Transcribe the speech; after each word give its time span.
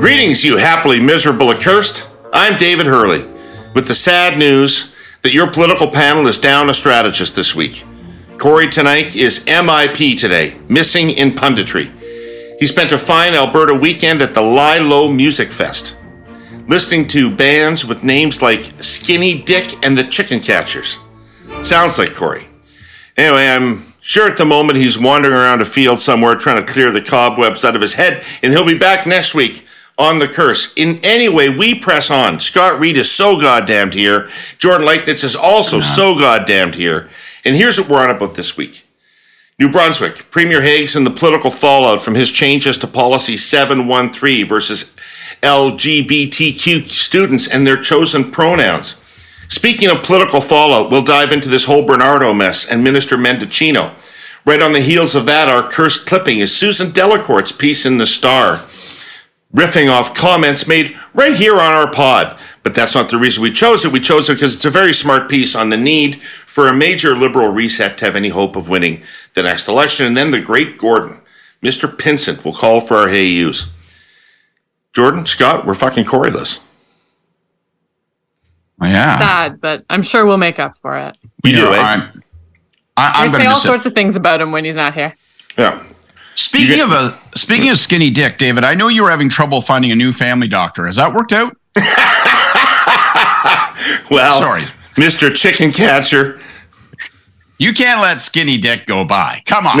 Greetings, 0.00 0.42
you 0.42 0.56
happily 0.56 0.98
miserable 0.98 1.50
accursed. 1.50 2.08
I'm 2.32 2.56
David 2.56 2.86
Herle 2.86 3.22
with 3.74 3.86
the 3.86 3.94
sad 3.94 4.38
news 4.38 4.94
that 5.20 5.34
your 5.34 5.52
political 5.52 5.88
panel 5.88 6.26
is 6.26 6.38
down 6.38 6.70
a 6.70 6.74
strategist 6.74 7.36
this 7.36 7.54
week. 7.54 7.84
Kory 8.38 8.68
Teneycke 8.68 9.14
is 9.14 9.44
MIP 9.44 10.18
today, 10.18 10.56
missing 10.70 11.10
in 11.10 11.32
punditry. 11.32 11.90
He 12.58 12.66
spent 12.66 12.92
a 12.92 12.98
fine 12.98 13.34
Alberta 13.34 13.74
weekend 13.74 14.22
at 14.22 14.32
the 14.32 14.40
Lilo 14.40 15.12
Music 15.12 15.52
Fest, 15.52 15.98
listening 16.66 17.06
to 17.08 17.30
bands 17.30 17.84
with 17.84 18.02
names 18.02 18.40
like 18.40 18.72
Skinny 18.82 19.42
Dick 19.42 19.84
and 19.84 19.98
the 19.98 20.04
Chicken 20.04 20.40
Catchers. 20.40 20.98
Sounds 21.60 21.98
like 21.98 22.14
Kory. 22.14 22.46
Anyway, 23.18 23.46
I'm 23.46 23.92
sure 24.00 24.30
at 24.30 24.38
the 24.38 24.46
moment 24.46 24.78
he's 24.78 24.98
wandering 24.98 25.34
around 25.34 25.60
a 25.60 25.66
field 25.66 26.00
somewhere 26.00 26.36
trying 26.36 26.64
to 26.64 26.72
clear 26.72 26.90
the 26.90 27.02
cobwebs 27.02 27.66
out 27.66 27.76
of 27.76 27.82
his 27.82 27.92
head, 27.92 28.24
and 28.42 28.50
he'll 28.50 28.64
be 28.64 28.78
back 28.78 29.06
next 29.06 29.34
week 29.34 29.66
on 30.00 30.18
the 30.18 30.26
curse. 30.26 30.72
In 30.74 30.98
any 31.04 31.28
way, 31.28 31.48
we 31.48 31.78
press 31.78 32.10
on. 32.10 32.40
Scott 32.40 32.80
Reid 32.80 32.96
is 32.96 33.10
so 33.10 33.40
goddamned 33.40 33.94
here. 33.94 34.28
Jordan 34.58 34.86
Leichnitz 34.86 35.22
is 35.22 35.36
also 35.36 35.80
so 35.80 36.18
goddamned 36.18 36.74
here. 36.74 37.08
And 37.44 37.54
here's 37.54 37.78
what 37.78 37.88
we're 37.88 38.02
on 38.02 38.10
about 38.10 38.34
this 38.34 38.56
week. 38.56 38.86
New 39.58 39.70
Brunswick, 39.70 40.30
Premier 40.30 40.62
Higgs 40.62 40.96
and 40.96 41.06
the 41.06 41.10
political 41.10 41.50
fallout 41.50 42.00
from 42.00 42.14
his 42.14 42.32
changes 42.32 42.78
to 42.78 42.86
Policy 42.86 43.36
713 43.36 44.48
versus 44.48 44.94
LGBTQ 45.42 46.88
students 46.88 47.46
and 47.46 47.66
their 47.66 47.76
chosen 47.76 48.30
pronouns. 48.30 48.98
Speaking 49.48 49.90
of 49.90 50.02
political 50.02 50.40
fallout, 50.40 50.90
we'll 50.90 51.02
dive 51.02 51.30
into 51.30 51.48
this 51.48 51.66
whole 51.66 51.84
Bernardo 51.84 52.32
mess 52.32 52.66
and 52.66 52.82
Minister 52.82 53.18
Mendicino. 53.18 53.94
Right 54.46 54.62
on 54.62 54.72
the 54.72 54.80
heels 54.80 55.14
of 55.14 55.26
that, 55.26 55.48
our 55.48 55.68
cursed 55.68 56.06
clipping 56.06 56.38
is 56.38 56.56
Susan 56.56 56.92
Delacourt's 56.92 57.52
piece 57.52 57.84
in 57.84 57.98
The 57.98 58.06
Star 58.06 58.64
riffing 59.54 59.90
off 59.90 60.14
comments 60.14 60.66
made 60.66 60.96
right 61.14 61.34
here 61.34 61.54
on 61.54 61.72
our 61.72 61.90
pod. 61.90 62.38
But 62.62 62.74
that's 62.74 62.94
not 62.94 63.08
the 63.08 63.16
reason 63.16 63.42
we 63.42 63.50
chose 63.50 63.84
it. 63.84 63.92
We 63.92 64.00
chose 64.00 64.28
it 64.28 64.34
because 64.34 64.54
it's 64.54 64.64
a 64.64 64.70
very 64.70 64.92
smart 64.92 65.30
piece 65.30 65.54
on 65.54 65.70
the 65.70 65.76
need 65.78 66.20
for 66.46 66.68
a 66.68 66.74
major 66.74 67.16
liberal 67.16 67.48
reset 67.48 67.96
to 67.98 68.04
have 68.04 68.16
any 68.16 68.28
hope 68.28 68.54
of 68.54 68.68
winning 68.68 69.02
the 69.34 69.42
next 69.42 69.66
election. 69.66 70.06
And 70.06 70.16
then 70.16 70.30
the 70.30 70.40
great 70.40 70.76
Gordon, 70.76 71.20
Mr. 71.62 71.88
Pinsent, 71.88 72.44
will 72.44 72.52
call 72.52 72.80
for 72.80 72.96
our 72.96 73.08
HAUs. 73.08 73.70
Jordan, 74.92 75.24
Scott, 75.24 75.64
we're 75.64 75.74
fucking 75.74 76.04
Coryless. 76.04 76.60
Yeah. 78.82 79.18
Sad, 79.18 79.60
but 79.60 79.84
I'm 79.88 80.02
sure 80.02 80.24
we'll 80.26 80.38
make 80.38 80.58
up 80.58 80.76
for 80.78 80.96
it. 80.98 81.16
We 81.44 81.50
You 81.50 81.56
do, 81.56 81.64
know, 81.64 81.72
eh? 81.72 81.78
I'm, 81.80 82.22
I, 82.96 83.24
I'm 83.24 83.34
I 83.34 83.38
say 83.38 83.46
all 83.46 83.56
sorts 83.56 83.86
of 83.86 83.94
things 83.94 84.16
about 84.16 84.40
him 84.40 84.52
when 84.52 84.64
he's 84.64 84.76
not 84.76 84.94
here. 84.94 85.14
Yeah. 85.56 85.82
Speaking 86.36 86.78
You 86.78 86.84
of 86.84 86.92
a 86.92 87.18
speaking 87.38 87.70
of 87.70 87.78
skinny 87.78 88.10
dick, 88.10 88.38
David, 88.38 88.64
I 88.64 88.74
know 88.74 88.88
you 88.88 89.02
were 89.02 89.10
having 89.10 89.28
trouble 89.28 89.60
finding 89.60 89.92
a 89.92 89.96
new 89.96 90.12
family 90.12 90.48
doctor. 90.48 90.86
Has 90.86 90.96
that 90.96 91.12
worked 91.14 91.32
out? 91.32 91.56
Well, 94.10 94.40
Sorry. 94.40 94.62
Mr. 94.96 95.32
Chicken 95.34 95.72
Catcher. 95.72 96.40
You 97.58 97.72
can't 97.72 98.00
let 98.00 98.20
skinny 98.20 98.58
dick 98.58 98.86
go 98.86 99.04
by. 99.04 99.42
Come 99.46 99.66
on. 99.68 99.78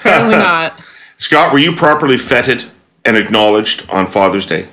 Apparently 0.00 0.36
not. 0.36 0.80
Scott, 1.18 1.52
were 1.52 1.58
you 1.58 1.74
properly 1.74 2.16
feted 2.16 2.64
and 3.04 3.16
acknowledged 3.16 3.88
on 3.90 4.06
Father's 4.06 4.46
Day? 4.46 4.68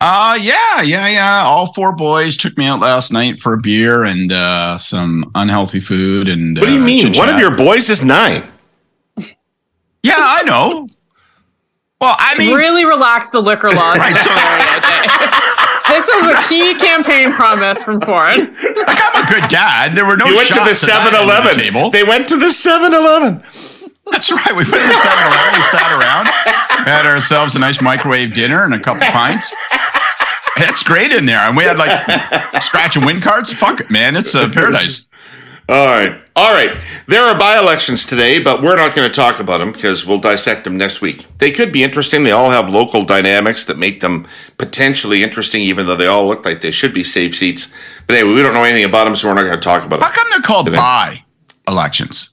Uh 0.00 0.38
yeah, 0.40 0.80
yeah, 0.80 1.06
yeah. 1.08 1.42
All 1.42 1.72
four 1.74 1.92
boys 1.92 2.36
took 2.36 2.56
me 2.56 2.66
out 2.66 2.80
last 2.80 3.12
night 3.12 3.38
for 3.38 3.52
a 3.52 3.58
beer 3.58 4.04
and 4.04 4.32
uh, 4.32 4.78
some 4.78 5.30
unhealthy 5.34 5.80
food. 5.80 6.28
And 6.28 6.56
What 6.58 6.66
do 6.66 6.72
you 6.72 6.80
uh, 6.80 6.84
mean? 6.84 7.14
One 7.14 7.28
of 7.28 7.38
your 7.38 7.54
boys 7.54 7.90
is 7.90 8.02
nine. 8.02 8.42
Yeah, 10.02 10.14
I 10.16 10.42
know. 10.44 10.88
Well, 12.00 12.16
I 12.18 12.34
mean, 12.38 12.56
really 12.56 12.86
relax 12.86 13.28
the 13.30 13.40
liquor 13.40 13.70
laws 13.70 13.96
in 13.96 14.14
this 14.14 14.26
area. 14.26 14.64
okay? 14.78 15.46
This 15.90 16.06
is 16.08 16.30
a 16.30 16.48
key 16.48 16.74
campaign 16.78 17.32
promise 17.32 17.82
from 17.82 18.00
Ford. 18.00 18.38
like 18.38 18.98
I'm 19.02 19.24
a 19.24 19.28
good 19.28 19.50
dad. 19.50 19.94
There 19.94 20.06
were 20.06 20.16
no. 20.16 20.24
You 20.26 20.36
went 20.36 20.48
to 20.48 20.54
the 20.54 20.66
shots 20.66 20.88
at 20.88 21.04
7 21.04 21.06
end 21.08 21.16
of 21.16 21.26
the 21.26 21.32
Eleven. 21.34 21.54
Table. 21.56 21.90
They 21.90 22.04
went 22.04 22.28
to 22.28 22.36
the 22.36 22.52
7 22.52 22.94
Eleven. 22.94 23.42
That's 24.10 24.30
right. 24.30 24.48
We 24.50 24.54
went 24.56 24.66
to 24.68 24.72
the 24.72 24.78
7 24.78 25.26
Eleven. 25.26 25.54
We 25.54 25.62
sat 25.62 25.92
around, 26.00 26.26
had 26.86 27.06
ourselves 27.06 27.54
a 27.54 27.58
nice 27.58 27.80
microwave 27.80 28.34
dinner 28.34 28.64
and 28.64 28.74
a 28.74 28.80
couple 28.80 29.02
pints. 29.08 29.52
It's 30.56 30.82
great 30.82 31.12
in 31.12 31.26
there. 31.26 31.38
And 31.38 31.56
we 31.56 31.62
had 31.64 31.76
like 31.78 32.62
scratch 32.62 32.96
and 32.96 33.06
win 33.06 33.20
cards. 33.20 33.52
Fuck 33.52 33.80
it, 33.80 33.90
man. 33.90 34.16
It's 34.16 34.34
a 34.34 34.48
paradise. 34.48 35.08
All 35.68 35.86
right. 35.86 36.20
All 36.34 36.52
right. 36.52 36.76
There 37.06 37.22
are 37.22 37.38
by 37.38 37.56
elections 37.58 38.04
today, 38.04 38.42
but 38.42 38.60
we're 38.60 38.74
not 38.74 38.96
going 38.96 39.08
to 39.08 39.14
talk 39.14 39.38
about 39.38 39.58
them 39.58 39.70
because 39.70 40.04
we'll 40.04 40.18
dissect 40.18 40.64
them 40.64 40.76
next 40.76 41.00
week. 41.00 41.26
They 41.38 41.52
could 41.52 41.70
be 41.72 41.84
interesting. 41.84 42.24
They 42.24 42.32
all 42.32 42.50
have 42.50 42.68
local 42.68 43.04
dynamics 43.04 43.64
that 43.66 43.78
make 43.78 44.00
them 44.00 44.26
potentially 44.58 45.22
interesting, 45.22 45.62
even 45.62 45.86
though 45.86 45.94
they 45.96 46.08
all 46.08 46.26
look 46.26 46.44
like 46.44 46.60
they 46.60 46.72
should 46.72 46.92
be 46.92 47.04
safe 47.04 47.36
seats. 47.36 47.72
But 48.08 48.16
anyway, 48.16 48.34
we 48.34 48.42
don't 48.42 48.52
know 48.52 48.64
anything 48.64 48.84
about 48.84 49.04
them, 49.04 49.14
so 49.14 49.28
we're 49.28 49.34
not 49.34 49.42
going 49.42 49.54
to 49.54 49.60
talk 49.60 49.84
about 49.84 50.00
How 50.00 50.06
them. 50.08 50.14
come 50.16 50.26
they're 50.30 50.40
called 50.42 50.66
Today. 50.66 50.78
by 50.78 51.24
elections? 51.68 52.29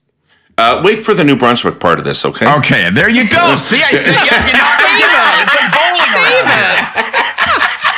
Uh, 0.57 0.81
wait 0.83 1.03
for 1.03 1.13
the 1.13 1.23
New 1.23 1.35
Brunswick 1.35 1.79
part 1.79 1.99
of 1.99 2.05
this, 2.05 2.25
okay? 2.25 2.51
Okay, 2.57 2.89
there 2.89 3.09
you 3.09 3.29
go. 3.29 3.57
See, 3.59 3.81
I 3.83 3.91
said 3.93 4.13
you, 4.13 4.25
you 4.25 4.57
knocked 4.57 4.81
me 4.81 4.99
down. 4.99 5.37
It's 5.43 5.53
like 5.53 5.69
bowling 5.73 6.11
around 6.17 6.47
here. 6.49 6.75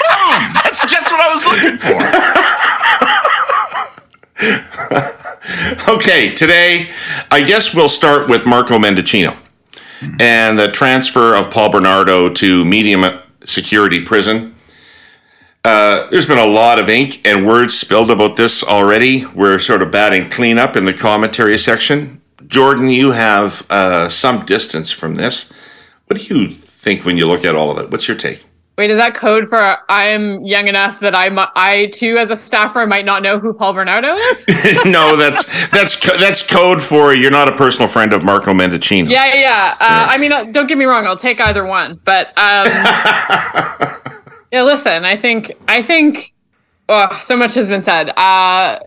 Boom. 0.03 0.41
That's 0.63 0.81
just 0.85 1.09
what 1.11 1.21
I 1.21 1.29
was 1.31 1.45
looking 1.45 1.77
for. 1.77 1.99
Okay, 5.87 6.33
today, 6.35 6.91
I 7.31 7.41
guess 7.43 7.73
we'll 7.73 7.89
start 7.89 8.29
with 8.29 8.45
Marco 8.45 8.77
Mendicino 8.77 9.35
and 10.19 10.59
the 10.59 10.71
transfer 10.71 11.35
of 11.35 11.49
Paul 11.49 11.71
Bernardo 11.71 12.31
to 12.31 12.63
medium 12.63 13.03
security 13.43 14.03
prison. 14.05 14.55
Uh, 15.65 16.07
there's 16.11 16.27
been 16.27 16.37
a 16.37 16.45
lot 16.45 16.77
of 16.77 16.87
ink 16.89 17.25
and 17.27 17.47
words 17.47 17.77
spilled 17.77 18.11
about 18.11 18.35
this 18.35 18.63
already. 18.63 19.25
We're 19.25 19.57
sort 19.59 19.81
of 19.81 19.91
batting 19.91 20.29
cleanup 20.29 20.75
in 20.75 20.85
the 20.85 20.93
commentary 20.93 21.57
section. 21.57 22.18
Jordan, 22.49 22.89
you 22.89 23.11
have 23.11 23.65
uh, 23.69 24.09
some 24.09 24.45
distance 24.45 24.91
from 24.91 25.15
this. 25.15 25.51
What 26.07 26.19
do 26.19 26.33
you 26.33 26.49
think 26.49 27.05
when 27.05 27.15
you 27.15 27.27
look 27.27 27.45
at 27.45 27.55
all 27.55 27.71
of 27.71 27.77
it? 27.77 27.91
What's 27.91 28.07
your 28.07 28.17
take? 28.17 28.45
Wait, 28.79 28.89
is 28.89 28.97
that 28.97 29.13
code 29.13 29.49
for 29.49 29.77
I'm 29.89 30.45
young 30.45 30.67
enough 30.67 31.01
that 31.01 31.13
I, 31.13 31.27
I 31.53 31.87
too, 31.93 32.17
as 32.17 32.31
a 32.31 32.35
staffer, 32.37 32.87
might 32.87 33.03
not 33.03 33.21
know 33.21 33.37
who 33.37 33.53
Paul 33.53 33.73
Bernardo 33.73 34.15
is? 34.15 34.47
no, 34.85 35.17
that's 35.17 35.45
that's 35.69 35.99
that's 36.17 36.41
code 36.41 36.81
for 36.81 37.13
you're 37.13 37.29
not 37.29 37.49
a 37.49 37.51
personal 37.51 37.89
friend 37.89 38.13
of 38.13 38.23
Marco 38.23 38.53
Mendicino. 38.53 39.09
Yeah, 39.09 39.25
yeah. 39.25 39.35
yeah. 39.35 39.77
Uh, 39.81 40.07
I 40.09 40.17
mean, 40.17 40.31
uh, 40.31 40.45
don't 40.45 40.67
get 40.67 40.77
me 40.77 40.85
wrong. 40.85 41.05
I'll 41.05 41.17
take 41.17 41.41
either 41.41 41.65
one, 41.65 41.99
but 42.05 42.27
um, 42.37 42.67
yeah. 44.51 44.63
Listen, 44.63 45.03
I 45.03 45.17
think 45.17 45.51
I 45.67 45.81
think 45.81 46.33
oh, 46.89 47.19
so 47.21 47.37
much 47.37 47.53
has 47.55 47.67
been 47.69 47.81
said. 47.81 48.09
Uh, 48.17 48.79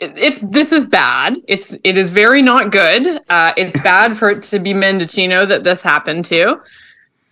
it- 0.00 0.12
it's 0.16 0.40
this 0.42 0.72
is 0.72 0.86
bad. 0.86 1.38
It's 1.48 1.74
it 1.84 1.96
is 1.96 2.10
very 2.10 2.42
not 2.42 2.70
good. 2.70 3.20
Uh, 3.30 3.52
it's 3.56 3.80
bad 3.82 4.18
for 4.18 4.28
it 4.30 4.42
to 4.44 4.58
be 4.58 4.74
Mendicino 4.74 5.46
that 5.48 5.62
this 5.62 5.80
happened 5.82 6.24
to. 6.26 6.60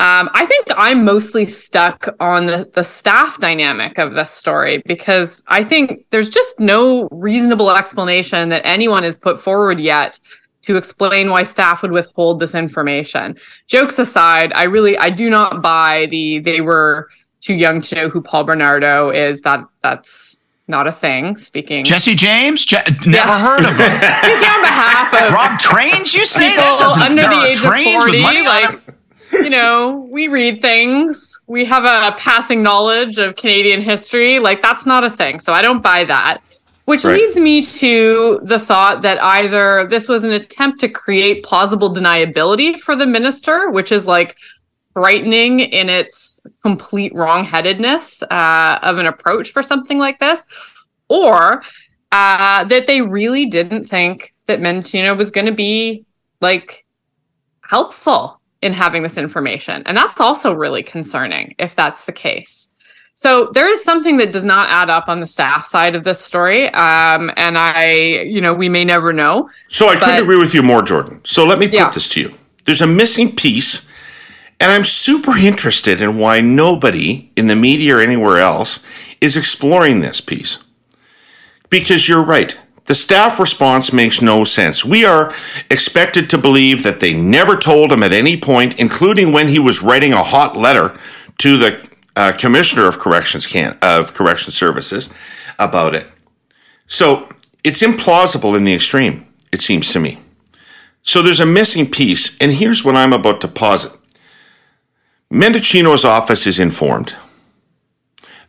Um, 0.00 0.30
I 0.32 0.46
think 0.46 0.66
I'm 0.78 1.04
mostly 1.04 1.44
stuck 1.46 2.08
on 2.20 2.46
the, 2.46 2.70
the 2.72 2.82
staff 2.82 3.38
dynamic 3.38 3.98
of 3.98 4.14
this 4.14 4.30
story 4.30 4.82
because 4.86 5.42
I 5.48 5.62
think 5.62 6.06
there's 6.08 6.30
just 6.30 6.58
no 6.58 7.06
reasonable 7.12 7.70
explanation 7.70 8.48
that 8.48 8.62
anyone 8.64 9.02
has 9.02 9.18
put 9.18 9.38
forward 9.38 9.78
yet 9.78 10.18
to 10.62 10.76
explain 10.78 11.28
why 11.28 11.42
staff 11.42 11.82
would 11.82 11.92
withhold 11.92 12.40
this 12.40 12.54
information. 12.54 13.36
Jokes 13.66 13.98
aside, 13.98 14.52
I 14.54 14.64
really 14.64 14.96
I 14.96 15.10
do 15.10 15.28
not 15.28 15.60
buy 15.60 16.06
the 16.06 16.38
they 16.38 16.62
were 16.62 17.10
too 17.40 17.54
young 17.54 17.80
to 17.82 17.94
know 17.94 18.08
who 18.08 18.20
Paul 18.20 18.44
Bernardo 18.44 19.10
is. 19.10 19.40
That 19.42 19.64
that's 19.82 20.40
not 20.68 20.86
a 20.86 20.92
thing. 20.92 21.36
Speaking 21.36 21.84
Jesse 21.84 22.14
James? 22.14 22.64
Je- 22.64 22.76
never 23.06 23.10
Yeah. 23.10 23.38
heard 23.40 23.64
of 23.64 23.76
him. 23.76 23.92
speaking 24.18 24.48
on 24.48 24.60
behalf 24.62 25.12
of 25.14 25.32
Rob 25.32 25.58
Trains, 25.58 26.14
you 26.14 26.24
say? 26.24 26.50
people 26.50 26.62
That 26.62 26.78
doesn't 26.78 27.02
under 27.02 27.22
the 27.22 27.28
are 27.28 27.46
age 27.46 27.56
of 27.58 27.64
trains 27.64 28.04
with 28.04 28.14
40 28.14 28.22
money 28.22 28.42
like 28.42 28.80
you 29.32 29.48
know 29.50 30.08
we 30.10 30.26
read 30.28 30.60
things 30.60 31.38
we 31.46 31.64
have 31.64 31.84
a 31.84 32.16
passing 32.18 32.64
knowledge 32.64 33.16
of 33.16 33.36
canadian 33.36 33.80
history 33.80 34.40
like 34.40 34.60
that's 34.60 34.84
not 34.86 35.04
a 35.04 35.08
thing 35.10 35.38
so 35.38 35.52
i 35.52 35.62
don't 35.62 35.82
buy 35.82 36.04
that 36.04 36.38
which 36.86 37.04
Right. 37.04 37.12
leads 37.20 37.38
me 37.38 37.62
to 37.62 38.40
the 38.42 38.58
thought 38.58 39.02
that 39.02 39.22
either 39.22 39.86
this 39.88 40.08
was 40.08 40.24
an 40.24 40.32
attempt 40.32 40.80
to 40.80 40.88
create 40.88 41.44
plausible 41.44 41.94
deniability 41.94 42.76
for 42.80 42.96
the 42.96 43.06
minister 43.06 43.70
which 43.70 43.92
is 43.92 44.08
like 44.08 44.36
frightening 44.92 45.60
in 45.60 45.88
its 45.88 46.40
complete 46.62 47.12
wrongheadedness 47.14 48.22
uh, 48.30 48.78
of 48.82 48.98
an 48.98 49.06
approach 49.06 49.50
for 49.50 49.62
something 49.62 49.98
like 49.98 50.18
this 50.18 50.44
or 51.08 51.62
uh, 52.12 52.64
that 52.64 52.86
they 52.86 53.00
really 53.00 53.46
didn't 53.46 53.84
think 53.84 54.34
that 54.46 54.60
Mendicino 54.60 55.16
was 55.16 55.30
going 55.30 55.46
to 55.46 55.52
be 55.52 56.04
like 56.40 56.84
helpful 57.62 58.40
in 58.62 58.72
having 58.72 59.02
this 59.02 59.16
information. 59.16 59.82
And 59.86 59.96
that's 59.96 60.20
also 60.20 60.52
really 60.54 60.82
concerning 60.82 61.54
if 61.58 61.74
that's 61.76 62.04
the 62.04 62.12
case. 62.12 62.68
So 63.14 63.50
there 63.52 63.68
is 63.68 63.84
something 63.84 64.16
that 64.16 64.32
does 64.32 64.44
not 64.44 64.70
add 64.70 64.88
up 64.88 65.08
on 65.08 65.20
the 65.20 65.26
staff 65.26 65.66
side 65.66 65.94
of 65.94 66.04
this 66.04 66.18
story. 66.20 66.68
Um, 66.70 67.30
and 67.36 67.58
I, 67.58 67.92
you 68.22 68.40
know, 68.40 68.54
we 68.54 68.68
may 68.68 68.84
never 68.84 69.12
know. 69.12 69.50
So 69.68 69.88
I 69.88 69.96
couldn't 69.96 70.22
agree 70.22 70.38
with 70.38 70.54
you 70.54 70.62
more, 70.62 70.82
Jordan. 70.82 71.20
So 71.24 71.44
let 71.44 71.58
me 71.58 71.66
put 71.66 71.74
Yeah. 71.74 71.90
this 71.90 72.08
to 72.10 72.20
you. 72.20 72.34
there's 72.66 72.80
a 72.82 72.86
missing 72.86 73.34
piece. 73.34 73.86
And 74.60 74.70
I'm 74.70 74.84
super 74.84 75.36
interested 75.36 76.02
in 76.02 76.18
why 76.18 76.42
nobody 76.42 77.32
in 77.34 77.46
the 77.46 77.56
media 77.56 77.96
or 77.96 78.00
anywhere 78.00 78.38
else 78.38 78.84
is 79.20 79.36
exploring 79.36 80.00
this 80.00 80.20
piece. 80.20 80.62
Because 81.70 82.08
you're 82.08 82.22
right. 82.22 82.58
The 82.84 82.94
staff 82.94 83.40
response 83.40 83.92
makes 83.92 84.20
no 84.20 84.44
sense. 84.44 84.84
We 84.84 85.04
are 85.04 85.32
expected 85.70 86.28
to 86.30 86.38
believe 86.38 86.82
that 86.82 87.00
they 87.00 87.14
never 87.14 87.56
told 87.56 87.92
him 87.92 88.02
at 88.02 88.12
any 88.12 88.36
point, 88.36 88.78
including 88.78 89.32
when 89.32 89.48
he 89.48 89.58
was 89.58 89.82
writing 89.82 90.12
a 90.12 90.24
hot 90.24 90.56
letter 90.56 90.98
to 91.38 91.56
the 91.56 91.88
uh, 92.16 92.32
commissioner 92.32 92.86
of 92.86 92.98
corrections 92.98 93.46
can 93.46 93.78
of 93.80 94.12
correction 94.12 94.52
services 94.52 95.08
about 95.58 95.94
it. 95.94 96.06
So 96.86 97.28
it's 97.62 97.80
implausible 97.80 98.56
in 98.56 98.64
the 98.64 98.74
extreme. 98.74 99.26
It 99.52 99.60
seems 99.60 99.92
to 99.92 100.00
me. 100.00 100.18
So 101.02 101.22
there's 101.22 101.40
a 101.40 101.46
missing 101.46 101.90
piece, 101.90 102.36
and 102.38 102.52
here's 102.52 102.84
what 102.84 102.96
I'm 102.96 103.12
about 103.12 103.40
to 103.42 103.48
posit. 103.48 103.92
Mendicino's 105.32 106.04
office 106.04 106.46
is 106.46 106.58
informed. 106.58 107.14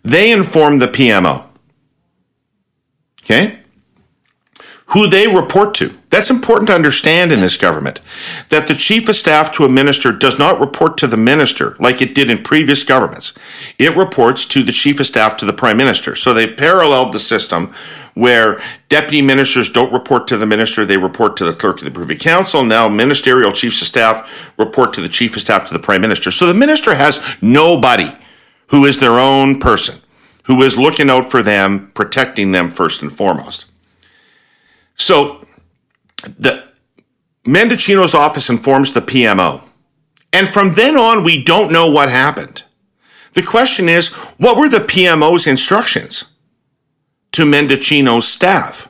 They 0.04 0.32
inform 0.32 0.80
the 0.80 0.88
PMO. 0.88 1.46
Okay? 3.24 3.61
Who 4.94 5.08
they 5.08 5.28
report 5.28 5.74
to. 5.76 5.98
That's 6.10 6.30
important 6.30 6.68
to 6.68 6.76
understand 6.76 7.32
in 7.32 7.40
this 7.40 7.56
government. 7.56 8.02
That 8.50 8.68
the 8.68 8.76
chief 8.76 9.08
of 9.08 9.16
staff 9.16 9.54
to 9.54 9.64
a 9.64 9.70
minister 9.70 10.12
does 10.12 10.38
not 10.38 10.60
report 10.60 10.98
to 10.98 11.08
the 11.08 11.16
minister 11.16 11.78
like 11.80 12.02
it 12.02 12.14
did 12.14 12.30
in 12.30 12.44
previous 12.44 12.84
governments. 12.84 13.34
It 13.80 13.96
reports 13.96 14.46
to 14.48 14.64
the 14.64 14.74
chief 14.74 15.00
of 15.00 15.08
staff 15.08 15.38
to 15.38 15.46
the 15.46 15.54
prime 15.54 15.78
minister. 15.78 16.14
So 16.14 16.34
they've 16.34 16.58
paralleled 16.58 17.14
the 17.14 17.22
system 17.22 17.74
where 18.16 18.62
deputy 18.90 19.22
ministers 19.22 19.70
don't 19.70 19.94
report 19.94 20.28
to 20.28 20.38
the 20.38 20.46
minister, 20.46 20.86
they 20.86 20.98
report 20.98 21.38
to 21.38 21.46
the 21.46 21.54
clerk 21.54 21.78
of 21.78 21.86
the 21.86 21.92
Privy 21.92 22.18
Council. 22.18 22.66
Now, 22.66 22.90
ministerial 22.90 23.54
chiefs 23.54 23.82
of 23.82 23.88
staff 23.88 24.52
report 24.58 24.92
to 24.96 25.02
the 25.02 25.08
chief 25.08 25.38
of 25.38 25.42
staff 25.42 25.66
to 25.70 25.74
the 25.74 25.80
prime 25.80 26.02
minister. 26.02 26.32
So 26.32 26.46
the 26.46 26.54
minister 26.54 26.96
has 26.96 27.26
nobody 27.42 28.12
who 28.68 28.84
is 28.84 29.00
their 29.00 29.18
own 29.18 29.62
person, 29.62 30.02
who 30.44 30.62
is 30.64 30.78
looking 30.78 31.10
out 31.10 31.32
for 31.32 31.42
them, 31.42 31.92
protecting 31.94 32.52
them 32.52 32.70
first 32.70 33.02
and 33.02 33.12
foremost. 33.12 33.71
So 35.02 35.44
the 36.24 36.64
Mendicino's 37.44 38.14
office 38.14 38.50
informs 38.52 38.94
the 38.94 39.02
PMO. 39.02 39.64
And 40.32 40.48
from 40.48 40.74
then 40.74 40.96
on, 40.96 41.24
we 41.24 41.44
don't 41.44 41.72
know 41.72 41.90
what 41.90 42.10
happened. 42.10 42.64
The 43.34 43.42
question 43.42 43.90
is, 43.90 44.10
what 44.38 44.58
were 44.58 44.70
the 44.70 44.78
PMO's 44.78 45.48
instructions 45.48 46.26
to 47.32 47.44
Mendicino's 47.46 48.28
staff? 48.28 48.90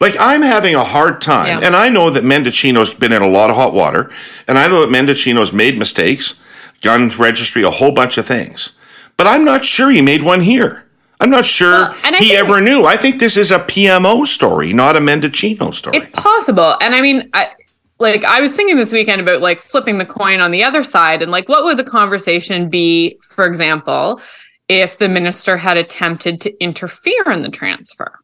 Like, 0.00 0.16
I'm 0.18 0.42
having 0.42 0.74
a 0.74 0.84
hard 0.84 1.20
time, 1.20 1.60
Yeah. 1.60 1.66
and 1.66 1.76
I 1.76 1.90
know 1.90 2.08
that 2.10 2.24
Mendicino's 2.24 2.94
been 2.94 3.12
in 3.12 3.22
a 3.22 3.28
lot 3.28 3.50
of 3.50 3.56
hot 3.56 3.74
water, 3.74 4.10
and 4.48 4.58
I 4.58 4.68
know 4.68 4.80
that 4.86 4.90
Mendicino's 4.90 5.52
made 5.52 5.78
mistakes, 5.78 6.34
gun 6.80 7.08
registry, 7.18 7.62
a 7.62 7.70
whole 7.70 7.92
bunch 7.92 8.16
of 8.18 8.26
things. 8.26 8.70
But 9.18 9.26
I'm 9.26 9.44
not 9.44 9.64
sure 9.64 9.90
he 9.90 10.02
made 10.02 10.22
one 10.22 10.40
here. 10.42 10.85
I'm 11.20 11.30
not 11.30 11.44
sure 11.44 11.70
Well, 11.70 12.14
he 12.18 12.36
ever 12.36 12.60
knew. 12.60 12.84
I 12.84 12.96
think 12.96 13.18
this 13.18 13.36
is 13.36 13.50
a 13.50 13.58
PMO 13.58 14.26
story, 14.26 14.72
not 14.72 14.96
a 14.96 15.00
Mendicino 15.00 15.72
story. 15.72 15.96
It's 15.96 16.10
possible. 16.10 16.76
And 16.80 16.94
I 16.94 17.00
mean, 17.00 17.30
I 17.32 17.50
like 17.98 18.24
I 18.24 18.40
was 18.40 18.52
thinking 18.52 18.76
this 18.76 18.92
weekend 18.92 19.20
about 19.20 19.40
like 19.40 19.62
flipping 19.62 19.98
the 19.98 20.04
coin 20.04 20.40
on 20.40 20.50
the 20.50 20.62
other 20.62 20.82
side 20.82 21.22
and 21.22 21.30
like 21.30 21.48
what 21.48 21.64
would 21.64 21.78
the 21.78 21.84
conversation 21.84 22.68
be, 22.68 23.18
for 23.22 23.46
example, 23.46 24.20
if 24.68 24.98
the 24.98 25.08
minister 25.08 25.56
had 25.56 25.76
attempted 25.76 26.40
to 26.42 26.62
interfere 26.62 27.24
in 27.30 27.42
the 27.42 27.50
transfer? 27.50 28.18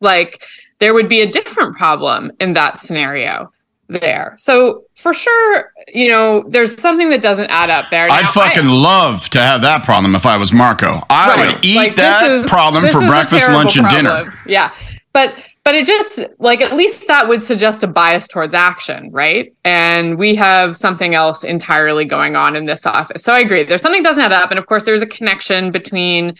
Like 0.00 0.44
there 0.80 0.94
would 0.94 1.08
be 1.08 1.20
a 1.20 1.30
different 1.30 1.76
problem 1.76 2.32
in 2.40 2.54
that 2.54 2.80
scenario 2.80 3.52
there. 3.88 4.34
So 4.38 4.84
for 4.96 5.14
sure, 5.14 5.72
you 5.92 6.08
know, 6.08 6.44
there's 6.48 6.80
something 6.80 7.10
that 7.10 7.22
doesn't 7.22 7.48
add 7.50 7.70
up 7.70 7.90
there. 7.90 8.10
I'd 8.10 8.26
fucking 8.26 8.66
I- 8.66 8.72
love 8.72 9.28
to 9.30 9.40
have 9.40 9.62
that 9.62 9.84
problem 9.84 10.14
if 10.14 10.26
I 10.26 10.36
was 10.36 10.52
Marco. 10.52 11.02
I 11.08 11.28
Right. 11.28 11.54
would 11.54 11.64
eat 11.64 11.76
Like, 11.76 11.96
that 11.96 12.26
is- 12.26 12.48
problem 12.48 12.88
for 12.88 13.06
breakfast, 13.06 13.48
lunch, 13.50 13.76
and 13.76 13.88
dinner. 13.88 14.32
Yeah. 14.46 14.70
But 15.12 15.34
but 15.64 15.74
it 15.74 15.84
just 15.84 16.20
like 16.38 16.60
at 16.60 16.74
least 16.76 17.08
that 17.08 17.26
would 17.26 17.42
suggest 17.42 17.82
a 17.82 17.88
bias 17.88 18.28
towards 18.28 18.54
action, 18.54 19.08
right? 19.10 19.52
And 19.64 20.16
we 20.16 20.36
have 20.36 20.76
something 20.76 21.14
else 21.14 21.42
entirely 21.42 22.04
going 22.04 22.36
on 22.36 22.54
in 22.54 22.66
this 22.66 22.86
office. 22.86 23.22
So 23.24 23.32
I 23.32 23.40
agree. 23.40 23.64
There's 23.64 23.82
something 23.82 24.02
doesn't 24.02 24.22
add 24.22 24.32
up. 24.32 24.50
And 24.50 24.58
of 24.60 24.66
course 24.66 24.84
there's 24.84 25.02
a 25.02 25.06
connection 25.06 25.72
between 25.72 26.34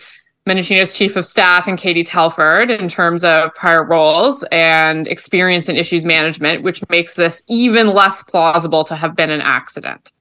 Mendicino's 0.47 0.93
chief 0.93 1.17
of 1.17 1.25
staff 1.25 1.67
and 1.67 1.77
Katie 1.77 2.05
Telford 2.05 2.71
in 2.71 2.89
terms 2.89 3.25
of 3.25 3.53
prior 3.55 3.85
roles 3.85 4.45
and 4.53 5.09
experience 5.09 5.69
in 5.69 5.77
issues 5.77 6.05
management, 6.05 6.63
which 6.63 6.89
makes 6.89 7.15
this 7.15 7.43
even 7.49 7.89
less 7.93 8.23
plausible 8.23 8.85
to 8.85 8.95
have 8.95 9.17
been 9.17 9.31
an 9.31 9.41
accident. 9.41 10.13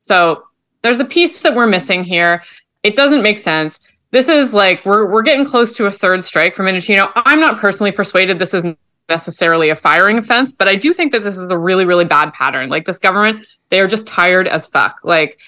So 0.00 0.44
there's 0.82 1.00
a 1.00 1.04
piece 1.04 1.40
that 1.42 1.54
we're 1.54 1.66
missing 1.66 2.04
here. 2.04 2.42
It 2.82 2.96
doesn't 2.96 3.22
make 3.22 3.38
sense. 3.38 3.80
This 4.12 4.28
is 4.28 4.54
like 4.54 4.86
we're 4.86 5.10
we're 5.10 5.22
getting 5.22 5.44
close 5.44 5.76
to 5.76 5.86
a 5.86 5.90
third 5.90 6.24
strike 6.24 6.54
from 6.54 6.66
Mendicino. 6.66 7.12
I'm 7.14 7.40
not 7.40 7.58
personally 7.58 7.92
persuaded 7.92 8.38
this 8.38 8.54
isn't 8.54 8.78
necessarily 9.08 9.68
a 9.68 9.76
firing 9.76 10.16
offense, 10.16 10.52
but 10.52 10.68
I 10.68 10.74
do 10.74 10.92
think 10.92 11.12
that 11.12 11.22
this 11.22 11.36
is 11.36 11.50
a 11.50 11.58
really, 11.58 11.84
really 11.84 12.04
bad 12.04 12.32
pattern. 12.32 12.70
Like 12.70 12.86
this 12.86 12.98
government, 12.98 13.44
they 13.70 13.80
are 13.80 13.86
just 13.86 14.06
tired 14.06 14.48
as 14.48 14.66
fuck. 14.66 15.00
Like 15.04 15.38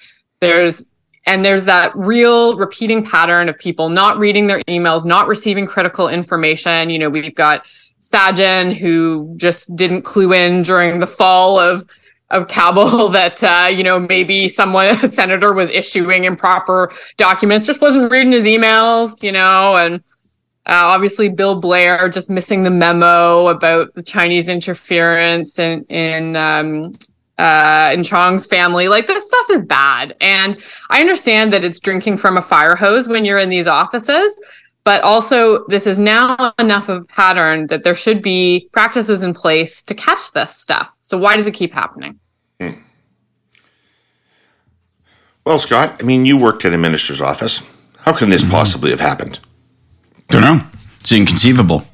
there's 0.41 0.87
and 1.29 1.45
there's 1.45 1.65
that 1.65 1.95
real 1.95 2.57
repeating 2.57 3.05
pattern 3.05 3.51
of 3.51 3.59
people 3.59 3.91
not 3.91 4.19
reading 4.19 4.47
their 4.47 4.61
emails, 4.63 5.05
not 5.05 5.29
receiving 5.29 5.67
critical 5.67 6.09
information. 6.09 6.89
You 6.89 6.99
know, 6.99 7.11
we've 7.11 7.35
got 7.35 7.67
Sajjan 8.01 8.75
who 8.75 9.35
just 9.37 9.77
didn't 9.77 10.03
clue 10.03 10.33
in 10.33 10.63
during 10.63 11.01
the 11.01 11.07
fall 11.07 11.61
of 11.61 11.87
of 12.31 12.49
Kabul 12.49 13.09
that 13.11 13.45
uh, 13.45 13.69
you 13.71 13.85
know 13.85 13.99
maybe 13.99 14.49
someone 14.49 14.87
a 15.03 15.07
senator 15.07 15.53
was 15.53 15.69
issuing 15.71 16.25
improper 16.25 16.91
documents, 17.19 17.67
just 17.67 17.83
wasn't 17.83 18.11
reading 18.11 18.33
his 18.33 18.47
emails, 18.47 19.23
you 19.23 19.33
know, 19.33 19.77
and 19.77 19.97
uh, 20.65 20.81
obviously 20.95 21.29
Bill 21.29 21.61
Blair 21.61 22.09
just 22.09 22.31
missing 22.31 22.65
the 22.65 22.71
memo 22.71 23.49
about 23.49 23.95
the 23.95 24.03
Chinese 24.03 24.49
interference 24.49 25.59
in 25.59 25.85
in 25.91 26.37
um, 26.37 26.93
uh, 27.39 27.91
in 27.93 28.03
Chong's 28.03 28.47
family. 28.47 28.89
Like 28.89 29.07
this 29.07 29.27
stuff 29.27 29.51
is 29.51 29.65
bad, 29.65 30.17
and 30.21 30.59
I 30.91 31.01
understand 31.01 31.53
that 31.53 31.65
it's 31.65 31.81
drinking 31.81 32.19
from 32.19 32.37
a 32.37 32.43
fire 32.43 32.75
hose 32.75 33.09
when 33.09 33.25
you're 33.25 33.39
in 33.39 33.49
these 33.49 33.67
offices. 33.67 34.41
But 34.85 35.03
also, 35.03 35.67
this 35.67 35.87
is 35.87 35.99
now 35.99 36.55
enough 36.59 36.89
of 36.89 37.03
a 37.03 37.05
pattern 37.05 37.67
that 37.67 37.85
there 37.85 37.95
should 37.95 38.23
be 38.23 38.71
practices 38.73 39.23
in 39.23 39.35
place 39.35 39.83
to 39.83 39.95
catch 39.95 40.33
this 40.33 40.57
stuff. 40.57 40.89
So, 41.03 41.19
why 41.19 41.37
does 41.37 41.47
it 41.47 41.53
keep 41.53 41.75
happening? 41.75 42.19
well, 45.45 45.59
Scott, 45.59 45.97
I 46.01 46.05
mean, 46.05 46.27
you 46.27 46.37
worked 46.37 46.65
at 46.65 46.75
a 46.75 46.79
minister's 46.79 47.21
office. 47.21 47.63
How 47.99 48.13
can 48.13 48.29
this 48.29 48.45
possibly 48.45 48.91
have 48.91 49.01
happened? 49.01 49.39
Don't 50.29 50.43
know. 50.43 50.63
It's 51.01 51.13
inconceivable. 51.13 51.85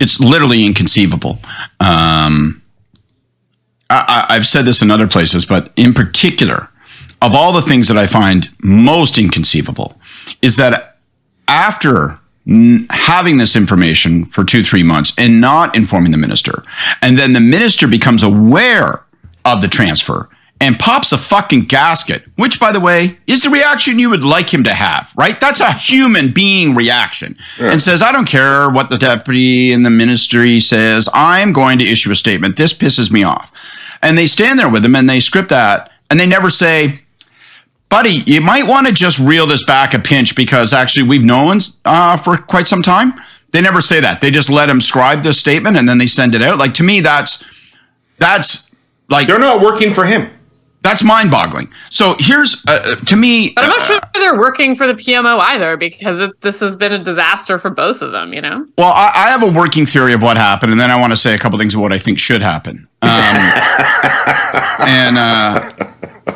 It's 0.00 0.18
literally 0.20 0.66
inconceivable. 0.66 1.38
Um, 1.78 2.62
I, 3.90 4.26
I've 4.28 4.46
said 4.46 4.64
this 4.64 4.82
in 4.82 4.90
other 4.90 5.06
places, 5.06 5.44
but 5.44 5.72
in 5.76 5.94
particular, 5.94 6.70
of 7.22 7.34
all 7.34 7.52
the 7.52 7.62
things 7.62 7.88
that 7.88 7.96
I 7.96 8.06
find 8.06 8.50
most 8.62 9.18
inconceivable, 9.18 9.98
is 10.42 10.56
that 10.56 10.98
after 11.48 12.18
n- 12.46 12.86
having 12.90 13.38
this 13.38 13.56
information 13.56 14.26
for 14.26 14.44
two, 14.44 14.62
three 14.64 14.82
months 14.82 15.14
and 15.18 15.40
not 15.40 15.76
informing 15.76 16.12
the 16.12 16.18
minister, 16.18 16.64
and 17.00 17.18
then 17.18 17.32
the 17.32 17.40
minister 17.40 17.86
becomes 17.86 18.22
aware 18.22 19.04
of 19.44 19.60
the 19.60 19.68
transfer 19.68 20.28
and 20.60 20.78
pops 20.78 21.12
a 21.12 21.18
fucking 21.18 21.64
gasket, 21.66 22.24
which, 22.36 22.58
by 22.58 22.72
the 22.72 22.80
way, 22.80 23.18
is 23.26 23.42
the 23.42 23.50
reaction 23.50 23.98
you 23.98 24.08
would 24.08 24.22
like 24.22 24.52
him 24.52 24.64
to 24.64 24.72
have, 24.72 25.12
right? 25.16 25.38
That's 25.38 25.60
a 25.60 25.72
human 25.72 26.32
being 26.32 26.74
reaction. 26.74 27.36
And 27.72 27.82
says, 27.82 28.00
I 28.00 28.10
don't 28.10 28.26
care 28.26 28.70
what 28.70 28.88
the 28.88 28.96
deputy 28.96 29.72
in 29.72 29.82
the 29.82 29.90
ministry 29.90 30.60
says. 30.60 31.08
I'm 31.12 31.52
going 31.52 31.78
to 31.80 31.84
issue 31.84 32.10
a 32.10 32.16
statement. 32.16 32.56
This 32.56 32.72
pisses 32.72 33.12
me 33.12 33.22
off. 33.22 33.52
And 34.02 34.16
they 34.16 34.26
stand 34.26 34.58
there 34.58 34.70
with 34.70 34.84
him 34.84 34.96
and 34.96 35.08
they 35.08 35.20
script 35.20 35.50
that 35.50 35.90
and 36.10 36.18
they 36.18 36.26
never 36.26 36.50
say, 36.50 37.00
buddy, 37.88 38.22
you 38.26 38.40
might 38.40 38.66
want 38.66 38.86
to 38.86 38.92
just 38.92 39.18
reel 39.18 39.46
this 39.46 39.64
back 39.64 39.94
a 39.94 39.98
pinch 39.98 40.36
because 40.36 40.72
actually 40.72 41.06
we've 41.06 41.24
known 41.24 41.60
uh, 41.84 42.16
for 42.16 42.36
quite 42.36 42.68
some 42.68 42.82
time. 42.82 43.14
They 43.52 43.60
never 43.60 43.80
say 43.80 44.00
that. 44.00 44.20
They 44.20 44.30
just 44.30 44.50
let 44.50 44.68
him 44.68 44.80
scribe 44.80 45.22
this 45.22 45.38
statement 45.38 45.76
and 45.76 45.88
then 45.88 45.98
they 45.98 46.06
send 46.06 46.34
it 46.34 46.42
out. 46.42 46.58
Like 46.58 46.74
to 46.74 46.82
me, 46.82 47.00
that's 47.00 47.44
that's 48.18 48.70
like 49.08 49.26
They're 49.26 49.38
not 49.38 49.60
working 49.60 49.94
for 49.94 50.04
him. 50.04 50.30
That's 50.86 51.02
mind-boggling. 51.02 51.68
So 51.90 52.16
here's 52.18 52.64
uh, 52.68 52.96
to 53.06 53.16
me. 53.16 53.52
But 53.54 53.64
I'm 53.64 53.70
not 53.70 53.80
uh, 53.80 53.84
sure 53.84 54.00
they're 54.14 54.38
working 54.38 54.74
for 54.76 54.86
the 54.86 54.94
PMO 54.94 55.40
either 55.40 55.76
because 55.76 56.20
it, 56.20 56.40
this 56.40 56.60
has 56.60 56.76
been 56.76 56.92
a 56.92 57.02
disaster 57.02 57.58
for 57.58 57.70
both 57.70 58.02
of 58.02 58.12
them, 58.12 58.32
you 58.32 58.40
know? 58.40 58.66
Well, 58.78 58.92
I, 58.92 59.12
I 59.14 59.30
have 59.30 59.42
a 59.42 59.50
working 59.50 59.86
theory 59.86 60.12
of 60.12 60.22
what 60.22 60.36
happened, 60.36 60.72
and 60.72 60.80
then 60.80 60.90
I 60.90 61.00
want 61.00 61.12
to 61.12 61.16
say 61.16 61.34
a 61.34 61.38
couple 61.38 61.58
things 61.58 61.74
of 61.74 61.80
what 61.80 61.92
I 61.92 61.98
think 61.98 62.18
should 62.18 62.40
happen. 62.40 62.88
Um, 63.02 63.10
and 64.86 65.18
uh, 65.18 65.72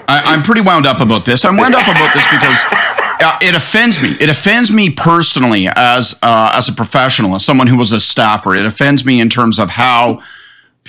I, 0.09 0.23
I'm 0.27 0.43
pretty 0.43 0.63
wound 0.63 0.87
up 0.87 1.01
about 1.01 1.25
this. 1.25 1.45
I'm 1.45 1.57
wound 1.57 1.75
up 1.75 1.87
about 1.87 2.13
this 2.15 2.27
because 2.31 2.59
uh, 3.23 3.39
it 3.43 3.55
offends 3.55 4.03
me. 4.03 4.17
It 4.21 4.29
offends 4.29 4.73
me 4.73 4.91
personally 4.91 5.69
as 5.69 6.19
uh, 6.23 6.53
as 6.55 6.69
a 6.69 6.73
professional, 6.73 7.35
as 7.35 7.45
someone 7.45 7.67
who 7.67 7.77
was 7.77 7.93
a 7.93 8.01
staffer. 8.01 8.55
It 8.55 8.65
offends 8.65 9.05
me 9.05 9.21
in 9.21 9.29
terms 9.29 9.59
of 9.59 9.71
how 9.71 10.21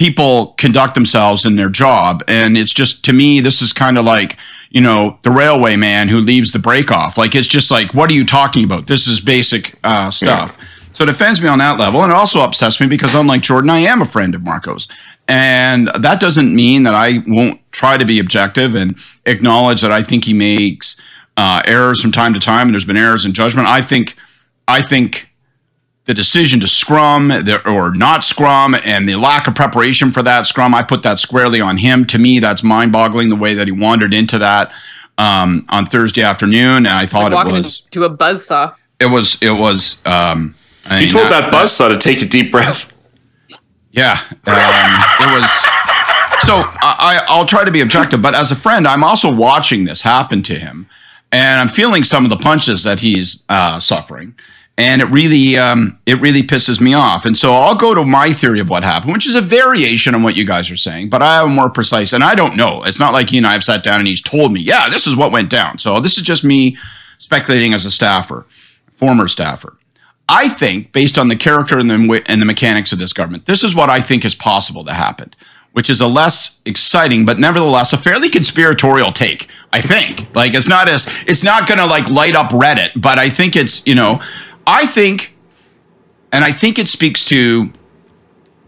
people 0.01 0.55
conduct 0.57 0.95
themselves 0.95 1.45
in 1.45 1.55
their 1.55 1.69
job. 1.69 2.23
And 2.27 2.57
it's 2.57 2.73
just, 2.73 3.05
to 3.05 3.13
me, 3.13 3.39
this 3.39 3.61
is 3.61 3.71
kind 3.71 3.99
of 3.99 4.03
like, 4.03 4.35
you 4.71 4.81
know, 4.81 5.19
the 5.21 5.29
railway 5.29 5.75
man 5.75 6.07
who 6.07 6.17
leaves 6.21 6.53
the 6.53 6.57
break 6.57 6.91
off. 6.91 7.19
Like, 7.19 7.35
it's 7.35 7.47
just 7.47 7.69
like, 7.69 7.93
what 7.93 8.09
are 8.09 8.13
you 8.15 8.25
talking 8.25 8.63
about? 8.63 8.87
This 8.87 9.05
is 9.05 9.21
basic 9.21 9.77
uh, 9.83 10.09
stuff. 10.09 10.57
Yeah. 10.57 10.65
So 10.93 11.03
it 11.03 11.09
offends 11.09 11.39
me 11.39 11.47
on 11.47 11.59
that 11.59 11.77
level. 11.77 12.01
And 12.01 12.11
it 12.11 12.15
also 12.15 12.39
upsets 12.39 12.81
me 12.81 12.87
because, 12.87 13.13
unlike 13.13 13.43
Jordan, 13.43 13.69
I 13.69 13.81
am 13.81 14.01
a 14.01 14.05
friend 14.07 14.33
of 14.33 14.41
Marco's. 14.41 14.87
And 15.27 15.87
that 15.99 16.19
doesn't 16.19 16.55
mean 16.55 16.81
that 16.81 16.95
I 16.95 17.19
won't 17.27 17.61
try 17.71 17.97
to 17.97 18.05
be 18.05 18.17
objective 18.17 18.73
and 18.73 18.97
acknowledge 19.27 19.81
that 19.81 19.91
I 19.91 20.01
think 20.01 20.25
he 20.25 20.33
makes 20.33 20.99
uh, 21.37 21.61
errors 21.65 22.01
from 22.01 22.11
time 22.11 22.33
to 22.33 22.39
time. 22.39 22.69
And 22.69 22.73
there's 22.73 22.85
been 22.85 22.97
errors 22.97 23.23
in 23.23 23.33
judgment. 23.33 23.67
I 23.67 23.83
think, 23.83 24.15
I 24.67 24.81
think 24.81 25.30
the 26.05 26.13
decision 26.13 26.59
to 26.59 26.67
scrum 26.67 27.31
or 27.65 27.93
not 27.93 28.23
scrum 28.23 28.75
and 28.75 29.07
the 29.07 29.15
lack 29.15 29.47
of 29.47 29.55
preparation 29.55 30.11
for 30.11 30.23
that 30.23 30.47
scrum, 30.47 30.73
I 30.73 30.81
put 30.81 31.03
that 31.03 31.19
squarely 31.19 31.61
on 31.61 31.77
him. 31.77 32.05
To 32.05 32.17
me, 32.17 32.39
that's 32.39 32.63
mind 32.63 32.91
boggling 32.91 33.29
the 33.29 33.35
way 33.35 33.53
that 33.53 33.67
he 33.67 33.71
wandered 33.71 34.13
into 34.13 34.39
that 34.39 34.73
um, 35.17 35.65
on 35.69 35.85
Thursday 35.85 36.23
afternoon. 36.23 36.85
And 36.85 36.87
I 36.87 37.05
thought 37.05 37.31
like 37.31 37.47
it 37.47 37.51
was 37.51 37.81
to 37.91 38.03
a 38.03 38.09
buzz 38.09 38.45
saw. 38.45 38.73
It 38.99 39.07
was, 39.07 39.41
it 39.41 39.51
was, 39.51 39.97
um, 40.05 40.55
I 40.85 40.99
mean, 40.99 41.07
you 41.07 41.13
told 41.13 41.25
that, 41.25 41.41
that 41.41 41.51
buzz 41.51 41.71
saw 41.71 41.87
to 41.87 41.97
take 41.97 42.21
a 42.21 42.25
deep 42.25 42.51
breath. 42.51 42.91
Yeah. 43.91 44.19
Um, 44.31 44.37
it 44.45 45.39
was, 45.39 45.49
so 46.41 46.63
I, 46.81 47.23
I'll 47.27 47.45
try 47.45 47.63
to 47.63 47.71
be 47.71 47.81
objective, 47.81 48.21
but 48.21 48.33
as 48.33 48.51
a 48.51 48.55
friend, 48.55 48.87
I'm 48.87 49.03
also 49.03 49.33
watching 49.33 49.85
this 49.85 50.01
happen 50.01 50.41
to 50.43 50.55
him 50.55 50.87
and 51.31 51.59
I'm 51.59 51.69
feeling 51.69 52.03
some 52.03 52.23
of 52.23 52.29
the 52.29 52.37
punches 52.37 52.83
that 52.83 52.99
he's 52.99 53.43
uh, 53.49 53.79
suffering 53.79 54.35
and 54.77 55.01
it 55.01 55.05
really 55.05 55.57
um, 55.57 55.99
it 56.05 56.19
really 56.21 56.43
pisses 56.43 56.79
me 56.81 56.93
off. 56.93 57.25
And 57.25 57.37
so 57.37 57.53
I'll 57.53 57.75
go 57.75 57.93
to 57.93 58.03
my 58.03 58.33
theory 58.33 58.59
of 58.59 58.69
what 58.69 58.83
happened, 58.83 59.13
which 59.13 59.27
is 59.27 59.35
a 59.35 59.41
variation 59.41 60.15
on 60.15 60.23
what 60.23 60.35
you 60.35 60.45
guys 60.45 60.71
are 60.71 60.77
saying, 60.77 61.09
but 61.09 61.21
I 61.21 61.35
have 61.35 61.45
a 61.45 61.49
more 61.49 61.69
precise. 61.69 62.13
And 62.13 62.23
I 62.23 62.35
don't 62.35 62.55
know. 62.55 62.83
It's 62.83 62.99
not 62.99 63.13
like 63.13 63.29
he 63.29 63.37
and 63.37 63.45
I 63.45 63.53
have 63.53 63.63
sat 63.63 63.83
down 63.83 63.99
and 63.99 64.07
he's 64.07 64.21
told 64.21 64.51
me, 64.51 64.61
yeah, 64.61 64.89
this 64.89 65.07
is 65.07 65.15
what 65.15 65.31
went 65.31 65.49
down. 65.49 65.77
So 65.77 65.99
this 65.99 66.17
is 66.17 66.23
just 66.23 66.43
me 66.43 66.77
speculating 67.19 67.73
as 67.73 67.85
a 67.85 67.91
staffer, 67.91 68.45
former 68.95 69.27
staffer. 69.27 69.77
I 70.29 70.47
think, 70.47 70.93
based 70.93 71.17
on 71.17 71.27
the 71.27 71.35
character 71.35 71.77
and 71.77 71.89
the, 71.89 72.23
and 72.25 72.41
the 72.41 72.45
mechanics 72.45 72.93
of 72.93 72.99
this 72.99 73.11
government, 73.11 73.47
this 73.47 73.63
is 73.63 73.75
what 73.75 73.89
I 73.89 73.99
think 73.99 74.23
is 74.23 74.33
possible 74.33 74.85
to 74.85 74.93
happen, 74.93 75.33
which 75.73 75.89
is 75.89 75.99
a 75.99 76.07
less 76.07 76.61
exciting, 76.65 77.25
but 77.25 77.37
nevertheless 77.37 77.91
a 77.91 77.97
fairly 77.97 78.29
conspiratorial 78.29 79.11
take. 79.11 79.49
I 79.73 79.81
think, 79.81 80.33
like, 80.33 80.53
it's 80.53 80.69
not 80.69 80.87
as 80.87 81.05
it's 81.27 81.43
not 81.43 81.67
going 81.67 81.79
to 81.79 81.85
like 81.85 82.09
light 82.09 82.35
up 82.35 82.51
Reddit, 82.51 82.91
but 82.95 83.19
I 83.19 83.29
think 83.29 83.57
it's 83.57 83.85
you 83.85 83.95
know 83.95 84.21
I 84.65 84.85
think, 84.85 85.35
and 86.31 86.43
I 86.43 86.51
think 86.51 86.79
it 86.79 86.87
speaks 86.87 87.25
to 87.25 87.71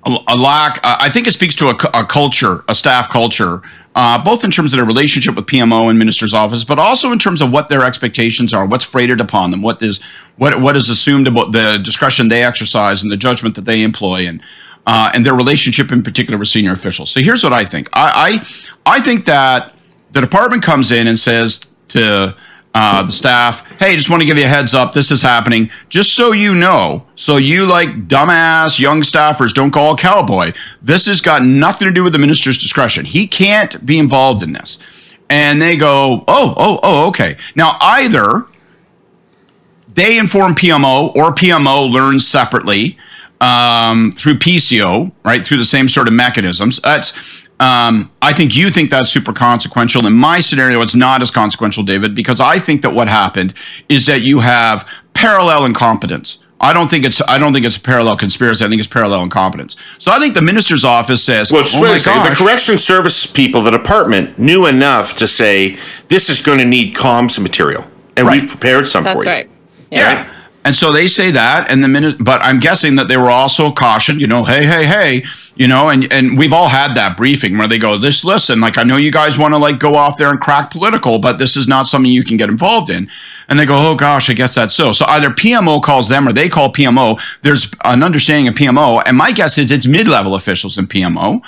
a, 0.06 0.18
a 0.28 0.38
lack. 0.38 0.80
Uh, 0.84 0.98
I 1.00 1.10
think 1.10 1.28
it 1.28 1.34
speaks 1.34 1.56
to 1.58 1.70
a, 1.70 1.76
a 1.94 2.06
culture, 2.06 2.64
a 2.68 2.76
staff 2.76 3.10
culture, 3.10 3.62
uh, 3.96 4.24
both 4.24 4.44
in 4.44 4.52
terms 4.52 4.74
of 4.74 4.78
their 4.78 4.86
relationship 4.86 5.36
with 5.36 5.46
PMO 5.46 5.90
and 5.90 5.98
minister's 5.98 6.34
office, 6.34 6.64
but 6.64 6.80
also 6.80 7.12
in 7.12 7.20
terms 7.20 7.42
of 7.42 7.52
what 7.52 7.70
their 7.70 7.84
expectations 7.86 8.54
are, 8.54 8.66
what's 8.66 8.86
freighted 8.86 9.22
upon 9.22 9.52
them, 9.52 9.62
what 9.62 9.82
is 9.82 10.02
what 10.38 10.60
what 10.62 10.76
is 10.76 10.90
assumed 10.90 11.28
about 11.28 11.52
the 11.52 11.78
discretion 11.84 12.28
they 12.28 12.44
exercise 12.44 13.04
and 13.04 13.12
the 13.12 13.18
judgment 13.18 13.56
that 13.56 13.66
they 13.66 13.84
employ, 13.84 14.28
and 14.28 14.42
uh, 14.86 15.12
and 15.14 15.26
their 15.26 15.36
relationship 15.36 15.92
in 15.92 16.04
particular 16.04 16.38
with 16.38 16.48
senior 16.48 16.72
officials. 16.72 17.12
So 17.12 17.22
here's 17.22 17.44
what 17.44 17.54
I 17.54 17.66
think. 17.66 17.90
I 17.94 18.42
I, 18.86 18.98
I 18.98 19.00
think 19.00 19.26
that 19.26 19.74
the 20.12 20.22
department 20.22 20.64
comes 20.64 20.92
in 20.92 21.08
and 21.08 21.18
says 21.18 21.66
to 21.90 22.36
uh, 22.74 23.04
the 23.04 23.12
staff, 23.12 23.66
hey, 23.80 23.96
just 23.96 24.10
want 24.10 24.22
to 24.22 24.26
give 24.26 24.38
you 24.38 24.46
a 24.46 24.48
heads 24.48 24.74
up. 24.74 24.94
This 24.94 25.12
is 25.12 25.22
happening. 25.22 25.70
Just 25.90 26.16
so 26.16 26.32
you 26.32 26.56
know, 26.56 27.06
so 27.16 27.38
you 27.38 27.66
like 27.68 28.08
dumbass 28.08 28.80
young 28.80 29.02
staffers 29.02 29.54
don't 29.54 29.72
call 29.72 29.96
cowboy. 29.96 30.54
This 30.82 31.06
has 31.06 31.22
got 31.22 31.44
nothing 31.44 31.88
to 31.88 31.94
do 31.94 32.04
with 32.04 32.14
the 32.14 32.20
minister's 32.20 32.58
discretion. 32.58 33.06
He 33.06 33.28
can't 33.28 33.86
be 33.86 34.00
involved 34.00 34.42
in 34.42 34.54
this. 34.54 34.80
And 35.30 35.62
they 35.62 35.78
go, 35.78 36.24
oh, 36.28 36.54
oh, 36.58 36.80
oh, 36.82 37.08
okay. 37.08 37.38
Now, 37.56 37.78
either 37.80 38.48
they 39.94 40.18
inform 40.18 40.56
PMO 40.56 41.16
or 41.16 41.34
PMO 41.34 41.92
learns 41.92 42.28
separately 42.28 42.98
um, 43.40 44.12
through 44.12 44.36
PCO, 44.36 45.12
right, 45.24 45.44
through 45.46 45.58
the 45.58 45.66
same 45.66 45.88
sort 45.90 46.08
of 46.08 46.14
mechanisms. 46.14 46.80
That's 46.84 47.44
um, 47.64 48.12
I 48.22 48.34
think 48.34 48.58
you 48.58 48.70
think 48.70 48.90
that's 48.90 49.10
super 49.10 49.32
consequential. 49.32 50.06
In 50.06 50.12
my 50.12 50.42
scenario, 50.42 50.82
it's 50.82 50.96
not 50.96 51.22
as 51.22 51.32
consequential, 51.32 51.84
David, 51.84 52.14
because 52.14 52.42
I 52.42 52.60
think 52.60 52.82
that 52.82 52.92
what 52.92 53.08
happened 53.08 53.54
is 53.88 54.06
that 54.08 54.22
you 54.22 54.42
have 54.42 54.86
parallel 55.14 55.64
incompetence. 55.64 56.40
I 56.60 56.74
don't 56.74 56.90
think 56.90 57.06
it's 57.06 57.22
I 57.22 57.38
don't 57.38 57.54
think 57.54 57.66
it's 57.66 57.78
a 57.78 57.82
parallel 57.82 58.18
conspiracy. 58.18 58.66
I 58.66 58.68
think 58.68 58.80
it's 58.80 58.88
parallel 58.88 59.24
incompetence. 59.24 59.78
So 59.98 60.12
I 60.12 60.20
think 60.20 60.34
the 60.34 60.42
minister's 60.42 60.84
office 60.84 61.24
says, 61.24 61.54
"Well, 61.54 61.64
oh 61.66 61.82
my 61.82 62.00
gosh. 62.00 62.38
the 62.38 62.44
correction 62.44 62.78
service 62.78 63.26
people, 63.26 63.62
the 63.62 63.72
department 63.72 64.38
knew 64.38 64.66
enough 64.66 65.16
to 65.18 65.28
say 65.28 65.78
this 66.10 66.30
is 66.30 66.42
going 66.42 66.60
to 66.60 66.66
need 66.66 66.96
comms 66.96 67.40
material, 67.40 67.86
and 68.18 68.28
right. 68.28 68.42
we've 68.42 68.50
prepared 68.50 68.88
some 68.88 69.06
That's 69.06 69.16
for 69.16 69.24
you." 69.24 69.30
Right. 69.30 69.50
Yeah. 69.90 70.24
Right? 70.24 70.33
And 70.66 70.76
so 70.76 70.92
they 70.92 71.08
say 71.08 71.32
that, 71.32 71.70
and 71.70 71.84
the 71.84 71.90
minute, 71.90 72.16
but 72.20 72.42
I'm 72.42 72.60
guessing 72.60 72.96
that 72.96 73.08
they 73.10 73.18
were 73.18 73.30
also 73.30 73.72
cautioned, 73.72 74.22
you 74.22 74.28
know, 74.28 74.46
hey, 74.46 74.66
hey, 74.66 74.86
hey, 74.86 75.24
you 75.56 75.68
know, 75.68 75.90
and 75.90 76.12
and 76.12 76.38
we've 76.38 76.54
all 76.54 76.70
had 76.70 76.96
that 76.96 77.18
briefing 77.18 77.58
where 77.58 77.68
they 77.68 77.78
go, 77.78 77.98
this, 77.98 78.24
listen, 78.24 78.62
like 78.62 78.78
I 78.78 78.84
know 78.84 78.96
you 78.96 79.12
guys 79.12 79.38
want 79.38 79.54
to 79.54 79.58
like 79.58 79.78
go 79.78 79.96
off 79.96 80.18
there 80.18 80.32
and 80.32 80.40
crack 80.40 80.72
political, 80.72 81.20
but 81.20 81.38
this 81.38 81.58
is 81.58 81.68
not 81.68 81.86
something 81.88 82.12
you 82.12 82.24
can 82.24 82.38
get 82.38 82.50
involved 82.50 82.90
in. 82.90 83.10
And 83.50 83.60
they 83.60 83.66
go, 83.66 83.90
oh 83.90 83.96
gosh, 83.96 84.30
I 84.30 84.34
guess 84.34 84.56
that's 84.56 84.74
so. 84.74 84.94
So 84.94 85.06
either 85.08 85.30
PMO 85.30 85.82
calls 85.84 86.08
them 86.08 86.28
or 86.28 86.34
they 86.34 86.48
call 86.48 86.72
PMO. 86.72 87.22
There's 87.42 87.70
an 87.84 88.02
understanding 88.02 88.48
of 88.48 88.56
PMO, 88.56 89.04
and 89.06 89.18
my 89.18 89.32
guess 89.32 89.58
is 89.58 89.70
it's 89.70 89.86
mid-level 89.86 90.36
officials 90.36 90.78
in 90.78 90.88
PMO 90.88 91.42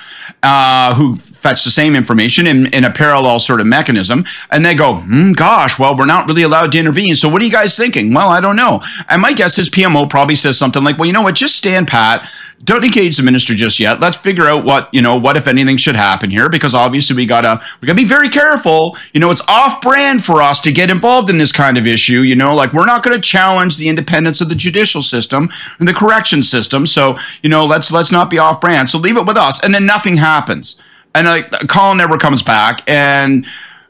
uh, 0.44 0.94
who 0.96 1.16
fetch 1.46 1.64
the 1.64 1.70
same 1.70 1.96
information 1.96 2.48
in, 2.48 2.66
in 2.74 2.84
a 2.84 2.92
parallel 2.92 3.40
sort 3.40 3.62
of 3.62 3.68
mechanism. 3.68 4.26
And 4.50 4.66
they 4.66 4.74
go, 4.74 4.96
hmm, 4.96 5.34
gosh, 5.34 5.78
well, 5.78 5.96
we're 5.96 6.08
not 6.08 6.28
really 6.28 6.42
allowed 6.42 6.72
to 6.72 6.80
intervene. 6.80 7.16
So 7.16 7.30
what 7.30 7.40
are 7.40 7.46
you 7.46 7.52
guys 7.52 7.78
thinking? 7.78 8.16
Well, 8.16 8.30
I 8.30 8.42
don't 8.42 8.56
know. 8.56 8.82
And 9.10 9.22
my 9.22 9.32
guess 9.32 9.60
is 9.60 9.70
PMO 9.70 10.10
probably 10.10 10.36
says 10.36 10.58
something 10.58 10.84
like, 10.84 10.98
well, 10.98 11.06
you 11.06 11.14
know 11.14 11.22
what? 11.22 11.36
Just 11.36 11.56
stand 11.56 11.88
pat. 11.88 12.28
Don't 12.64 12.84
engage 12.84 13.18
the 13.18 13.22
minister 13.24 13.54
just 13.54 13.80
yet. 13.80 14.00
Let's 14.00 14.18
figure 14.18 14.48
out 14.48 14.66
what, 14.66 14.92
you 14.92 15.04
know, 15.04 15.18
what, 15.18 15.38
if 15.38 15.46
anything, 15.46 15.78
should 15.78 15.96
happen 15.96 16.32
here, 16.32 16.50
because 16.50 16.74
obviously 16.74 17.16
we 17.16 17.28
gotta, 17.28 17.62
we 17.80 17.86
gotta 17.86 17.96
be 17.96 18.06
very 18.06 18.30
careful. 18.30 18.98
You 19.14 19.20
know, 19.20 19.30
it's 19.30 19.48
off 19.48 19.82
brand 19.82 20.26
for 20.26 20.42
us 20.42 20.62
to 20.62 20.72
get 20.72 20.90
involved 20.90 21.30
in 21.30 21.38
this 21.38 21.52
kind 21.52 21.78
of 21.78 21.86
issue. 21.86 22.22
You 22.22 22.36
know, 22.36 22.56
like 22.56 22.74
we're 22.74 22.88
not 22.88 23.04
going 23.04 23.16
to 23.16 23.22
challenge 23.22 23.78
the 23.78 23.88
independence 23.88 24.42
of 24.42 24.50
the 24.50 24.56
judicial 24.56 25.04
system 25.04 25.50
and 25.78 25.88
the 25.88 25.94
correction 25.94 26.42
system. 26.42 26.88
So, 26.88 27.18
you 27.44 27.50
know, 27.50 27.66
let's, 27.66 27.92
let's 27.92 28.12
not 28.12 28.32
be 28.32 28.40
off 28.40 28.60
brand. 28.60 28.90
So 28.90 28.98
leave 28.98 29.18
it 29.18 29.28
with 29.28 29.38
us. 29.38 29.64
And 29.64 29.76
then 29.76 29.86
nothing 29.86 30.18
happens 30.18 30.76
and 31.16 31.26
like 31.26 31.68
Colin 31.68 31.98
never 31.98 32.18
comes 32.18 32.44
back, 32.44 32.88
and 32.88 33.46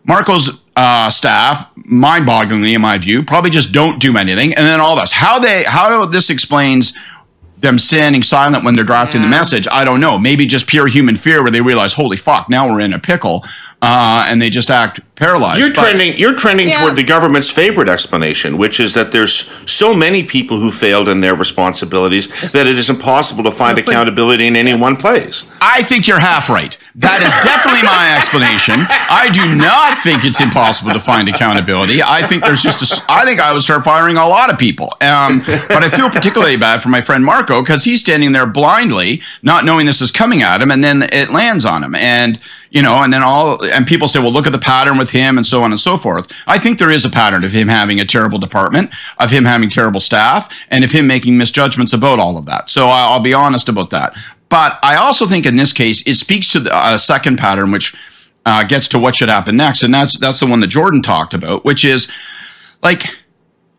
Marco's 0.06 0.62
uh, 0.76 1.10
staff, 1.10 1.70
mind-bogglingly 1.76 2.76
in 2.76 2.82
my 2.82 2.98
view, 2.98 3.24
probably 3.24 3.50
just 3.50 3.74
don't 3.74 4.00
do 4.00 4.18
anything, 4.18 4.54
and 4.54 4.66
then 4.66 4.80
all 4.80 4.96
this. 4.96 5.12
How 5.12 5.40
they 5.40 5.64
how 5.64 6.06
this 6.06 6.30
explains 6.30 6.94
them 7.58 7.80
standing 7.80 8.22
silent 8.22 8.64
when 8.64 8.76
they're 8.76 8.84
drafting 8.84 9.22
yeah. 9.22 9.28
the 9.28 9.32
message, 9.32 9.68
I 9.72 9.84
don't 9.86 10.00
know. 10.00 10.20
Maybe 10.20 10.46
just 10.46 10.68
pure 10.68 10.88
human 10.88 11.16
fear, 11.16 11.42
where 11.42 11.52
they 11.52 11.62
realize, 11.62 11.94
holy 11.94 12.18
fuck, 12.18 12.50
now 12.50 12.70
we're 12.70 12.82
in 12.82 12.94
a 12.94 13.00
pickle 13.00 13.44
uh, 13.82 14.26
and 14.28 14.42
they 14.42 14.50
just 14.50 14.70
act 14.70 15.00
paralyzed. 15.16 15.60
You're 15.60 15.70
but, 15.70 15.82
trending. 15.82 16.18
You're 16.18 16.36
trending 16.36 16.70
yeah. 16.70 16.82
toward 16.82 16.96
the 16.96 17.04
government's 17.04 17.50
favorite 17.50 17.90
explanation, 17.90 18.58
which 18.58 18.80
is 18.80 18.94
that 18.94 19.12
there's 19.12 19.52
so 19.70 19.94
many 19.94 20.24
people 20.24 20.60
who 20.60 20.72
failed 20.72 21.08
in 21.08 21.22
their 21.22 21.36
responsibilities 21.36 22.28
that 22.52 22.68
it 22.68 22.78
is 22.78 22.90
impossible 22.90 23.44
to 23.44 23.52
find 23.52 23.78
accountability 23.78 24.48
in 24.48 24.56
any 24.56 24.74
one 24.74 24.96
place. 24.96 25.46
I 25.62 25.84
think 25.84 26.08
you're 26.08 26.20
half 26.20 26.50
right. 26.50 26.78
That 26.98 27.20
is 27.20 27.34
definitely 27.44 27.84
my 27.84 28.16
explanation. 28.18 28.88
I 28.90 29.30
do 29.34 29.54
not 29.54 30.02
think 30.02 30.24
it's 30.24 30.40
impossible 30.40 30.94
to 30.94 31.00
find 31.00 31.28
accountability. 31.28 32.02
I 32.02 32.26
think 32.26 32.44
there's 32.44 32.64
just 32.64 32.82
a. 32.82 33.04
I 33.12 33.26
think 33.26 33.42
I 33.42 33.52
would 33.52 33.64
start 33.64 33.84
firing 33.84 34.16
a 34.16 34.26
lot 34.26 34.50
of 34.50 34.58
people. 34.58 34.96
Um, 35.02 35.42
but 35.46 35.84
I 35.84 35.90
feel 35.90 36.10
particularly 36.10 36.56
bad 36.56 36.82
for 36.82 36.88
my 36.88 37.02
friend 37.02 37.26
Marco 37.26 37.62
because 37.62 37.84
he's 37.84 38.00
standing 38.00 38.32
there 38.32 38.46
blindly, 38.46 39.22
not 39.44 39.66
knowing 39.66 39.86
this 39.88 40.02
is 40.02 40.10
coming 40.10 40.42
at 40.42 40.62
him, 40.62 40.72
and 40.72 40.84
then 40.84 41.04
it 41.12 41.32
lands 41.32 41.66
on 41.66 41.84
him. 41.84 41.96
And 41.96 42.40
you 42.76 42.82
know, 42.82 42.96
and 43.04 43.14
then 43.14 43.24
all, 43.24 43.64
and 43.64 43.88
people 43.88 44.10
say, 44.10 44.20
well, 44.20 44.34
look 44.34 44.46
at 44.46 44.52
the 44.52 44.60
pattern 44.60 44.98
with 44.98 45.12
him 45.12 45.38
and 45.38 45.48
so 45.48 45.64
on 45.64 45.72
and 45.72 45.80
so 45.80 45.98
forth. 45.98 46.30
I 46.46 46.60
think 46.60 46.78
there 46.78 46.92
is 46.92 47.06
a 47.06 47.10
pattern 47.10 47.46
of 47.46 47.54
him 47.54 47.70
having 47.70 48.02
a 48.02 48.06
terrible 48.06 48.38
department, 48.38 48.94
of 49.18 49.32
him 49.32 49.46
having 49.46 49.70
terrible 49.70 50.02
staff, 50.02 50.66
and 50.70 50.84
of 50.84 50.92
him 50.92 51.08
making 51.08 51.38
misjudgments 51.38 51.94
about 51.94 52.20
all 52.20 52.38
of 52.38 52.46
that. 52.48 52.70
So 52.70 52.88
I'll 52.90 53.22
be 53.22 53.34
honest 53.34 53.70
about 53.70 53.92
that. 53.92 54.14
But 54.50 54.80
I 54.84 54.96
also 54.96 55.26
think 55.26 55.46
in 55.46 55.56
this 55.56 55.74
case, 55.74 56.06
it 56.08 56.16
speaks 56.16 56.52
to 56.54 56.60
a 56.70 56.76
uh, 56.76 56.98
second 56.98 57.38
pattern, 57.38 57.72
which 57.72 57.96
uh, 58.46 58.64
gets 58.64 58.88
to 58.90 59.00
what 59.00 59.16
should 59.16 59.30
happen 59.30 59.58
next. 59.58 59.84
And 59.84 59.94
that's, 59.94 60.20
that's 60.20 60.40
the 60.40 60.46
one 60.46 60.60
that 60.60 60.68
Jordan 60.68 61.02
talked 61.02 61.34
about, 61.34 61.66
which 61.66 61.84
is 61.84 62.12
like, 62.84 63.04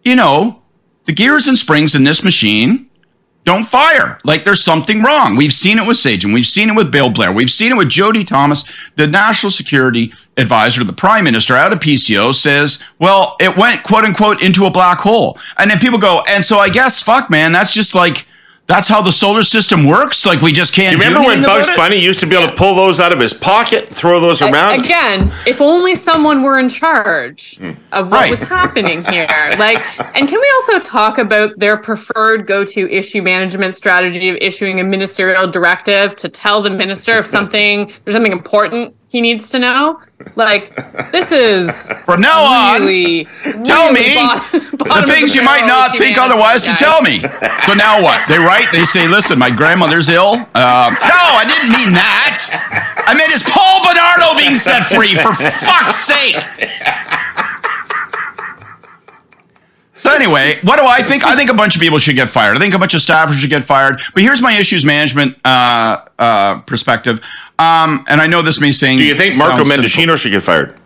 you 0.04 0.16
know, 0.16 0.62
the 1.04 1.12
gears 1.12 1.46
and 1.46 1.56
springs 1.56 1.94
in 1.94 2.04
this 2.04 2.24
machine 2.24 2.90
don't 3.46 3.64
fire. 3.64 4.18
Like 4.24 4.42
there's 4.42 4.62
something 4.62 5.02
wrong. 5.02 5.36
We've 5.36 5.52
seen 5.52 5.78
it 5.78 5.86
with 5.86 5.96
Sajjan. 5.98 6.34
We've 6.34 6.44
seen 6.44 6.68
it 6.68 6.74
with 6.74 6.90
Bill 6.90 7.10
Blair. 7.10 7.30
We've 7.30 7.50
seen 7.50 7.70
it 7.70 7.78
with 7.78 7.88
Jody 7.88 8.24
Thomas, 8.24 8.64
the 8.96 9.06
national 9.06 9.52
security 9.52 10.12
advisor 10.36 10.80
to 10.80 10.84
the 10.84 10.92
prime 10.92 11.22
minister 11.24 11.54
out 11.54 11.72
of 11.72 11.78
PCO 11.78 12.34
says, 12.34 12.82
well, 12.98 13.36
it 13.40 13.56
went 13.56 13.84
quote 13.84 14.04
unquote 14.04 14.42
into 14.42 14.66
a 14.66 14.70
black 14.70 14.98
hole. 14.98 15.38
And 15.58 15.70
then 15.70 15.78
people 15.78 16.00
go, 16.00 16.24
and 16.28 16.44
so 16.44 16.58
I 16.58 16.68
guess, 16.68 17.00
fuck 17.00 17.30
man, 17.30 17.52
that's 17.52 17.72
just 17.72 17.94
like, 17.94 18.26
That's 18.66 18.88
how 18.88 19.00
the 19.00 19.12
solar 19.12 19.44
system 19.44 19.86
works. 19.86 20.26
Like 20.26 20.40
we 20.40 20.52
just 20.52 20.74
can't. 20.74 20.92
You 20.92 20.98
do 20.98 21.08
remember 21.08 21.26
when 21.26 21.42
Bugs? 21.42 21.68
Bunny 21.76 21.96
used 21.96 22.18
to 22.20 22.26
be 22.26 22.36
able 22.36 22.48
to 22.48 22.56
pull 22.56 22.74
those 22.74 22.98
out 22.98 23.12
of 23.12 23.20
his 23.20 23.32
pocket, 23.32 23.88
throw 23.88 24.18
those 24.20 24.42
around? 24.42 24.80
Again, 24.80 25.32
if 25.46 25.60
only 25.60 25.94
someone 25.94 26.42
were 26.42 26.58
in 26.58 26.68
charge 26.68 27.58
hmm. 27.58 27.72
of 27.92 28.08
what 28.08 28.22
Right. 28.22 28.30
was 28.30 28.42
happening 28.42 29.04
here. 29.04 29.54
Like, 29.58 29.84
and 30.16 30.28
can 30.28 30.40
we 30.40 30.52
also 30.56 30.80
talk 30.80 31.18
about 31.18 31.58
their 31.58 31.76
preferred 31.76 32.46
go-to 32.46 32.90
issue 32.90 33.22
management 33.22 33.74
strategy 33.74 34.28
of 34.30 34.36
issuing 34.40 34.80
a 34.80 34.84
ministerial 34.84 35.48
directive 35.48 36.16
to 36.16 36.28
tell 36.28 36.62
the 36.62 36.70
minister 36.70 37.18
if 37.18 37.26
something 37.26 37.92
there's 38.04 38.14
something 38.14 38.32
important 38.32 38.94
he 39.16 39.22
needs 39.22 39.48
to 39.50 39.58
know? 39.58 39.98
Like, 40.34 40.74
this 41.10 41.32
is 41.32 41.90
From 42.04 42.20
now 42.20 42.44
on, 42.44 42.82
really, 42.82 43.24
tell 43.64 43.88
really 43.92 44.08
me 44.08 44.14
bottom- 44.20 44.60
the 44.76 44.84
bottom 44.84 45.08
things 45.08 45.34
you 45.34 45.42
might 45.42 45.66
not 45.66 45.96
think 45.96 46.18
otherwise 46.18 46.64
to 46.66 46.72
tell 46.74 47.00
me. 47.00 47.20
So 47.64 47.72
now 47.72 48.02
what? 48.02 48.20
They 48.28 48.36
write. 48.36 48.68
They 48.72 48.84
say, 48.84 49.08
"Listen, 49.08 49.38
my 49.38 49.50
grandmother's 49.50 50.08
ill." 50.10 50.34
Um, 50.36 50.92
no, 51.00 51.22
I 51.40 51.44
didn't 51.48 51.72
mean 51.72 51.92
that. 51.96 52.36
I 53.08 53.14
meant 53.16 53.32
is 53.32 53.42
Paul 53.48 53.80
Bernardo 53.88 54.36
being 54.36 54.54
set 54.56 54.84
free 54.86 55.14
for 55.16 55.32
fuck's 55.64 55.96
sake. 56.04 56.36
So 60.06 60.14
anyway, 60.14 60.60
what 60.62 60.78
do 60.78 60.86
I 60.86 61.02
think? 61.02 61.24
I 61.24 61.34
think 61.34 61.50
a 61.50 61.54
bunch 61.54 61.74
of 61.74 61.82
people 61.82 61.98
should 61.98 62.14
get 62.14 62.28
fired. 62.28 62.56
I 62.56 62.60
think 62.60 62.74
a 62.74 62.78
bunch 62.78 62.94
of 62.94 63.00
staffers 63.00 63.40
should 63.40 63.50
get 63.50 63.64
fired. 63.64 64.00
But 64.14 64.22
here's 64.22 64.40
my 64.40 64.56
issues 64.56 64.84
management 64.84 65.36
uh, 65.44 66.04
uh, 66.16 66.60
perspective. 66.60 67.20
Um, 67.58 68.04
and 68.08 68.20
I 68.20 68.28
know 68.28 68.40
this 68.40 68.60
may 68.60 68.70
seem. 68.70 68.98
Do 68.98 69.04
you 69.04 69.16
think 69.16 69.36
Marco 69.36 69.64
simple. 69.64 69.84
Mendicino 69.84 70.16
should 70.16 70.30
get 70.30 70.44
fired? 70.44 70.78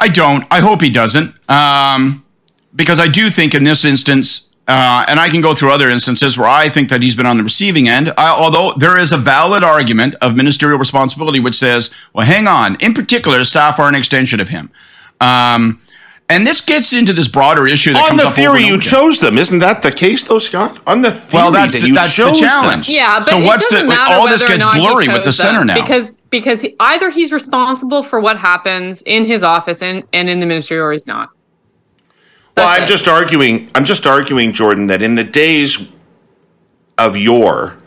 I 0.00 0.08
don't. 0.08 0.44
I 0.50 0.58
hope 0.58 0.80
he 0.80 0.90
doesn't. 0.90 1.32
Um, 1.48 2.24
because 2.74 2.98
I 2.98 3.06
do 3.06 3.30
think 3.30 3.54
in 3.54 3.62
this 3.62 3.84
instance, 3.84 4.50
uh, 4.66 5.04
and 5.06 5.20
I 5.20 5.28
can 5.28 5.40
go 5.40 5.54
through 5.54 5.70
other 5.70 5.88
instances 5.88 6.36
where 6.36 6.48
I 6.48 6.68
think 6.68 6.88
that 6.88 7.00
he's 7.00 7.14
been 7.14 7.26
on 7.26 7.36
the 7.36 7.44
receiving 7.44 7.88
end, 7.88 8.12
I, 8.18 8.30
although 8.30 8.72
there 8.76 8.98
is 8.98 9.12
a 9.12 9.16
valid 9.16 9.62
argument 9.62 10.16
of 10.20 10.34
ministerial 10.34 10.78
responsibility 10.80 11.38
which 11.38 11.54
says, 11.54 11.94
well, 12.12 12.26
hang 12.26 12.48
on. 12.48 12.78
In 12.80 12.94
particular, 12.94 13.44
staff 13.44 13.78
are 13.78 13.88
an 13.88 13.94
extension 13.94 14.40
of 14.40 14.48
him. 14.48 14.72
Um, 15.20 15.80
and 16.30 16.46
this 16.46 16.60
gets 16.60 16.92
into 16.92 17.12
this 17.12 17.26
broader 17.28 17.66
issue 17.66 17.92
that 17.94 18.02
On 18.02 18.08
comes 18.08 18.20
the 18.20 18.26
up 18.26 18.32
over 18.32 18.36
theory 18.36 18.56
and 18.58 18.66
you 18.68 18.74
again. 18.74 18.80
chose 18.90 19.20
them, 19.20 19.38
isn't 19.38 19.60
that 19.60 19.80
the 19.82 19.90
case, 19.90 20.24
though, 20.24 20.38
Scott? 20.38 20.78
On 20.86 21.00
the 21.00 21.10
theory 21.10 21.42
Well, 21.44 21.52
that's 21.52 21.72
that 21.72 21.80
the, 21.82 21.88
you 21.88 21.94
that's 21.94 22.14
the 22.16 22.22
chose 22.24 22.40
challenge. 22.40 22.86
them. 22.86 22.94
Yeah, 22.96 23.18
but 23.20 23.28
so 23.28 23.38
it 23.40 23.44
what's 23.44 23.70
doesn't 23.70 23.86
the 23.88 23.94
matter 23.94 24.14
all 24.14 24.28
this 24.28 24.42
whether 24.42 24.54
or 24.54 24.56
gets 24.56 24.64
not 24.64 24.74
he 24.76 24.80
blurry 24.80 25.08
with 25.08 25.24
the 25.24 25.32
center 25.32 25.64
now 25.64 25.74
because 25.80 26.16
because 26.30 26.60
he- 26.62 26.74
either 26.80 27.08
he's 27.10 27.32
responsible 27.32 28.02
for 28.02 28.20
what 28.20 28.36
happens 28.36 29.02
in 29.02 29.24
his 29.24 29.42
office 29.42 29.80
and, 29.82 30.04
and 30.12 30.28
in 30.28 30.40
the 30.40 30.46
ministry, 30.46 30.78
or 30.78 30.92
he's 30.92 31.06
not. 31.06 31.30
Well, 32.56 32.68
I'm 32.68 32.82
it. 32.82 32.86
just 32.88 33.08
arguing. 33.08 33.70
I'm 33.74 33.84
just 33.84 34.06
arguing, 34.06 34.52
Jordan, 34.52 34.88
that 34.88 35.00
in 35.00 35.14
the 35.14 35.24
days 35.24 35.88
of 36.98 37.16
yore, 37.16 37.78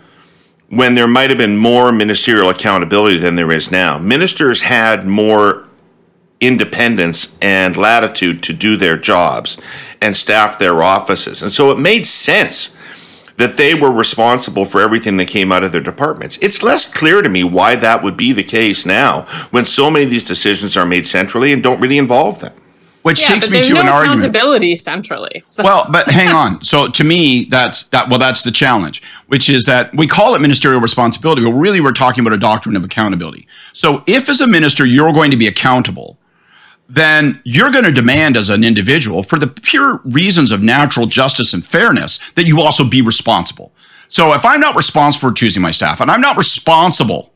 when 0.69 0.93
there 0.95 1.07
might 1.07 1.29
have 1.29 1.37
been 1.37 1.57
more 1.57 1.91
ministerial 1.91 2.49
accountability 2.49 3.17
than 3.17 3.35
there 3.35 3.51
is 3.51 3.69
now, 3.69 3.97
ministers 3.99 4.61
had 4.61 5.05
more 5.05 5.67
independence 6.41 7.37
and 7.41 7.77
latitude 7.77 8.43
to 8.43 8.53
do 8.53 8.75
their 8.75 8.97
jobs 8.97 9.57
and 10.01 10.15
staff 10.15 10.59
their 10.59 10.83
offices, 10.83 11.41
and 11.41 11.51
so 11.51 11.71
it 11.71 11.79
made 11.79 12.05
sense 12.05 12.75
that 13.37 13.57
they 13.57 13.73
were 13.73 13.91
responsible 13.91 14.65
for 14.65 14.81
everything 14.81 15.17
that 15.17 15.27
came 15.27 15.51
out 15.51 15.63
of 15.63 15.71
their 15.71 15.81
departments. 15.81 16.37
It's 16.41 16.61
less 16.61 16.85
clear 16.91 17.23
to 17.23 17.29
me 17.29 17.43
why 17.43 17.75
that 17.75 18.03
would 18.03 18.15
be 18.15 18.33
the 18.33 18.43
case 18.43 18.85
now, 18.85 19.21
when 19.49 19.65
so 19.65 19.89
many 19.89 20.05
of 20.05 20.11
these 20.11 20.25
decisions 20.25 20.77
are 20.77 20.85
made 20.85 21.05
centrally 21.07 21.51
and 21.51 21.63
don't 21.63 21.79
really 21.79 21.97
involve 21.97 22.39
them. 22.39 22.53
which 23.03 23.21
Yeah, 23.21 23.29
takes 23.29 23.47
but 23.47 23.53
me 23.53 23.63
to 23.63 23.73
no 23.73 23.81
an 23.81 23.87
argument 23.87 24.19
accountability 24.19 24.75
centrally. 24.75 25.43
So 25.47 25.63
Well, 25.63 25.87
but 25.89 26.09
hang 26.11 26.29
on. 26.29 26.63
So 26.63 26.87
to 26.89 27.03
me, 27.03 27.45
that's 27.45 27.85
that. 27.85 28.09
Well, 28.09 28.19
that's 28.19 28.43
the 28.43 28.51
challenge, 28.51 29.01
which 29.27 29.49
is 29.49 29.65
that 29.65 29.93
we 29.95 30.07
call 30.07 30.35
it 30.35 30.41
ministerial 30.41 30.79
responsibility, 30.81 31.43
but 31.43 31.53
really 31.53 31.81
we're 31.81 31.93
talking 31.93 32.21
about 32.23 32.33
a 32.33 32.39
doctrine 32.39 32.75
of 32.75 32.83
accountability. 32.83 33.47
So 33.73 34.03
if, 34.05 34.29
as 34.29 34.41
a 34.41 34.47
minister, 34.47 34.85
you're 34.85 35.13
going 35.13 35.31
to 35.31 35.37
be 35.37 35.47
accountable, 35.47 36.17
then 36.93 37.41
you're 37.45 37.71
going 37.71 37.85
to 37.85 37.91
demand 37.91 38.35
as 38.35 38.49
an 38.49 38.65
individual, 38.65 39.23
for 39.23 39.39
the 39.39 39.47
pure 39.47 40.01
reasons 40.03 40.51
of 40.51 40.61
natural 40.61 41.07
justice 41.07 41.53
and 41.53 41.65
fairness, 41.65 42.19
that 42.33 42.45
you 42.45 42.59
also 42.59 42.87
be 42.87 43.01
responsible. 43.01 43.71
So 44.09 44.33
if 44.33 44.43
I'm 44.43 44.59
not 44.59 44.75
responsible 44.75 45.29
for 45.29 45.33
choosing 45.33 45.61
my 45.61 45.71
staff, 45.71 46.01
and 46.01 46.11
I'm 46.11 46.19
not 46.19 46.35
responsible 46.35 47.30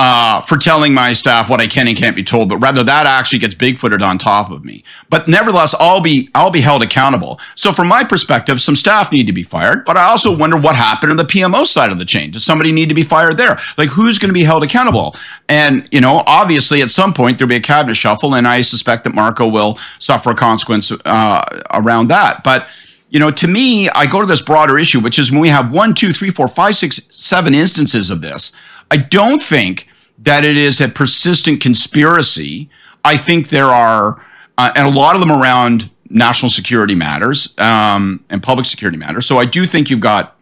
uh, 0.00 0.40
for 0.46 0.56
telling 0.56 0.94
my 0.94 1.12
staff 1.12 1.50
what 1.50 1.60
I 1.60 1.66
can 1.66 1.86
and 1.86 1.94
can't 1.94 2.16
be 2.16 2.24
told, 2.24 2.48
but 2.48 2.56
rather 2.56 2.82
that 2.82 3.04
actually 3.04 3.38
gets 3.38 3.54
bigfooted 3.54 4.00
on 4.00 4.16
top 4.16 4.50
of 4.50 4.64
me. 4.64 4.82
But 5.10 5.28
nevertheless, 5.28 5.74
I'll 5.78 6.00
be 6.00 6.30
I'll 6.34 6.50
be 6.50 6.62
held 6.62 6.82
accountable. 6.82 7.38
So 7.54 7.70
from 7.70 7.88
my 7.88 8.02
perspective, 8.02 8.62
some 8.62 8.76
staff 8.76 9.12
need 9.12 9.26
to 9.26 9.34
be 9.34 9.42
fired, 9.42 9.84
but 9.84 9.98
I 9.98 10.04
also 10.04 10.34
wonder 10.34 10.56
what 10.56 10.74
happened 10.74 11.10
on 11.10 11.18
the 11.18 11.24
PMO 11.24 11.66
side 11.66 11.92
of 11.92 11.98
the 11.98 12.06
chain. 12.06 12.30
Does 12.30 12.46
somebody 12.46 12.72
need 12.72 12.88
to 12.88 12.94
be 12.94 13.02
fired 13.02 13.36
there? 13.36 13.58
Like 13.76 13.90
who's 13.90 14.18
going 14.18 14.30
to 14.30 14.32
be 14.32 14.42
held 14.42 14.62
accountable? 14.62 15.14
And 15.50 15.86
you 15.92 16.00
know, 16.00 16.22
obviously, 16.26 16.80
at 16.80 16.88
some 16.88 17.12
point 17.12 17.36
there'll 17.36 17.50
be 17.50 17.56
a 17.56 17.60
cabinet 17.60 17.96
shuffle, 17.96 18.34
and 18.34 18.48
I 18.48 18.62
suspect 18.62 19.04
that 19.04 19.14
Marco 19.14 19.46
will 19.46 19.78
suffer 19.98 20.30
a 20.30 20.34
consequence 20.34 20.90
uh, 20.90 21.62
around 21.72 22.08
that. 22.08 22.42
But 22.42 22.66
you 23.10 23.20
know, 23.20 23.30
to 23.32 23.46
me, 23.46 23.90
I 23.90 24.06
go 24.06 24.22
to 24.22 24.26
this 24.26 24.40
broader 24.40 24.78
issue, 24.78 25.00
which 25.00 25.18
is 25.18 25.30
when 25.30 25.40
we 25.40 25.50
have 25.50 25.70
one, 25.70 25.92
two, 25.92 26.10
three, 26.10 26.30
four, 26.30 26.48
five, 26.48 26.78
six, 26.78 27.06
seven 27.10 27.54
instances 27.54 28.08
of 28.08 28.22
this. 28.22 28.50
I 28.90 28.96
don't 28.96 29.42
think 29.42 29.88
that 30.22 30.44
it 30.44 30.56
is 30.56 30.80
a 30.80 30.88
persistent 30.88 31.60
conspiracy. 31.60 32.68
I 33.04 33.16
think 33.16 33.48
there 33.48 33.66
are, 33.66 34.22
uh, 34.58 34.72
and 34.76 34.86
a 34.86 34.90
lot 34.90 35.14
of 35.14 35.20
them 35.20 35.32
around 35.32 35.90
national 36.10 36.50
security 36.50 36.94
matters 36.94 37.56
um, 37.58 38.24
and 38.28 38.42
public 38.42 38.66
security 38.66 38.98
matters. 38.98 39.26
So 39.26 39.38
I 39.38 39.44
do 39.44 39.66
think 39.66 39.88
you've 39.88 40.00
got 40.00 40.36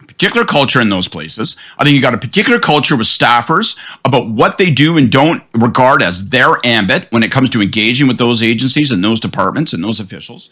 a 0.00 0.04
particular 0.04 0.46
culture 0.46 0.80
in 0.80 0.88
those 0.88 1.08
places. 1.08 1.56
I 1.78 1.84
think 1.84 1.94
you've 1.94 2.02
got 2.02 2.14
a 2.14 2.18
particular 2.18 2.58
culture 2.58 2.96
with 2.96 3.08
staffers 3.08 3.76
about 4.04 4.28
what 4.28 4.56
they 4.56 4.70
do 4.70 4.96
and 4.96 5.10
don't 5.10 5.42
regard 5.52 6.02
as 6.02 6.30
their 6.30 6.64
ambit 6.64 7.10
when 7.10 7.22
it 7.22 7.32
comes 7.32 7.50
to 7.50 7.60
engaging 7.60 8.08
with 8.08 8.18
those 8.18 8.42
agencies 8.42 8.90
and 8.90 9.04
those 9.04 9.20
departments 9.20 9.72
and 9.72 9.82
those 9.82 10.00
officials. 10.00 10.48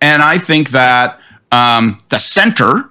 And 0.00 0.22
I 0.22 0.38
think 0.38 0.70
that 0.70 1.20
um, 1.52 1.98
the 2.08 2.18
center, 2.18 2.90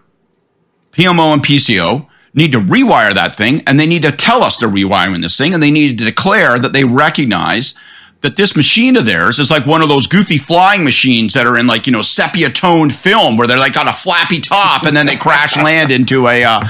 PMO 0.91 1.33
and 1.33 1.43
PCO, 1.43 2.07
need 2.37 2.51
to 2.53 2.59
rewire 2.59 3.13
that 3.13 3.35
thing 3.35 3.61
and 3.67 3.79
they 3.79 3.87
need 3.87 4.03
to 4.03 4.11
tell 4.11 4.43
us 4.43 4.57
they're 4.57 4.69
rewiring 4.69 5.21
this 5.21 5.37
thing 5.37 5.53
and 5.53 5.61
they 5.61 5.71
need 5.71 5.97
to 5.97 6.05
declare 6.05 6.59
that 6.59 6.71
they 6.71 6.83
recognize 6.83 7.73
that 8.21 8.35
this 8.35 8.55
machine 8.55 8.95
of 8.95 9.05
theirs 9.05 9.39
is 9.39 9.51
like 9.51 9.65
one 9.65 9.81
of 9.81 9.89
those 9.89 10.07
goofy 10.07 10.37
flying 10.37 10.83
machines 10.83 11.33
that 11.33 11.47
are 11.47 11.57
in 11.57 11.67
like 11.67 11.85
you 11.87 11.91
know 11.91 12.01
sepia 12.01 12.49
toned 12.49 12.93
film 12.93 13.37
where 13.37 13.47
they're 13.47 13.57
like 13.57 13.75
on 13.75 13.87
a 13.87 13.93
flappy 13.93 14.39
top 14.39 14.83
and 14.83 14.95
then 14.95 15.07
they 15.07 15.15
crash 15.15 15.57
land 15.63 15.91
into 15.91 16.27
a 16.27 16.43
uh, 16.43 16.61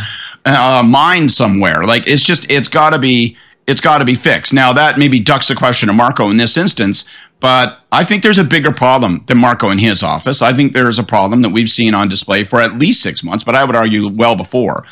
uh, 0.46 0.84
mine 0.84 1.30
somewhere. 1.30 1.84
Like 1.84 2.08
it's 2.08 2.24
just 2.24 2.50
it's 2.50 2.70
got 2.70 2.92
to 2.92 3.00
be 3.00 3.38
it's 3.68 3.82
got 3.82 3.98
to 3.98 4.06
be 4.06 4.16
fixed. 4.16 4.54
Now 4.54 4.74
that 4.74 4.98
maybe 4.98 5.20
ducks 5.20 5.50
the 5.50 5.56
question 5.56 5.90
of 5.90 5.96
marco 5.96 6.30
in 6.30 6.38
this 6.38 6.58
instance 6.58 7.06
but 7.40 7.80
i 7.92 8.04
think 8.04 8.24
there's 8.24 8.38
a 8.38 8.44
bigger 8.44 8.72
problem 8.72 9.24
than 9.28 9.38
marco 9.38 9.70
in 9.70 9.78
his 9.78 10.04
office. 10.04 10.42
I 10.42 10.54
think 10.54 10.74
there's 10.74 11.00
a 11.00 11.04
problem 11.04 11.42
that 11.42 11.50
we've 11.50 11.70
seen 11.70 11.94
on 11.94 12.08
display 12.08 12.44
for 12.44 12.62
at 12.62 12.78
least 12.78 13.02
six 13.02 13.24
months 13.24 13.44
but 13.44 13.56
i 13.56 13.64
would 13.64 13.76
argue 13.76 14.08
well 14.08 14.36
before 14.36 14.86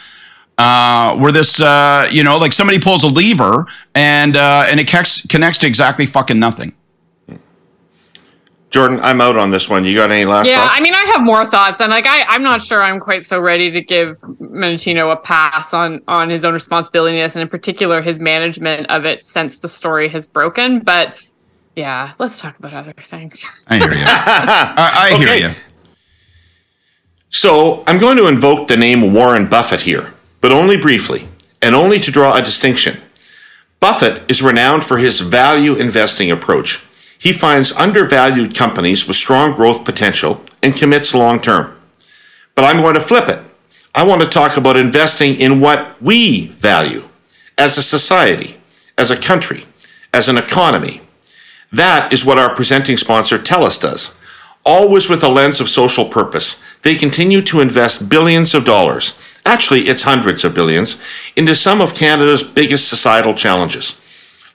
uh, 0.58 1.16
where 1.18 1.32
this, 1.32 1.60
uh, 1.60 2.08
you 2.12 2.24
know, 2.24 2.38
like 2.38 2.54
somebody 2.54 2.80
pulls 2.80 3.04
a 3.04 3.08
lever 3.08 3.66
and 3.94 4.38
uh, 4.38 4.66
and 4.70 4.80
it 4.80 4.88
connects, 4.88 5.26
connects 5.28 5.60
to 5.60 5.68
exactly 5.68 6.06
fucking 6.06 6.40
nothing. 6.40 6.74
Jordan, 8.76 9.00
I'm 9.02 9.22
out 9.22 9.38
on 9.38 9.52
this 9.52 9.70
one. 9.70 9.86
You 9.86 9.96
got 9.96 10.12
any 10.12 10.26
last 10.26 10.50
yeah, 10.50 10.60
thoughts? 10.60 10.76
I 10.78 10.82
mean, 10.82 10.94
I 10.94 11.06
have 11.06 11.24
more 11.24 11.46
thoughts, 11.46 11.80
and 11.80 11.90
like, 11.90 12.06
I, 12.06 12.24
I'm 12.24 12.44
not 12.44 12.62
sure 12.62 12.84
I'm 12.84 13.00
quite 13.00 13.26
so 13.26 13.40
ready 13.40 13.72
to 13.72 13.82
give 13.82 14.20
Mendicino 14.20 15.14
a 15.14 15.16
pass 15.16 15.74
on 15.74 16.02
on 16.10 16.30
his 16.30 16.44
own 16.44 16.54
responsibility, 16.54 17.22
and 17.22 17.36
in 17.38 17.48
particular 17.48 18.02
his 18.02 18.20
management 18.20 18.88
of 18.90 19.06
it 19.06 19.24
since 19.24 19.60
the 19.60 19.70
story 19.70 20.10
has 20.10 20.28
broken. 20.28 20.80
But 20.80 21.16
yeah, 21.78 22.14
let's 22.20 22.40
talk 22.40 22.60
about 22.60 22.74
other 22.74 22.94
things. 23.02 23.46
I 23.68 23.78
hear 23.78 23.94
you. 23.94 24.04
I, 24.06 25.10
I 25.14 25.18
hear 25.18 25.50
you. 25.50 25.56
So 27.30 27.84
I'm 27.88 27.98
going 27.98 28.18
to 28.18 28.28
invoke 28.28 28.68
the 28.68 28.78
name 28.78 29.14
Warren 29.14 29.48
Buffett 29.48 29.82
here, 29.82 30.14
but 30.46 30.52
only 30.52 30.78
briefly, 30.78 31.28
and 31.60 31.74
only 31.74 31.98
to 32.00 32.12
draw 32.12 32.36
a 32.36 32.40
distinction. 32.40 33.02
Buffett 33.80 34.22
is 34.30 34.44
renowned 34.44 34.84
for 34.84 35.00
his 35.00 35.22
value 35.22 35.74
investing 35.74 36.30
approach. 36.30 36.86
He 37.18 37.34
finds 37.34 37.72
undervalued 37.72 38.54
companies 38.54 39.08
with 39.08 39.18
strong 39.18 39.54
growth 39.54 39.84
potential 39.84 40.44
and 40.62 40.76
commits 40.76 41.16
long 41.16 41.42
term. 41.42 41.76
But 42.54 42.66
I'm 42.66 42.84
going 42.84 42.94
to 42.94 43.02
flip 43.02 43.28
it. 43.28 43.44
I 43.96 44.04
want 44.04 44.22
to 44.22 44.28
talk 44.28 44.56
about 44.56 44.78
investing 44.78 45.34
in 45.34 45.62
what 45.62 46.00
we 46.00 46.50
value 46.50 47.10
as 47.58 47.80
a 47.80 47.82
society, 47.82 48.58
as 49.00 49.10
a 49.10 49.18
country, 49.18 49.66
as 50.14 50.30
an 50.30 50.38
economy. 50.38 51.02
That 51.72 52.14
is 52.14 52.24
what 52.24 52.38
our 52.38 52.54
presenting 52.54 52.98
sponsor 52.98 53.40
TELUS 53.40 53.82
does. 53.82 54.16
Always 54.64 55.10
with 55.10 55.24
a 55.24 55.28
lens 55.28 55.60
of 55.60 55.70
social 55.70 56.06
purpose, 56.06 56.62
they 56.84 56.94
continue 56.94 57.42
to 57.42 57.62
invest 57.62 58.10
billions 58.10 58.54
of 58.54 58.64
dollars, 58.64 59.18
actually, 59.46 59.88
it's 59.88 60.02
hundreds 60.02 60.44
of 60.44 60.54
billions, 60.54 61.02
into 61.36 61.56
some 61.56 61.80
of 61.80 61.96
Canada's 61.96 62.44
biggest 62.44 62.88
societal 62.88 63.34
challenges. 63.34 64.02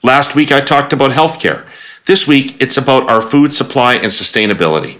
Last 0.03 0.35
week, 0.35 0.51
I 0.51 0.61
talked 0.61 0.93
about 0.93 1.11
healthcare. 1.11 1.65
This 2.05 2.27
week, 2.27 2.61
it's 2.61 2.77
about 2.77 3.09
our 3.09 3.21
food 3.21 3.53
supply 3.53 3.95
and 3.95 4.07
sustainability. 4.07 4.99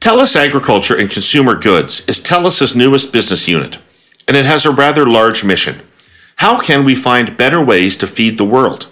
TELUS 0.00 0.34
Agriculture 0.34 0.96
and 0.96 1.10
Consumer 1.10 1.54
Goods 1.56 2.04
is 2.08 2.20
TELUS's 2.20 2.74
newest 2.74 3.12
business 3.12 3.46
unit, 3.46 3.78
and 4.26 4.36
it 4.36 4.44
has 4.44 4.64
a 4.64 4.70
rather 4.70 5.06
large 5.06 5.44
mission. 5.44 5.82
How 6.36 6.58
can 6.58 6.84
we 6.84 6.94
find 6.94 7.36
better 7.36 7.62
ways 7.62 7.96
to 7.98 8.06
feed 8.06 8.38
the 8.38 8.44
world 8.44 8.86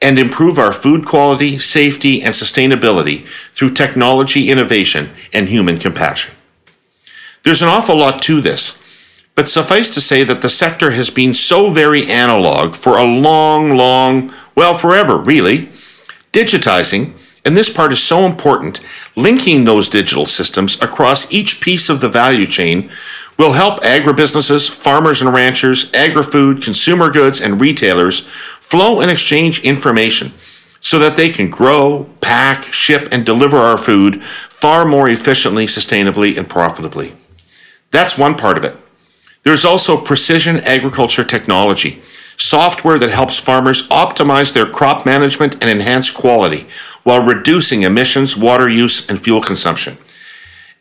and 0.00 0.18
improve 0.18 0.58
our 0.58 0.72
food 0.72 1.04
quality, 1.04 1.58
safety, 1.58 2.22
and 2.22 2.34
sustainability 2.34 3.26
through 3.52 3.74
technology 3.74 4.50
innovation 4.50 5.10
and 5.32 5.48
human 5.48 5.78
compassion? 5.78 6.34
There's 7.42 7.62
an 7.62 7.68
awful 7.68 7.96
lot 7.96 8.22
to 8.22 8.40
this, 8.40 8.82
but 9.36 9.48
suffice 9.48 9.92
to 9.94 10.00
say 10.00 10.24
that 10.24 10.42
the 10.42 10.48
sector 10.48 10.92
has 10.92 11.10
been 11.10 11.34
so 11.34 11.70
very 11.70 12.10
analog 12.10 12.74
for 12.74 12.96
a 12.96 13.04
long, 13.04 13.76
long, 13.76 14.32
well, 14.56 14.76
forever, 14.76 15.18
really. 15.18 15.68
Digitizing, 16.32 17.12
and 17.44 17.56
this 17.56 17.70
part 17.70 17.92
is 17.92 18.02
so 18.02 18.20
important, 18.20 18.80
linking 19.14 19.64
those 19.64 19.90
digital 19.90 20.26
systems 20.26 20.80
across 20.82 21.30
each 21.30 21.60
piece 21.60 21.88
of 21.88 22.00
the 22.00 22.08
value 22.08 22.46
chain 22.46 22.90
will 23.38 23.52
help 23.52 23.82
agribusinesses, 23.82 24.70
farmers 24.70 25.20
and 25.20 25.32
ranchers, 25.32 25.92
agri-food, 25.92 26.62
consumer 26.62 27.10
goods, 27.10 27.38
and 27.38 27.60
retailers 27.60 28.20
flow 28.60 29.00
and 29.02 29.10
exchange 29.10 29.62
information 29.62 30.32
so 30.80 30.98
that 30.98 31.16
they 31.16 31.28
can 31.28 31.50
grow, 31.50 32.04
pack, 32.22 32.64
ship, 32.72 33.06
and 33.12 33.26
deliver 33.26 33.58
our 33.58 33.76
food 33.76 34.24
far 34.24 34.86
more 34.86 35.08
efficiently, 35.10 35.66
sustainably, 35.66 36.38
and 36.38 36.48
profitably. 36.48 37.14
That's 37.90 38.16
one 38.16 38.34
part 38.34 38.56
of 38.56 38.64
it. 38.64 38.76
There's 39.46 39.64
also 39.64 39.96
precision 39.96 40.56
agriculture 40.56 41.22
technology, 41.22 42.02
software 42.36 42.98
that 42.98 43.10
helps 43.10 43.38
farmers 43.38 43.86
optimize 43.90 44.52
their 44.52 44.66
crop 44.66 45.06
management 45.06 45.54
and 45.62 45.70
enhance 45.70 46.10
quality 46.10 46.66
while 47.04 47.22
reducing 47.22 47.82
emissions, 47.82 48.36
water 48.36 48.68
use, 48.68 49.08
and 49.08 49.20
fuel 49.20 49.40
consumption. 49.40 49.98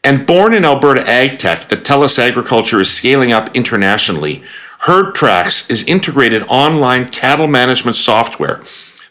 And 0.03 0.25
born 0.25 0.51
in 0.51 0.65
Alberta 0.65 1.07
Ag 1.07 1.37
Tech, 1.37 1.65
the 1.65 1.75
TELUS 1.75 2.17
Agriculture 2.17 2.81
is 2.81 2.89
scaling 2.89 3.31
up 3.31 3.55
internationally. 3.55 4.41
HerdTrax 4.85 5.69
is 5.69 5.83
integrated 5.83 6.41
online 6.47 7.09
cattle 7.09 7.45
management 7.45 7.97
software 7.97 8.63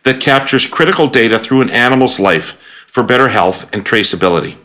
that 0.03 0.21
captures 0.21 0.67
critical 0.67 1.07
data 1.07 1.39
through 1.39 1.61
an 1.61 1.71
animal's 1.71 2.19
life 2.19 2.61
for 2.89 3.05
better 3.05 3.29
health 3.29 3.73
and 3.73 3.85
traceability. 3.85 4.57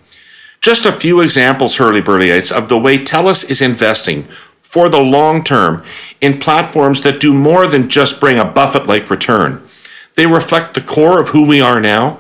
Just 0.61 0.85
a 0.85 0.91
few 0.91 1.21
examples, 1.21 1.77
Hurley 1.77 2.01
Burleyites, 2.01 2.51
of 2.51 2.67
the 2.67 2.77
way 2.77 2.97
TELUS 2.97 3.49
is 3.49 3.61
investing 3.61 4.27
for 4.69 4.87
the 4.87 4.99
long 4.99 5.43
term 5.43 5.83
in 6.21 6.37
platforms 6.37 7.01
that 7.01 7.19
do 7.19 7.33
more 7.33 7.65
than 7.65 7.89
just 7.89 8.19
bring 8.19 8.37
a 8.37 8.45
Buffett 8.45 8.85
like 8.85 9.09
return. 9.09 9.67
They 10.15 10.27
reflect 10.27 10.75
the 10.75 10.81
core 10.81 11.19
of 11.19 11.29
who 11.29 11.43
we 11.45 11.59
are 11.59 11.79
now 11.79 12.19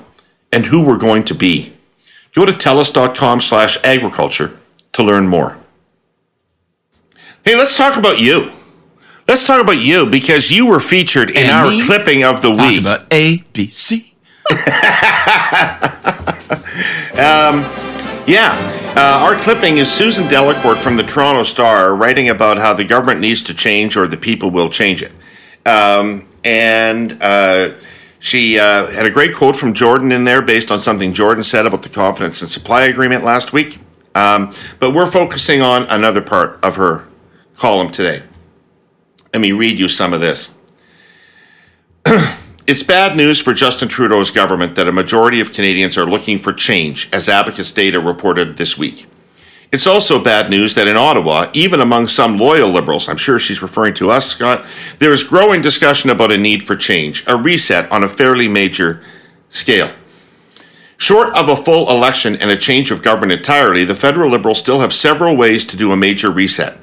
and 0.51 0.65
who 0.65 0.81
we're 0.81 0.97
going 0.97 1.23
to 1.25 1.35
be. 1.35 1.73
Go 2.33 2.45
to 2.45 2.51
telus.com 2.51 3.41
slash 3.41 3.77
agriculture 3.83 4.57
to 4.93 5.03
learn 5.03 5.27
more. 5.27 5.57
Hey, 7.45 7.55
let's 7.55 7.77
talk 7.77 7.97
about 7.97 8.19
you. 8.19 8.51
Let's 9.27 9.45
talk 9.45 9.61
about 9.61 9.77
you 9.81 10.07
because 10.07 10.49
you 10.49 10.65
were 10.65 10.79
featured 10.79 11.29
in 11.29 11.37
And 11.37 11.51
our 11.51 11.69
me? 11.69 11.83
clipping 11.85 12.23
of 12.23 12.41
the 12.41 12.49
Talk 12.55 12.67
week. 12.69 12.81
about 12.81 13.05
A, 13.13 13.43
B, 13.53 13.67
C. 13.67 14.15
Um, 17.19 17.63
Yeah. 18.29 18.53
Uh, 18.95 19.25
our 19.25 19.35
clipping 19.39 19.79
is 19.79 19.91
Susan 19.91 20.25
Delacourt 20.25 20.77
from 20.77 20.97
the 20.97 21.01
Toronto 21.01 21.41
Star 21.41 21.95
writing 21.95 22.29
about 22.29 22.57
how 22.57 22.75
the 22.75 22.83
government 22.83 23.21
needs 23.21 23.41
to 23.45 23.55
change 23.55 23.97
or 23.97 24.07
the 24.07 24.17
people 24.17 24.51
will 24.51 24.69
change 24.69 25.01
it. 25.01 25.11
Um, 25.67 26.29
and 26.43 27.17
uh, 27.23 27.71
she 28.19 28.59
uh, 28.59 28.85
had 28.91 29.07
a 29.07 29.09
great 29.09 29.35
quote 29.35 29.55
from 29.55 29.73
Jordan 29.73 30.11
in 30.11 30.25
there 30.25 30.43
based 30.43 30.71
on 30.71 30.79
something 30.79 31.11
Jordan 31.11 31.43
said 31.43 31.65
about 31.65 31.81
the 31.81 31.89
confidence 31.89 32.39
and 32.41 32.47
supply 32.47 32.83
agreement 32.83 33.23
last 33.23 33.51
week. 33.51 33.79
Um, 34.13 34.53
but 34.79 34.93
we're 34.93 35.09
focusing 35.09 35.63
on 35.63 35.87
another 35.87 36.21
part 36.21 36.63
of 36.63 36.75
her 36.75 37.07
column 37.57 37.89
today. 37.91 38.21
Let 39.33 39.39
me 39.39 39.53
read 39.53 39.79
you 39.79 39.89
some 39.89 40.13
of 40.13 40.21
this. 40.21 40.53
It's 42.69 42.83
bad 42.83 43.17
news 43.17 43.41
for 43.41 43.55
Justin 43.55 43.87
Trudeau's 43.87 44.29
government 44.29 44.75
that 44.75 44.87
a 44.87 44.91
majority 44.91 45.41
of 45.41 45.53
Canadians 45.53 45.97
are 45.97 46.05
looking 46.05 46.37
for 46.37 46.53
change, 46.53 47.09
as 47.11 47.27
Abacus 47.27 47.71
data 47.71 47.99
reported 47.99 48.57
this 48.57 48.77
week. 48.77 49.07
It's 49.71 49.87
also 49.87 50.23
bad 50.23 50.51
news 50.51 50.75
that 50.75 50.87
in 50.87 50.95
Ottawa, 50.95 51.49
even 51.53 51.81
among 51.81 52.09
some 52.09 52.37
loyal 52.37 52.69
Liberals, 52.69 53.09
I'm 53.09 53.17
sure 53.17 53.39
she's 53.39 53.63
referring 53.63 53.95
to 53.95 54.11
us, 54.11 54.27
Scott, 54.27 54.67
there 54.99 55.11
is 55.11 55.23
growing 55.23 55.63
discussion 55.63 56.11
about 56.11 56.31
a 56.31 56.37
need 56.37 56.67
for 56.67 56.75
change, 56.75 57.23
a 57.25 57.35
reset 57.35 57.91
on 57.91 58.03
a 58.03 58.07
fairly 58.07 58.47
major 58.47 59.01
scale. 59.49 59.91
Short 60.97 61.35
of 61.35 61.49
a 61.49 61.55
full 61.55 61.89
election 61.89 62.35
and 62.35 62.51
a 62.51 62.55
change 62.55 62.91
of 62.91 63.01
government 63.01 63.31
entirely, 63.31 63.83
the 63.83 63.95
federal 63.95 64.29
Liberals 64.29 64.59
still 64.59 64.81
have 64.81 64.93
several 64.93 65.35
ways 65.35 65.65
to 65.65 65.75
do 65.75 65.91
a 65.91 65.97
major 65.97 66.29
reset. 66.29 66.77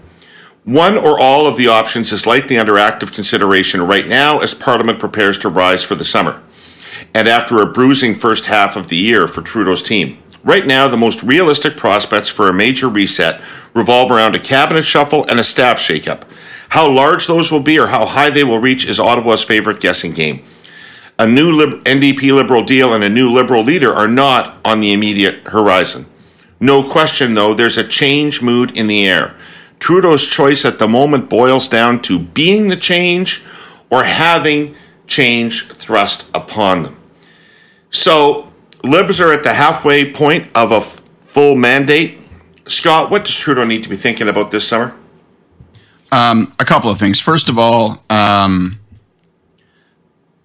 One 0.67 0.99
or 0.99 1.17
all 1.17 1.47
of 1.47 1.57
the 1.57 1.69
options 1.69 2.11
is 2.11 2.27
likely 2.27 2.59
under 2.59 2.77
active 2.77 3.13
consideration 3.13 3.83
right 3.83 4.05
now 4.05 4.41
as 4.41 4.53
Parliament 4.53 4.99
prepares 4.99 5.39
to 5.39 5.49
rise 5.49 5.85
for 5.85 5.95
the 5.95 6.05
summer. 6.05 6.43
And 7.15 7.29
after 7.29 7.63
a 7.63 7.67
bruising 7.67 8.17
first 8.17 8.47
half 8.47 8.75
of 8.75 8.89
the 8.89 8.97
year 8.97 9.29
for 9.29 9.43
Trudeau's 9.43 9.81
team. 9.81 10.19
Right 10.43 10.67
now, 10.67 10.89
the 10.89 10.97
most 10.97 11.23
realistic 11.23 11.77
prospects 11.77 12.29
for 12.29 12.49
a 12.49 12.53
major 12.53 12.89
reset 12.89 13.41
revolve 13.75 14.11
around 14.11 14.35
a 14.35 14.41
cabinet 14.41 14.83
shuffle 14.83 15.25
and 15.29 15.39
a 15.39 15.45
staff 15.45 15.79
shakeup. 15.79 16.25
How 16.71 16.91
large 16.91 17.29
those 17.29 17.53
will 17.53 17.61
be 17.61 17.79
or 17.79 17.87
how 17.87 18.05
high 18.05 18.31
they 18.31 18.43
will 18.43 18.59
reach 18.59 18.89
is 18.89 18.99
Ottawa's 18.99 19.45
favorite 19.45 19.81
guessing 19.81 20.15
game. 20.15 20.43
A 21.17 21.29
new 21.29 21.53
Lib- 21.53 21.85
NDP 21.85 22.35
Liberal 22.35 22.65
deal 22.65 22.93
and 22.93 23.05
a 23.05 23.09
new 23.09 23.31
Liberal 23.31 23.63
leader 23.63 23.95
are 23.95 24.09
not 24.09 24.59
on 24.65 24.81
the 24.81 24.93
immediate 24.93 25.45
horizon. 25.45 26.07
No 26.59 26.83
question, 26.83 27.35
though, 27.35 27.55
there's 27.55 27.79
a 27.79 27.87
change 27.87 28.43
mood 28.43 28.77
in 28.77 28.89
the 28.89 29.07
air. 29.07 29.37
Trudeau's 29.87 30.27
choice 30.27 30.65
at 30.65 30.81
the 30.81 30.89
moment 30.89 31.31
boils 31.31 31.69
down 31.69 32.03
to 32.03 32.19
being 32.19 32.67
the 32.67 32.77
change 32.77 33.45
or 33.89 34.03
having 34.03 34.75
change 35.07 35.69
thrust 35.69 36.29
upon 36.35 36.83
them. 36.83 37.01
So, 37.93 38.53
Libs 38.83 39.21
are 39.21 39.33
at 39.33 39.45
the 39.45 39.55
halfway 39.55 40.13
point 40.13 40.51
of 40.57 40.73
a 40.73 40.79
f- 40.79 41.01
full 41.29 41.55
mandate. 41.55 42.19
Scott, 42.67 43.13
what 43.13 43.27
does 43.27 43.37
Trudeau 43.37 43.63
need 43.63 43.85
to 43.85 43.89
be 43.89 43.97
thinking 43.97 44.29
about 44.29 44.51
this 44.51 44.67
summer? 44.67 44.93
Um, 46.11 46.53
a 46.59 46.65
couple 46.65 46.91
of 46.91 46.99
things. 46.99 47.21
First 47.21 47.49
of 47.49 47.57
all, 47.57 48.03
um, 48.11 48.81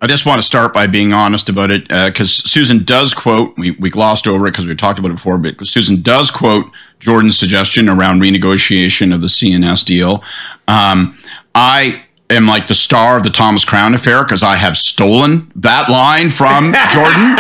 I 0.04 0.08
just 0.08 0.26
want 0.26 0.40
to 0.40 0.44
start 0.44 0.74
by 0.74 0.88
being 0.88 1.14
honest 1.14 1.48
about 1.48 1.70
it 1.70 1.88
because 1.88 2.34
Susan 2.34 2.84
does 2.84 3.14
quote, 3.14 3.56
we, 3.56 3.72
we 3.72 3.92
glossed 3.92 4.28
over 4.28 4.48
it 4.48 4.52
because 4.52 4.66
we 4.66 4.76
talked 4.76 4.98
about 4.98 5.12
it 5.12 5.16
before, 5.16 5.38
but 5.38 5.66
Susan 5.68 6.02
does 6.02 6.32
quote 6.32 6.72
Jordan's 7.00 7.38
suggestion 7.38 7.88
around 7.88 8.20
renegotiation 8.20 9.14
of 9.14 9.22
the 9.22 9.28
CNS 9.28 9.86
deal. 9.86 10.24
Um, 10.68 11.16
I 11.54 12.04
am 12.32 12.48
like 12.48 12.68
the 12.68 12.74
star 12.74 13.18
of 13.18 13.24
the 13.24 13.30
Thomas 13.30 13.64
Crown 13.64 13.94
affair 13.94 14.24
because 14.24 14.42
I 14.42 14.56
have 14.56 14.76
stolen 14.76 15.52
that 15.56 15.88
line 15.88 16.32
from 16.32 16.74
Jordan 16.92 17.38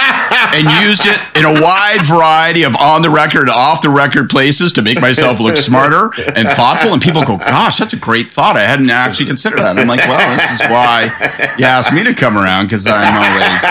and 0.53 0.87
used 0.87 1.03
it 1.05 1.19
in 1.35 1.45
a 1.45 1.61
wide 1.61 2.01
variety 2.03 2.63
of 2.63 2.75
on 2.75 3.01
the 3.01 3.09
record, 3.09 3.49
off 3.49 3.81
the 3.81 3.89
record 3.89 4.29
places 4.29 4.73
to 4.73 4.81
make 4.81 4.99
myself 4.99 5.39
look 5.39 5.57
smarter 5.57 6.11
and 6.35 6.47
thoughtful. 6.49 6.93
And 6.93 7.01
people 7.01 7.23
go, 7.23 7.37
"Gosh, 7.37 7.77
that's 7.77 7.93
a 7.93 7.97
great 7.97 8.29
thought. 8.31 8.57
I 8.57 8.61
hadn't 8.63 8.89
actually 8.89 9.27
considered 9.27 9.59
that." 9.59 9.71
And 9.71 9.79
I'm 9.79 9.87
like, 9.87 10.07
"Well, 10.07 10.35
this 10.35 10.51
is 10.51 10.61
why 10.69 11.11
you 11.57 11.65
asked 11.65 11.93
me 11.93 12.03
to 12.03 12.13
come 12.13 12.37
around 12.37 12.65
because 12.65 12.85
I'm 12.87 13.15
always 13.17 13.61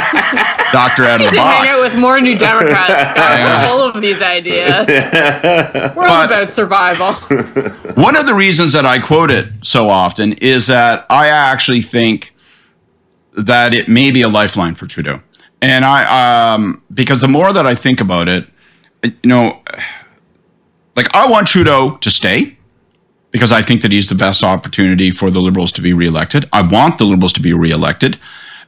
doctor 0.73 1.05
out 1.05 1.21
of 1.21 1.31
the 1.31 1.37
box." 1.37 1.77
out 1.77 1.85
with 1.93 2.01
more 2.01 2.21
New 2.21 2.37
Democrats. 2.37 3.11
Scott. 3.11 3.69
Full 3.69 3.83
of 3.83 4.01
these 4.01 4.23
ideas. 4.23 4.87
We're 5.97 6.07
all 6.07 6.25
about 6.25 6.53
survival. 6.53 7.15
One 7.95 8.17
of 8.17 8.27
the 8.27 8.35
reasons 8.35 8.73
that 8.73 8.87
I 8.87 8.99
quote 8.99 9.31
it 9.31 9.49
so 9.63 9.89
often 9.89 10.35
is 10.35 10.67
that 10.69 11.07
I 11.11 11.29
actually 11.29 11.83
think 11.83 12.35
that 13.37 13.73
it 13.75 13.89
may 13.89 14.11
be 14.11 14.23
a 14.23 14.29
lifeline 14.29 14.75
for 14.75 14.87
Trudeau. 14.87 15.21
And 15.63 15.85
I, 15.85 16.55
um, 16.55 16.83
because 16.93 17.21
the 17.21 17.29
more 17.29 17.53
that 17.53 17.67
I 17.67 17.75
think 17.75 18.01
about 18.01 18.29
it, 18.29 18.47
you 19.03 19.13
know, 19.25 19.63
like 20.97 21.15
I 21.15 21.29
want 21.29 21.49
Trudeau 21.49 21.97
to 21.99 22.11
stay 22.11 22.57
because 23.31 23.53
I 23.53 23.63
think 23.63 23.83
that 23.83 23.93
he's 23.93 24.09
the 24.09 24.15
best 24.15 24.43
opportunity 24.43 25.11
for 25.11 25.31
the 25.31 25.41
Liberals 25.41 25.73
to 25.73 25.83
be 25.83 25.93
reelected. 25.93 26.49
I 26.53 26.63
want 26.63 26.99
the 26.99 27.05
Liberals 27.05 27.33
to 27.35 27.41
be 27.41 27.53
reelected, 27.53 28.19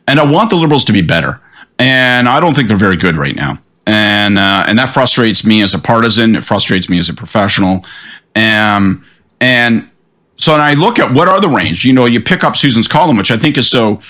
and 0.07 0.21
I 0.21 0.31
want 0.31 0.51
the 0.51 0.57
Liberals 0.57 0.85
to 0.87 0.93
be 0.93 1.03
better. 1.03 1.41
And 1.79 2.29
I 2.29 2.39
don't 2.41 2.55
think 2.55 2.69
they're 2.69 2.77
very 2.77 2.97
good 2.97 3.17
right 3.17 3.35
now, 3.35 3.59
and 3.87 4.39
uh, 4.39 4.65
and 4.69 4.79
that 4.79 4.91
frustrates 4.91 5.45
me 5.45 5.63
as 5.63 5.75
a 5.75 5.79
partisan. 5.79 6.37
It 6.37 6.45
frustrates 6.45 6.89
me 6.89 6.99
as 6.99 7.09
a 7.09 7.15
professional, 7.15 7.85
um, 8.37 9.05
and 9.41 9.91
so 10.37 10.53
when 10.53 10.61
I 10.61 10.75
look 10.75 10.99
at 10.99 11.13
what 11.13 11.29
are 11.29 11.41
the 11.41 11.49
range, 11.49 11.85
you 11.85 11.93
know, 11.93 12.07
you 12.07 12.21
pick 12.21 12.45
up 12.45 12.57
Susan's 12.57 12.89
column, 12.89 13.17
which 13.17 13.31
I 13.31 13.37
think 13.37 13.57
is 13.57 13.69
so 13.69 14.01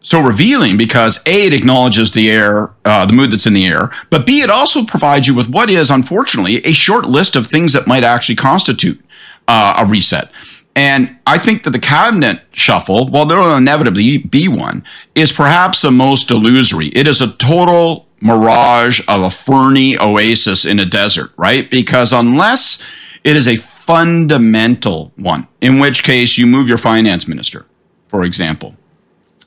so 0.00 0.20
revealing 0.20 0.76
because 0.76 1.22
a 1.26 1.46
it 1.46 1.52
acknowledges 1.52 2.12
the 2.12 2.30
air, 2.30 2.72
uh, 2.84 3.06
the 3.06 3.12
mood 3.12 3.30
that's 3.30 3.46
in 3.46 3.54
the 3.54 3.66
air, 3.66 3.90
but 4.08 4.26
b 4.26 4.40
it 4.40 4.50
also 4.50 4.84
provides 4.84 5.26
you 5.26 5.34
with 5.34 5.48
what 5.48 5.70
is 5.70 5.90
unfortunately 5.90 6.56
a 6.64 6.72
short 6.72 7.04
list 7.04 7.36
of 7.36 7.46
things 7.46 7.72
that 7.72 7.86
might 7.86 8.04
actually 8.04 8.36
constitute 8.36 9.02
uh, 9.48 9.74
a 9.78 9.86
reset. 9.86 10.30
And 10.76 11.18
I 11.26 11.36
think 11.38 11.64
that 11.64 11.70
the 11.70 11.78
cabinet 11.78 12.42
shuffle, 12.52 13.08
while 13.08 13.26
there 13.26 13.38
will 13.38 13.56
inevitably 13.56 14.18
be 14.18 14.48
one, 14.48 14.84
is 15.14 15.32
perhaps 15.32 15.82
the 15.82 15.90
most 15.90 16.30
illusory. 16.30 16.88
It 16.88 17.06
is 17.06 17.20
a 17.20 17.32
total 17.32 18.06
mirage 18.20 19.00
of 19.08 19.22
a 19.22 19.30
ferny 19.30 19.98
oasis 19.98 20.64
in 20.64 20.78
a 20.78 20.84
desert, 20.84 21.32
right? 21.36 21.68
Because 21.70 22.12
unless 22.12 22.82
it 23.24 23.36
is 23.36 23.48
a 23.48 23.56
fundamental 23.56 25.12
one, 25.16 25.48
in 25.60 25.80
which 25.80 26.04
case 26.04 26.38
you 26.38 26.46
move 26.46 26.68
your 26.68 26.78
finance 26.78 27.26
minister, 27.26 27.66
for 28.08 28.24
example, 28.24 28.76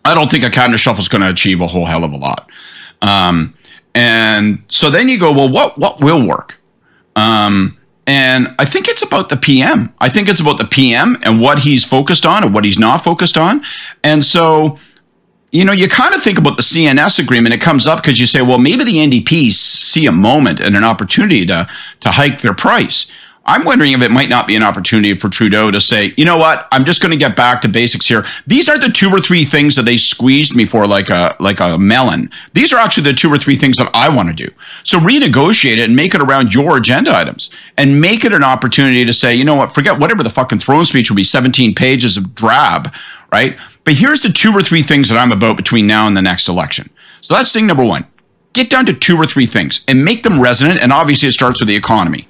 I 0.06 0.14
don't 0.14 0.30
think 0.30 0.44
a 0.44 0.50
cabinet 0.50 0.80
shuffle 0.80 1.02
is 1.02 1.08
going 1.08 1.22
to 1.22 1.30
achieve 1.30 1.62
a 1.62 1.68
whole 1.68 1.86
hell 1.86 2.04
of 2.04 2.12
a 2.12 2.18
lot. 2.18 2.50
Um, 3.02 3.54
and 3.96 4.64
so 4.68 4.90
then 4.90 5.08
you 5.08 5.20
go, 5.20 5.32
well, 5.32 5.50
what 5.50 5.78
what 5.78 6.00
will 6.02 6.26
work? 6.28 6.60
Um, 7.16 7.78
and 8.06 8.54
I 8.60 8.66
think 8.66 8.88
it's 8.88 9.02
about 9.02 9.30
the 9.30 9.38
PM. 9.38 9.94
I 10.00 10.10
think 10.10 10.28
it's 10.28 10.40
about 10.40 10.58
the 10.58 10.66
PM 10.66 11.18
and 11.24 11.40
what 11.40 11.60
he's 11.60 11.86
focused 11.86 12.26
on 12.26 12.44
and 12.44 12.54
what 12.54 12.66
he's 12.66 12.80
not 12.80 13.04
focused 13.04 13.38
on. 13.38 13.64
And 14.04 14.26
so, 14.26 14.78
you 15.52 15.64
know, 15.64 15.72
you 15.72 15.88
kind 15.88 16.14
of 16.14 16.22
think 16.22 16.38
about 16.38 16.58
the 16.58 16.64
CNS 16.64 17.20
agreement. 17.20 17.54
It 17.54 17.62
comes 17.62 17.88
up 17.88 18.02
because 18.02 18.20
you 18.20 18.26
say, 18.26 18.42
well, 18.42 18.58
maybe 18.58 18.84
the 18.84 18.98
NDPs 18.98 19.54
see 19.54 20.06
a 20.06 20.12
moment 20.12 20.60
and 20.60 20.76
an 20.76 20.84
opportunity 20.84 21.46
to 21.46 21.68
to 22.02 22.12
hike 22.12 22.42
their 22.42 22.54
price. 22.54 23.10
I'm 23.46 23.66
wondering 23.66 23.92
if 23.92 24.02
it 24.02 24.12
might 24.12 24.30
not 24.30 24.48
be 24.48 24.56
an 24.56 24.64
opportunity 24.64 25.14
for 25.16 25.28
Trudeau 25.28 25.70
to 25.70 25.82
say, 25.82 26.14
you 26.16 26.24
know 26.24 26.38
what, 26.38 26.66
I'm 26.72 26.86
just 26.86 27.02
going 27.02 27.12
to 27.12 27.18
get 27.18 27.36
back 27.36 27.62
to 27.64 27.68
basics 27.68 28.08
here. 28.08 28.24
These 28.48 28.70
are 28.70 28.78
the 28.78 28.88
two 28.88 29.10
or 29.10 29.20
three 29.20 29.44
things 29.44 29.76
that 29.76 29.84
they 29.84 29.98
squeezed 29.98 30.56
me 30.56 30.64
for 30.64 30.88
like 30.88 31.10
a 31.10 31.36
like 31.42 31.60
a 31.60 31.78
melon. 31.78 32.30
These 32.54 32.72
are 32.72 32.78
actually 32.78 33.04
the 33.04 33.18
two 33.18 33.32
or 33.32 33.38
three 33.38 33.56
things 33.56 33.78
that 33.78 33.92
I 33.94 34.08
want 34.08 34.30
to 34.30 34.34
do. 34.34 34.50
So 34.86 34.98
renegotiate 34.98 35.74
it 35.78 35.80
and 35.80 35.96
make 35.96 36.16
it 36.16 36.22
around 36.22 36.54
your 36.54 36.78
agenda 36.78 37.14
items 37.14 37.50
and 37.78 38.00
make 38.00 38.24
it 38.24 38.32
an 38.32 38.46
opportunity 38.46 39.04
to 39.04 39.14
say, 39.14 39.36
you 39.36 39.44
know 39.44 39.56
what, 39.56 39.74
forget 39.74 40.00
whatever 40.00 40.24
the 40.24 40.30
fucking 40.30 40.60
throne 40.60 40.86
speech 40.86 41.10
will 41.10 41.18
be 41.18 41.26
17 41.26 41.76
pages 41.76 42.16
of 42.16 42.34
drab, 42.36 42.94
right? 43.30 43.58
But 43.84 43.96
here's 43.96 44.22
the 44.22 44.30
two 44.30 44.54
or 44.54 44.64
three 44.64 44.84
things 44.84 45.10
that 45.10 45.18
I'm 45.18 45.34
about 45.34 45.58
between 45.58 45.86
now 45.86 46.08
and 46.08 46.16
the 46.16 46.22
next 46.22 46.48
election. 46.48 46.90
So 47.20 47.34
that's 47.34 47.52
thing 47.52 47.68
number 47.68 47.84
1. 47.84 48.06
Get 48.54 48.70
down 48.70 48.86
to 48.86 48.94
two 48.94 49.18
or 49.18 49.26
three 49.26 49.48
things 49.48 49.84
and 49.90 50.06
make 50.06 50.24
them 50.24 50.40
resonant 50.40 50.80
and 50.80 50.94
obviously 50.94 51.28
it 51.28 51.34
starts 51.34 51.60
with 51.60 51.68
the 51.68 51.76
economy. 51.76 52.30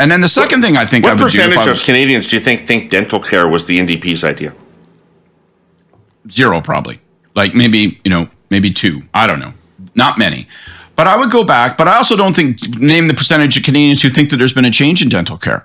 And 0.00 0.10
then 0.10 0.20
the 0.20 0.28
second 0.28 0.60
what, 0.60 0.66
thing 0.66 0.76
I 0.76 0.84
think 0.84 1.04
what 1.04 1.12
I 1.12 1.14
would 1.14 1.22
percentage 1.22 1.64
do 1.64 1.70
of 1.70 1.82
Canadians 1.82 2.26
do 2.26 2.36
you 2.36 2.42
think 2.42 2.66
think 2.66 2.90
dental 2.90 3.20
care 3.20 3.48
was 3.48 3.64
the 3.64 3.78
NDP's 3.78 4.24
idea? 4.24 4.54
Zero, 6.30 6.60
probably. 6.60 7.00
Like 7.34 7.54
maybe 7.54 8.00
you 8.04 8.10
know 8.10 8.28
maybe 8.50 8.72
two. 8.72 9.02
I 9.12 9.26
don't 9.26 9.40
know. 9.40 9.54
Not 9.94 10.18
many. 10.18 10.48
But 10.96 11.06
I 11.06 11.16
would 11.16 11.30
go 11.30 11.44
back. 11.44 11.76
But 11.76 11.88
I 11.88 11.96
also 11.96 12.16
don't 12.16 12.34
think 12.34 12.62
name 12.78 13.08
the 13.08 13.14
percentage 13.14 13.56
of 13.56 13.62
Canadians 13.62 14.02
who 14.02 14.10
think 14.10 14.30
that 14.30 14.36
there's 14.36 14.52
been 14.52 14.64
a 14.64 14.70
change 14.70 15.02
in 15.02 15.08
dental 15.08 15.38
care. 15.38 15.64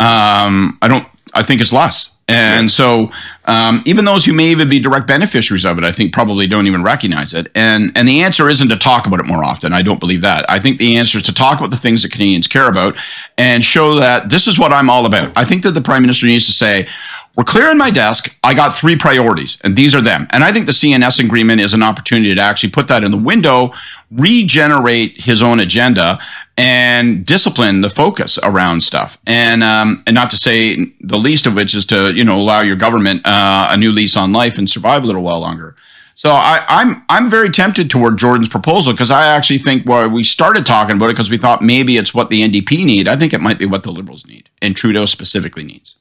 Um, 0.00 0.78
I 0.82 0.88
don't. 0.88 1.06
I 1.34 1.42
think 1.42 1.60
it's 1.60 1.72
less. 1.72 2.10
And 2.28 2.70
so, 2.70 3.10
um, 3.46 3.82
even 3.86 4.04
those 4.04 4.26
who 4.26 4.34
may 4.34 4.48
even 4.48 4.68
be 4.68 4.78
direct 4.78 5.06
beneficiaries 5.06 5.64
of 5.64 5.78
it, 5.78 5.84
I 5.84 5.90
think 5.90 6.12
probably 6.12 6.46
don't 6.46 6.66
even 6.66 6.82
recognize 6.82 7.32
it. 7.32 7.50
And 7.54 7.90
and 7.96 8.06
the 8.06 8.20
answer 8.22 8.50
isn't 8.50 8.68
to 8.68 8.76
talk 8.76 9.06
about 9.06 9.18
it 9.18 9.26
more 9.26 9.42
often. 9.42 9.72
I 9.72 9.80
don't 9.80 9.98
believe 9.98 10.20
that. 10.20 10.48
I 10.50 10.58
think 10.60 10.78
the 10.78 10.98
answer 10.98 11.18
is 11.18 11.24
to 11.24 11.34
talk 11.34 11.58
about 11.58 11.70
the 11.70 11.78
things 11.78 12.02
that 12.02 12.12
Canadians 12.12 12.46
care 12.46 12.68
about 12.68 12.98
and 13.38 13.64
show 13.64 13.94
that 13.94 14.28
this 14.28 14.46
is 14.46 14.58
what 14.58 14.74
I'm 14.74 14.90
all 14.90 15.06
about. 15.06 15.32
I 15.36 15.46
think 15.46 15.62
that 15.62 15.72
the 15.72 15.80
prime 15.80 16.02
minister 16.02 16.26
needs 16.26 16.44
to 16.46 16.52
say, 16.52 16.86
"We're 17.34 17.44
clearing 17.44 17.78
my 17.78 17.88
desk. 17.88 18.36
I 18.44 18.52
got 18.52 18.76
three 18.76 18.96
priorities, 18.96 19.56
and 19.64 19.74
these 19.74 19.94
are 19.94 20.02
them." 20.02 20.26
And 20.28 20.44
I 20.44 20.52
think 20.52 20.66
the 20.66 20.72
CNS 20.72 21.18
agreement 21.18 21.62
is 21.62 21.72
an 21.72 21.82
opportunity 21.82 22.34
to 22.34 22.42
actually 22.42 22.70
put 22.70 22.88
that 22.88 23.04
in 23.04 23.10
the 23.10 23.16
window, 23.16 23.72
regenerate 24.10 25.18
his 25.18 25.40
own 25.40 25.60
agenda, 25.60 26.18
and 26.58 27.24
discipline 27.24 27.82
the 27.82 27.88
focus 27.88 28.36
around 28.42 28.82
stuff. 28.82 29.16
And 29.26 29.62
um, 29.62 30.02
and 30.06 30.14
not 30.14 30.28
to 30.32 30.36
say 30.36 30.86
the 31.00 31.16
least 31.16 31.46
of 31.46 31.54
which 31.54 31.74
is 31.74 31.86
to 31.86 32.12
you 32.12 32.24
know 32.24 32.38
allow 32.38 32.60
your 32.60 32.76
government 32.76 33.22
uh, 33.24 33.68
a 33.70 33.76
new 33.76 33.92
lease 33.92 34.16
on 34.16 34.32
life 34.32 34.58
and 34.58 34.68
survive 34.68 35.04
a 35.04 35.06
little 35.06 35.22
while 35.22 35.40
longer. 35.40 35.76
So 36.14 36.30
I, 36.30 36.64
I'm 36.68 37.04
I'm 37.08 37.30
very 37.30 37.48
tempted 37.48 37.88
toward 37.88 38.18
Jordan's 38.18 38.48
proposal 38.48 38.92
because 38.92 39.10
I 39.10 39.26
actually 39.26 39.58
think 39.58 39.86
well 39.86 40.10
we 40.10 40.24
started 40.24 40.66
talking 40.66 40.96
about 40.96 41.06
it 41.06 41.12
because 41.12 41.30
we 41.30 41.38
thought 41.38 41.62
maybe 41.62 41.96
it's 41.96 42.12
what 42.12 42.28
the 42.28 42.42
NDP 42.42 42.84
need. 42.84 43.06
I 43.06 43.16
think 43.16 43.32
it 43.32 43.40
might 43.40 43.58
be 43.58 43.66
what 43.66 43.84
the 43.84 43.92
Liberals 43.92 44.26
need 44.26 44.50
and 44.60 44.76
Trudeau 44.76 45.04
specifically 45.04 45.62
needs. 45.62 45.94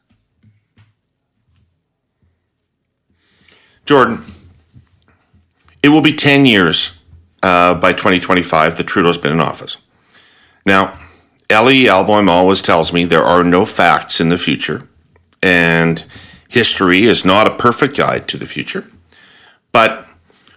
Jordan, 3.86 4.26
it 5.84 5.90
will 5.90 6.02
be 6.02 6.14
ten 6.14 6.48
years 6.48 6.98
uh, 7.44 7.76
by 7.76 7.94
2025 7.94 8.76
that 8.76 8.84
Trudeau's 8.86 9.20
been 9.20 9.32
in 9.32 9.40
office. 9.40 9.78
Now, 10.68 11.00
Elie 11.50 11.86
Albom 11.86 12.30
always 12.30 12.62
tells 12.62 12.92
me 12.92 13.06
there 13.06 13.24
are 13.24 13.42
no 13.42 13.66
facts 13.66 14.20
in 14.20 14.28
the 14.28 14.38
future, 14.38 14.86
and 15.42 16.04
history 16.50 17.04
is 17.04 17.24
not 17.24 17.48
a 17.48 17.56
perfect 17.56 17.96
guide 17.96 18.28
to 18.28 18.38
the 18.38 18.46
future. 18.46 18.92
But 19.72 20.06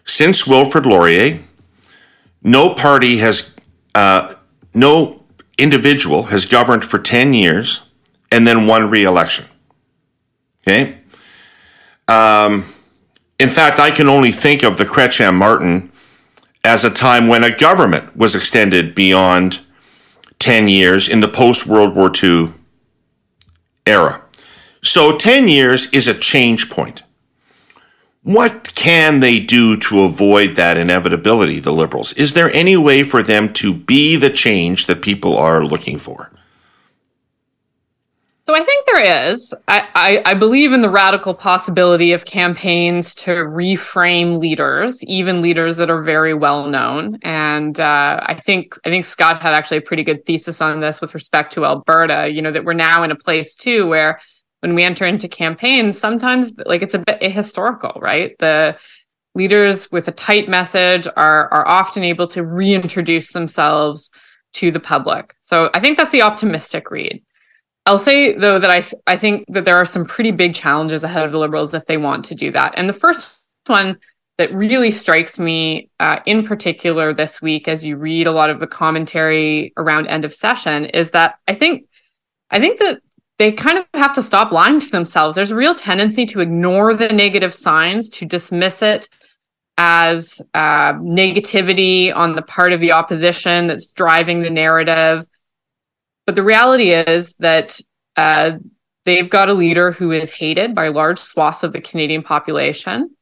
since 0.04 0.48
Wilfrid 0.48 0.84
Laurier, 0.84 1.38
no 2.42 2.74
party 2.74 3.18
has, 3.18 3.54
uh, 3.94 4.34
no 4.74 5.22
individual 5.56 6.24
has 6.24 6.44
governed 6.44 6.84
for 6.84 6.98
10 6.98 7.32
years 7.32 7.82
and 8.32 8.44
then 8.44 8.66
won 8.66 8.90
re 8.90 9.04
election. 9.04 9.44
Okay? 10.62 10.98
Um, 12.08 12.64
in 13.38 13.48
fact, 13.48 13.78
I 13.78 13.92
can 13.92 14.08
only 14.08 14.32
think 14.32 14.64
of 14.64 14.76
the 14.76 14.84
Chrétien 14.84 15.34
Martin 15.34 15.92
as 16.64 16.84
a 16.84 16.90
time 16.90 17.28
when 17.28 17.44
a 17.44 17.56
government 17.56 18.16
was 18.16 18.34
extended 18.34 18.92
beyond 18.92 19.60
10 20.40 20.68
years 20.68 21.08
in 21.08 21.20
the 21.20 21.28
post 21.28 21.66
World 21.66 21.94
War 21.94 22.10
II 22.22 22.52
era. 23.86 24.22
So 24.82 25.16
10 25.16 25.48
years 25.48 25.86
is 25.92 26.08
a 26.08 26.14
change 26.14 26.70
point. 26.70 27.02
What 28.22 28.74
can 28.74 29.20
they 29.20 29.38
do 29.40 29.76
to 29.78 30.02
avoid 30.02 30.56
that 30.56 30.76
inevitability, 30.76 31.60
the 31.60 31.72
Liberals? 31.72 32.12
Is 32.14 32.34
there 32.34 32.52
any 32.52 32.76
way 32.76 33.02
for 33.02 33.22
them 33.22 33.52
to 33.54 33.72
be 33.72 34.16
the 34.16 34.28
change 34.30 34.86
that 34.86 35.00
people 35.00 35.36
are 35.36 35.64
looking 35.64 35.98
for? 35.98 36.30
So 38.50 38.56
I 38.56 38.64
think 38.64 38.84
there 38.86 39.30
is. 39.30 39.54
I, 39.68 39.88
I, 39.94 40.22
I, 40.32 40.34
believe 40.34 40.72
in 40.72 40.80
the 40.80 40.90
radical 40.90 41.34
possibility 41.34 42.12
of 42.12 42.24
campaigns 42.24 43.14
to 43.14 43.30
reframe 43.30 44.40
leaders, 44.40 45.04
even 45.04 45.40
leaders 45.40 45.76
that 45.76 45.88
are 45.88 46.02
very 46.02 46.34
well 46.34 46.66
known. 46.66 47.20
And 47.22 47.78
uh, 47.78 48.18
I 48.20 48.40
think 48.44 48.74
I 48.84 48.88
think 48.88 49.06
Scott 49.06 49.40
had 49.40 49.54
actually 49.54 49.76
a 49.76 49.82
pretty 49.82 50.02
good 50.02 50.26
thesis 50.26 50.60
on 50.60 50.80
this 50.80 51.00
with 51.00 51.14
respect 51.14 51.52
to 51.52 51.64
Alberta. 51.64 52.28
You 52.28 52.42
know 52.42 52.50
that 52.50 52.64
we're 52.64 52.72
now 52.72 53.04
in 53.04 53.12
a 53.12 53.14
place 53.14 53.54
too 53.54 53.86
where 53.86 54.18
when 54.62 54.74
we 54.74 54.82
enter 54.82 55.06
into 55.06 55.28
campaigns, 55.28 55.96
sometimes 55.96 56.52
like 56.66 56.82
it's 56.82 56.94
a 56.94 57.04
bit 57.06 57.22
historical, 57.22 58.00
right? 58.00 58.36
The 58.40 58.76
leaders 59.36 59.92
with 59.92 60.08
a 60.08 60.12
tight 60.12 60.48
message 60.48 61.06
are 61.16 61.52
are 61.52 61.68
often 61.68 62.02
able 62.02 62.26
to 62.26 62.44
reintroduce 62.44 63.30
themselves 63.30 64.10
to 64.54 64.72
the 64.72 64.80
public. 64.80 65.36
So 65.40 65.70
I 65.72 65.78
think 65.78 65.96
that's 65.96 66.10
the 66.10 66.22
optimistic 66.22 66.90
read. 66.90 67.22
I'll 67.90 67.98
say 67.98 68.34
though 68.34 68.60
that 68.60 68.70
I 68.70 68.84
I 69.12 69.16
think 69.16 69.46
that 69.48 69.64
there 69.64 69.74
are 69.74 69.84
some 69.84 70.04
pretty 70.04 70.30
big 70.30 70.54
challenges 70.54 71.02
ahead 71.02 71.26
of 71.26 71.32
the 71.32 71.38
Liberals 71.38 71.74
if 71.74 71.86
they 71.86 71.96
want 71.96 72.24
to 72.26 72.36
do 72.36 72.52
that. 72.52 72.74
And 72.76 72.88
the 72.88 72.92
first 72.92 73.42
one 73.66 73.98
that 74.38 74.54
really 74.54 74.92
strikes 74.92 75.40
me 75.40 75.90
uh, 75.98 76.20
in 76.24 76.44
particular 76.44 77.12
this 77.12 77.42
week, 77.42 77.66
as 77.66 77.84
you 77.84 77.96
read 77.96 78.28
a 78.28 78.30
lot 78.30 78.48
of 78.48 78.60
the 78.60 78.68
commentary 78.68 79.72
around 79.76 80.06
end 80.06 80.24
of 80.24 80.32
session, 80.32 80.84
is 80.84 81.10
that 81.10 81.40
I 81.48 81.54
think 81.56 81.88
I 82.48 82.60
think 82.60 82.78
that 82.78 83.00
they 83.40 83.50
kind 83.50 83.78
of 83.78 83.86
have 83.94 84.12
to 84.12 84.22
stop 84.22 84.52
lying 84.52 84.78
to 84.78 84.90
themselves. 84.90 85.34
There's 85.34 85.50
a 85.50 85.56
real 85.56 85.74
tendency 85.74 86.26
to 86.26 86.38
ignore 86.38 86.94
the 86.94 87.08
negative 87.08 87.56
signs, 87.56 88.08
to 88.10 88.24
dismiss 88.24 88.82
it 88.82 89.08
as 89.78 90.40
uh, 90.54 90.92
negativity 90.92 92.14
on 92.14 92.36
the 92.36 92.42
part 92.42 92.72
of 92.72 92.78
the 92.78 92.92
opposition 92.92 93.66
that's 93.66 93.88
driving 93.88 94.42
the 94.42 94.50
narrative 94.50 95.26
but 96.26 96.34
the 96.34 96.42
reality 96.42 96.90
is 96.92 97.34
that 97.36 97.80
uh, 98.16 98.52
they've 99.04 99.30
got 99.30 99.48
a 99.48 99.54
leader 99.54 99.92
who 99.92 100.12
is 100.12 100.30
hated 100.30 100.74
by 100.74 100.88
large 100.88 101.18
swaths 101.18 101.62
of 101.62 101.72
the 101.72 101.80
Canadian 101.80 102.22
population, 102.22 103.16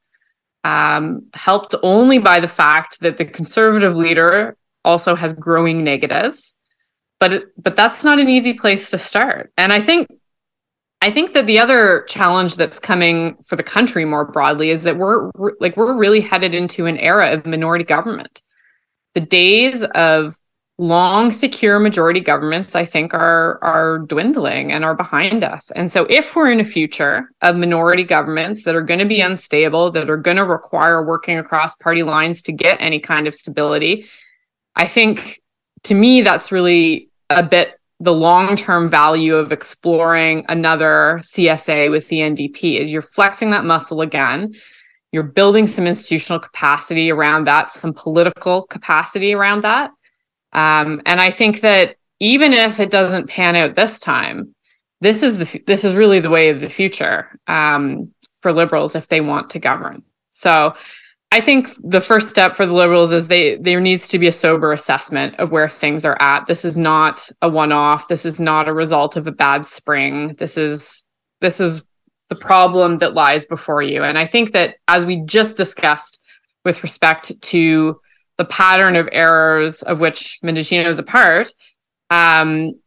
um, 0.65 1.27
helped 1.35 1.75
only 1.83 2.19
by 2.19 2.41
the 2.41 2.49
fact 2.49 3.01
that 3.01 3.17
the 3.17 3.25
conservative 3.25 3.97
leader 3.97 4.57
also 4.85 5.15
has 5.15 5.33
growing 5.33 5.85
negatives. 5.85 6.55
But 7.21 7.47
but 7.57 7.75
that's 7.75 8.05
not 8.05 8.21
an 8.21 8.29
easy 8.29 8.55
place 8.55 8.91
to 8.91 8.99
start. 8.99 9.53
And 9.57 9.73
I 9.73 9.81
think 9.81 10.09
I 11.01 11.11
think 11.11 11.33
that 11.35 11.47
the 11.47 11.61
other 11.61 12.05
challenge 12.09 12.57
that's 12.57 12.81
coming 12.81 13.37
for 13.45 13.57
the 13.57 13.63
country 13.63 14.05
more 14.05 14.25
broadly 14.25 14.71
is 14.71 14.83
that 14.83 14.97
we're 14.97 15.31
like 15.61 15.77
we're 15.77 15.97
really 15.97 16.21
headed 16.21 16.55
into 16.55 16.87
an 16.87 16.99
era 16.99 17.33
of 17.33 17.47
minority 17.47 17.85
government. 17.85 18.43
The 19.15 19.21
days 19.21 19.85
of 19.85 20.39
long 20.81 21.33
secure 21.33 21.81
majority 21.81 22.21
governments 22.21 22.77
i 22.77 22.85
think 22.85 23.13
are 23.13 23.59
are 23.65 23.99
dwindling 23.99 24.71
and 24.71 24.85
are 24.85 24.95
behind 24.95 25.43
us 25.43 25.73
and 25.73 25.91
so 25.91 26.07
if 26.09 26.37
we're 26.37 26.53
in 26.53 26.61
a 26.61 26.65
future 26.65 27.31
of 27.43 27.57
minority 27.57 28.05
governments 28.05 28.63
that 28.63 28.77
are 28.77 28.83
going 28.83 29.01
to 29.01 29.05
be 29.05 29.21
unstable 29.21 29.91
that 29.91 30.09
are 30.09 30.17
going 30.17 30.37
to 30.37 30.45
require 30.45 31.05
working 31.05 31.37
across 31.37 31.75
party 31.75 32.05
lines 32.05 32.43
to 32.43 32.53
get 32.53 32.81
any 32.81 33.01
kind 33.01 33.27
of 33.27 33.35
stability 33.35 34.07
i 34.77 34.87
think 34.87 35.43
to 35.83 35.95
me 35.95 36.23
that's 36.23 36.53
really 36.53 37.11
a 37.29 37.43
bit 37.43 37.75
the 37.99 38.13
long-term 38.13 38.87
value 38.87 39.35
of 39.35 39.51
exploring 39.51 40.47
another 40.49 41.19
csa 41.23 41.91
with 41.91 42.07
the 42.07 42.19
ndp 42.21 42.79
is 42.79 42.93
you're 42.93 43.03
flexing 43.03 43.51
that 43.51 43.65
muscle 43.65 44.01
again 44.01 44.55
You're 45.11 45.23
building 45.23 45.67
some 45.67 45.87
institutional 45.87 46.39
capacity 46.39 47.11
around 47.11 47.47
that, 47.47 47.71
some 47.71 47.95
political 47.95 48.67
capacity 48.67 49.33
around 49.33 49.63
that. 49.63 49.91
Um, 50.53 51.03
and 51.07 51.21
I 51.21 51.31
think 51.31 51.61
that 51.61 51.97
even 52.21 52.53
if 52.53 52.81
it 52.81 52.91
doesn't 52.91 53.29
pan 53.29 53.57
out 53.57 53.77
this 53.77 54.01
time, 54.01 54.55
this 55.01 55.23
is 55.23 55.39
the 55.39 55.63
this 55.67 55.85
is 55.85 55.95
really 55.95 56.21
the 56.21 56.31
way 56.31 56.49
of 56.49 56.61
the 56.61 56.69
future 56.69 57.39
um, 57.47 58.13
for 58.41 58.53
liberals 58.53 58.97
if 58.97 59.09
they 59.09 59.21
want 59.21 59.51
to 59.51 59.59
govern. 59.59 60.03
So 60.31 60.75
I 61.31 61.41
think 61.41 61.75
the 61.79 62.01
first 62.01 62.31
step 62.31 62.57
for 62.57 62.67
the 62.67 62.75
liberals 62.75 63.13
is 63.13 63.29
they 63.29 63.57
there 63.57 63.81
needs 63.81 64.09
to 64.09 64.19
be 64.19 64.27
a 64.27 64.33
sober 64.33 64.73
assessment 64.73 65.37
of 65.39 65.51
where 65.51 65.69
things 65.69 66.05
are 66.05 66.21
at. 66.21 66.47
This 66.47 66.65
is 66.65 66.77
not 66.77 67.31
a 67.43 67.49
one-off. 67.49 68.09
This 68.09 68.25
is 68.25 68.41
not 68.41 68.69
a 68.69 68.73
result 68.73 69.17
of 69.17 69.27
a 69.27 69.33
bad 69.33 69.67
spring. 69.67 70.35
This 70.39 70.57
is 70.57 71.05
this 71.41 71.61
is 71.61 71.85
the 72.29 72.37
problem 72.37 72.99
that 72.99 73.15
lies 73.15 73.47
before 73.47 73.83
you. 73.83 74.03
And 74.03 74.19
I 74.19 74.27
think 74.27 74.53
that 74.53 74.77
as 74.89 75.07
we 75.07 75.23
just 75.25 75.57
discussed 75.57 76.21
with 76.65 76.83
respect 76.83 77.41
to 77.41 78.01
the 78.39 78.45
pattern 78.45 78.97
of 78.97 79.09
errors 79.13 79.83
of 79.83 80.01
which 80.01 80.39
Mendicino 80.43 80.87
is 80.87 80.99
a 80.99 81.03
part, 81.03 81.53
um, 82.11 82.79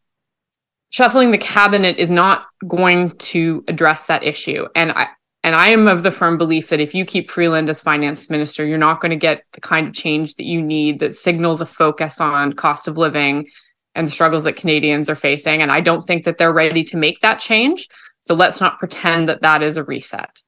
shuffling 0.89 1.31
the 1.31 1.37
cabinet 1.37 1.97
is 1.97 2.09
not 2.09 2.47
going 2.67 3.11
to 3.11 3.63
address 3.67 4.05
that 4.05 4.23
issue. 4.23 4.65
And 4.75 4.91
I, 4.91 5.07
and 5.43 5.55
I 5.55 5.69
am 5.69 5.87
of 5.87 6.03
the 6.03 6.11
firm 6.11 6.37
belief 6.37 6.69
that 6.69 6.79
if 6.79 6.93
you 6.93 7.05
keep 7.05 7.29
Freeland 7.29 7.69
as 7.69 7.81
finance 7.81 8.29
minister, 8.29 8.65
you're 8.65 8.77
not 8.77 9.01
going 9.01 9.11
to 9.11 9.15
get 9.15 9.43
the 9.53 9.61
kind 9.61 9.87
of 9.87 9.93
change 9.93 10.35
that 10.35 10.45
you 10.45 10.61
need 10.61 10.99
that 10.99 11.15
signals 11.15 11.61
a 11.61 11.65
focus 11.65 12.21
on 12.21 12.53
cost 12.53 12.87
of 12.87 12.97
living 12.97 13.49
and 13.95 14.07
the 14.07 14.11
struggles 14.11 14.43
that 14.45 14.55
Canadians 14.55 15.09
are 15.09 15.15
facing. 15.15 15.61
And 15.61 15.71
I 15.71 15.81
don't 15.81 16.05
think 16.05 16.25
that 16.25 16.37
they're 16.37 16.53
ready 16.53 16.83
to 16.85 16.97
make 16.97 17.19
that 17.21 17.39
change. 17.39 17.89
So 18.21 18.35
let's 18.35 18.61
not 18.61 18.79
pretend 18.79 19.27
that 19.29 19.41
that 19.41 19.63
is 19.63 19.77
a 19.77 19.83
reset. 19.83 20.41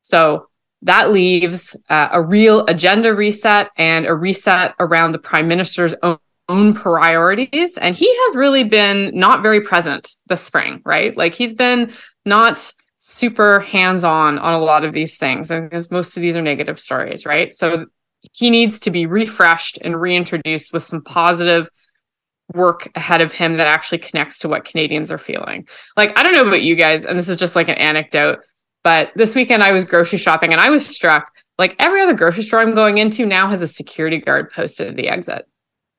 So 0.00 0.48
that 0.82 1.10
leaves 1.10 1.76
uh, 1.88 2.08
a 2.12 2.22
real 2.22 2.64
agenda 2.66 3.14
reset 3.14 3.70
and 3.76 4.06
a 4.06 4.14
reset 4.14 4.74
around 4.78 5.12
the 5.12 5.18
prime 5.18 5.48
minister's 5.48 5.94
own, 6.02 6.18
own 6.48 6.74
priorities. 6.74 7.76
And 7.78 7.94
he 7.94 8.08
has 8.08 8.36
really 8.36 8.64
been 8.64 9.10
not 9.14 9.42
very 9.42 9.60
present 9.60 10.08
this 10.26 10.42
spring, 10.42 10.82
right? 10.84 11.16
Like 11.16 11.34
he's 11.34 11.54
been 11.54 11.92
not 12.24 12.72
super 12.98 13.60
hands 13.60 14.04
on 14.04 14.38
on 14.38 14.54
a 14.54 14.58
lot 14.58 14.84
of 14.84 14.92
these 14.92 15.18
things. 15.18 15.50
And 15.50 15.72
most 15.90 16.16
of 16.16 16.20
these 16.20 16.36
are 16.36 16.42
negative 16.42 16.78
stories, 16.78 17.26
right? 17.26 17.52
So 17.52 17.86
he 18.32 18.50
needs 18.50 18.80
to 18.80 18.90
be 18.90 19.06
refreshed 19.06 19.78
and 19.82 20.00
reintroduced 20.00 20.72
with 20.72 20.82
some 20.82 21.02
positive 21.02 21.68
work 22.54 22.90
ahead 22.94 23.20
of 23.20 23.32
him 23.32 23.56
that 23.56 23.66
actually 23.66 23.98
connects 23.98 24.38
to 24.40 24.48
what 24.48 24.64
Canadians 24.64 25.10
are 25.10 25.18
feeling. 25.18 25.66
Like, 25.96 26.16
I 26.18 26.22
don't 26.22 26.32
know 26.32 26.46
about 26.46 26.62
you 26.62 26.76
guys, 26.76 27.04
and 27.04 27.18
this 27.18 27.28
is 27.28 27.36
just 27.36 27.56
like 27.56 27.68
an 27.68 27.76
anecdote, 27.76 28.38
but 28.86 29.10
this 29.16 29.34
weekend 29.34 29.64
I 29.64 29.72
was 29.72 29.82
grocery 29.82 30.16
shopping 30.16 30.52
and 30.52 30.60
I 30.60 30.70
was 30.70 30.86
struck 30.86 31.32
like 31.58 31.74
every 31.80 32.00
other 32.00 32.14
grocery 32.14 32.44
store 32.44 32.60
I'm 32.60 32.72
going 32.72 32.98
into 32.98 33.26
now 33.26 33.48
has 33.48 33.60
a 33.60 33.66
security 33.66 34.18
guard 34.18 34.52
posted 34.52 34.86
at 34.86 34.94
the 34.94 35.08
exit. 35.08 35.44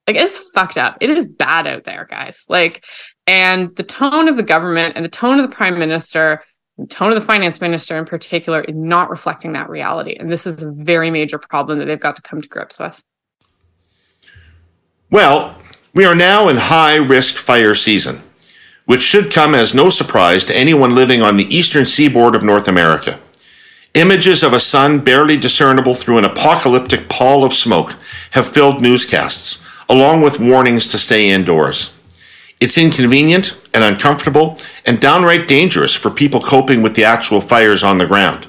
Like, 0.07 0.15
it's 0.15 0.37
fucked 0.37 0.77
up. 0.77 0.95
It 1.01 1.09
is 1.09 1.25
bad 1.25 1.67
out 1.67 1.83
there, 1.83 2.07
guys. 2.09 2.45
Like, 2.47 2.85
and 3.27 3.75
the 3.75 3.83
tone 3.83 4.29
of 4.29 4.37
the 4.37 4.43
government 4.43 4.95
and 4.95 5.03
the 5.03 5.09
tone 5.09 5.37
of 5.37 5.49
the 5.49 5.53
prime 5.53 5.77
minister, 5.77 6.41
the 6.77 6.87
tone 6.87 7.09
of 7.09 7.15
the 7.15 7.25
finance 7.25 7.59
minister 7.59 7.97
in 7.97 8.05
particular, 8.05 8.61
is 8.61 8.75
not 8.75 9.09
reflecting 9.09 9.51
that 9.51 9.69
reality. 9.69 10.15
And 10.17 10.31
this 10.31 10.47
is 10.47 10.63
a 10.63 10.71
very 10.71 11.11
major 11.11 11.39
problem 11.39 11.79
that 11.79 11.85
they've 11.87 11.99
got 11.99 12.15
to 12.15 12.21
come 12.21 12.41
to 12.41 12.47
grips 12.47 12.79
with. 12.79 13.03
Well, 15.11 15.61
we 15.93 16.05
are 16.05 16.15
now 16.15 16.47
in 16.47 16.55
high 16.55 16.95
risk 16.95 17.35
fire 17.35 17.75
season, 17.75 18.21
which 18.87 19.01
should 19.01 19.31
come 19.31 19.53
as 19.53 19.73
no 19.73 19.89
surprise 19.89 20.45
to 20.45 20.55
anyone 20.55 20.95
living 20.95 21.21
on 21.21 21.37
the 21.37 21.55
eastern 21.55 21.85
seaboard 21.85 22.33
of 22.33 22.41
North 22.41 22.67
America. 22.67 23.19
Images 23.93 24.43
of 24.43 24.53
a 24.53 24.61
sun 24.61 24.99
barely 24.99 25.35
discernible 25.35 25.93
through 25.93 26.17
an 26.17 26.25
apocalyptic 26.25 27.09
pall 27.09 27.43
of 27.43 27.53
smoke 27.53 27.95
have 28.31 28.47
filled 28.47 28.81
newscasts, 28.81 29.63
along 29.89 30.21
with 30.21 30.39
warnings 30.39 30.87
to 30.87 30.97
stay 30.97 31.29
indoors. 31.29 31.93
It's 32.61 32.77
inconvenient 32.77 33.59
and 33.73 33.83
uncomfortable 33.83 34.57
and 34.85 35.01
downright 35.01 35.49
dangerous 35.49 35.93
for 35.93 36.09
people 36.09 36.39
coping 36.39 36.81
with 36.81 36.95
the 36.95 37.03
actual 37.03 37.41
fires 37.41 37.83
on 37.83 37.97
the 37.97 38.07
ground. 38.07 38.47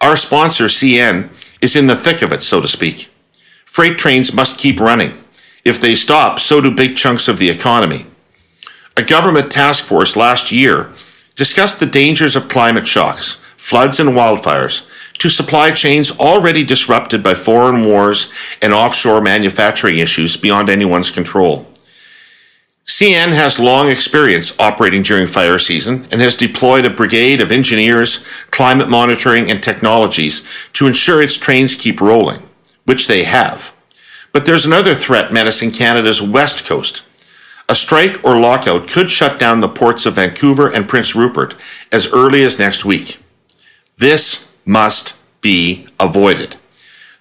Our 0.00 0.16
sponsor, 0.16 0.64
CN, 0.64 1.28
is 1.60 1.76
in 1.76 1.86
the 1.86 1.96
thick 1.96 2.22
of 2.22 2.32
it, 2.32 2.42
so 2.42 2.62
to 2.62 2.68
speak. 2.68 3.10
Freight 3.66 3.98
trains 3.98 4.32
must 4.32 4.58
keep 4.58 4.80
running. 4.80 5.22
If 5.64 5.82
they 5.82 5.94
stop, 5.94 6.40
so 6.40 6.62
do 6.62 6.70
big 6.70 6.96
chunks 6.96 7.28
of 7.28 7.38
the 7.38 7.50
economy. 7.50 8.06
A 9.00 9.02
government 9.02 9.50
task 9.50 9.82
force 9.82 10.14
last 10.14 10.52
year 10.52 10.90
discussed 11.34 11.80
the 11.80 11.86
dangers 11.86 12.36
of 12.36 12.50
climate 12.50 12.86
shocks, 12.86 13.40
floods, 13.56 13.98
and 13.98 14.10
wildfires 14.10 14.86
to 15.14 15.30
supply 15.30 15.70
chains 15.70 16.10
already 16.18 16.62
disrupted 16.64 17.22
by 17.22 17.32
foreign 17.32 17.86
wars 17.86 18.30
and 18.60 18.74
offshore 18.74 19.22
manufacturing 19.22 19.96
issues 19.96 20.36
beyond 20.36 20.68
anyone's 20.68 21.10
control. 21.10 21.66
CN 22.84 23.32
has 23.32 23.58
long 23.58 23.88
experience 23.88 24.52
operating 24.60 25.00
during 25.00 25.26
fire 25.26 25.58
season 25.58 26.06
and 26.10 26.20
has 26.20 26.36
deployed 26.36 26.84
a 26.84 26.90
brigade 26.90 27.40
of 27.40 27.50
engineers, 27.50 28.22
climate 28.50 28.90
monitoring, 28.90 29.50
and 29.50 29.62
technologies 29.62 30.46
to 30.74 30.86
ensure 30.86 31.22
its 31.22 31.38
trains 31.38 31.74
keep 31.74 32.02
rolling, 32.02 32.36
which 32.84 33.06
they 33.06 33.24
have. 33.24 33.72
But 34.30 34.44
there's 34.44 34.66
another 34.66 34.94
threat 34.94 35.32
menacing 35.32 35.70
Canada's 35.70 36.20
west 36.20 36.66
coast. 36.66 37.04
A 37.70 37.76
strike 37.76 38.24
or 38.24 38.36
lockout 38.36 38.88
could 38.88 39.08
shut 39.08 39.38
down 39.38 39.60
the 39.60 39.68
ports 39.68 40.04
of 40.04 40.16
Vancouver 40.16 40.68
and 40.68 40.88
Prince 40.88 41.14
Rupert 41.14 41.54
as 41.92 42.12
early 42.12 42.42
as 42.42 42.58
next 42.58 42.84
week. 42.84 43.20
This 43.96 44.52
must 44.64 45.16
be 45.40 45.86
avoided. 46.00 46.56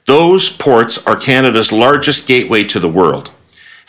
Those 0.07 0.49
ports 0.49 1.05
are 1.05 1.15
Canada's 1.15 1.71
largest 1.71 2.27
gateway 2.27 2.63
to 2.63 2.79
the 2.79 2.89
world. 2.89 3.29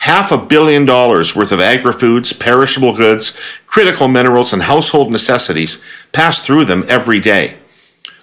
Half 0.00 0.32
a 0.32 0.36
billion 0.36 0.84
dollars 0.84 1.34
worth 1.34 1.50
of 1.50 1.60
agri 1.60 1.92
foods, 1.92 2.34
perishable 2.34 2.94
goods, 2.94 3.34
critical 3.64 4.06
minerals, 4.06 4.52
and 4.52 4.64
household 4.64 5.10
necessities 5.10 5.82
pass 6.12 6.44
through 6.44 6.66
them 6.66 6.84
every 6.88 7.20
day. 7.20 7.56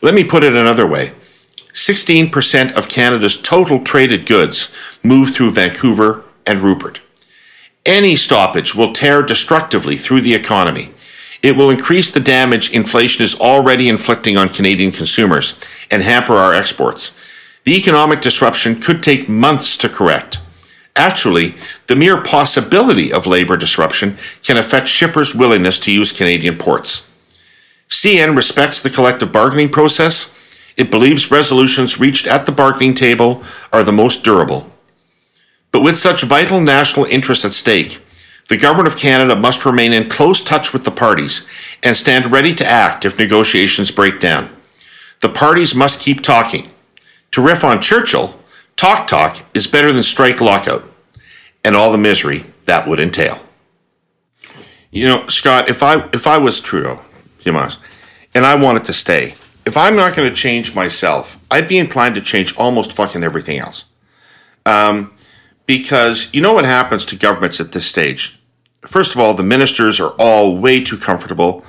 Let 0.03 0.13
me 0.13 0.23
put 0.23 0.43
it 0.43 0.53
another 0.53 0.85
way 0.85 1.13
16% 1.73 2.73
of 2.73 2.87
Canada's 2.87 3.41
total 3.41 3.83
traded 3.83 4.27
goods 4.27 4.71
move 5.01 5.33
through 5.33 5.53
Vancouver 5.53 6.23
and 6.45 6.61
Rupert. 6.61 7.01
Any 7.87 8.17
stoppage 8.17 8.75
will 8.75 8.91
tear 8.91 9.23
destructively 9.23 9.95
through 9.95 10.21
the 10.21 10.35
economy. 10.35 10.91
It 11.41 11.55
will 11.55 11.69
increase 11.69 12.11
the 12.11 12.19
damage 12.19 12.69
inflation 12.71 13.23
is 13.23 13.39
already 13.39 13.87
inflicting 13.87 14.35
on 14.35 14.49
Canadian 14.49 14.91
consumers 14.91 15.57
and 15.89 16.03
hamper 16.03 16.33
our 16.33 16.53
exports. 16.53 17.17
The 17.63 17.77
economic 17.77 18.21
disruption 18.21 18.81
could 18.81 19.01
take 19.01 19.29
months 19.29 19.77
to 19.77 19.87
correct. 19.89 20.39
Actually, 20.97 21.55
the 21.87 21.95
mere 21.95 22.21
possibility 22.21 23.13
of 23.13 23.25
labor 23.25 23.55
disruption 23.55 24.17
can 24.43 24.57
affect 24.57 24.87
shippers' 24.87 25.33
willingness 25.33 25.79
to 25.79 25.91
use 25.91 26.11
Canadian 26.11 26.57
ports. 26.57 27.09
CN 27.89 28.35
respects 28.35 28.81
the 28.81 28.89
collective 28.89 29.31
bargaining 29.31 29.69
process 29.69 30.35
it 30.77 30.91
believes 30.91 31.31
resolutions 31.31 31.99
reached 31.99 32.27
at 32.27 32.45
the 32.45 32.51
bargaining 32.51 32.93
table 32.93 33.43
are 33.73 33.83
the 33.83 33.91
most 33.91 34.23
durable. 34.23 34.71
But 35.71 35.83
with 35.83 35.97
such 35.97 36.23
vital 36.23 36.59
national 36.59 37.05
interests 37.05 37.45
at 37.45 37.53
stake, 37.53 37.99
the 38.49 38.57
Government 38.57 38.87
of 38.87 38.97
Canada 38.97 39.35
must 39.35 39.65
remain 39.65 39.91
in 39.93 40.09
close 40.09 40.41
touch 40.41 40.71
with 40.71 40.85
the 40.85 40.91
parties 40.91 41.47
and 41.83 41.97
stand 41.97 42.31
ready 42.31 42.53
to 42.55 42.65
act 42.65 43.03
if 43.03 43.19
negotiations 43.19 43.91
break 43.91 44.19
down. 44.19 44.49
The 45.21 45.29
parties 45.29 45.75
must 45.75 45.99
keep 45.99 46.21
talking. 46.21 46.67
To 47.31 47.41
riff 47.41 47.63
on 47.63 47.81
Churchill, 47.81 48.39
talk 48.75 49.07
talk 49.07 49.43
is 49.53 49.67
better 49.67 49.91
than 49.91 50.03
strike 50.03 50.39
lockout, 50.39 50.89
and 51.63 51.75
all 51.75 51.91
the 51.91 51.97
misery 51.97 52.45
that 52.65 52.87
would 52.87 52.99
entail. 52.99 53.39
You 54.91 55.07
know, 55.07 55.27
Scott, 55.27 55.69
if 55.69 55.83
I 55.83 56.07
if 56.13 56.25
I 56.25 56.37
was 56.37 56.59
Trudeau, 56.59 57.01
must, 57.45 57.79
and 58.33 58.45
I 58.45 58.55
wanted 58.55 58.83
to 58.85 58.93
stay, 58.93 59.35
if 59.65 59.75
I'm 59.75 59.95
not 59.95 60.15
going 60.15 60.29
to 60.29 60.35
change 60.35 60.75
myself, 60.75 61.43
I'd 61.51 61.67
be 61.67 61.77
inclined 61.77 62.15
to 62.15 62.21
change 62.21 62.55
almost 62.57 62.93
fucking 62.93 63.23
everything 63.23 63.59
else. 63.59 63.85
Um, 64.65 65.13
because 65.67 66.33
you 66.33 66.41
know 66.41 66.53
what 66.53 66.65
happens 66.65 67.05
to 67.05 67.15
governments 67.15 67.59
at 67.59 67.73
this 67.73 67.85
stage? 67.85 68.41
First 68.81 69.13
of 69.13 69.21
all, 69.21 69.35
the 69.35 69.43
ministers 69.43 69.99
are 69.99 70.15
all 70.17 70.57
way 70.57 70.83
too 70.83 70.97
comfortable 70.97 71.63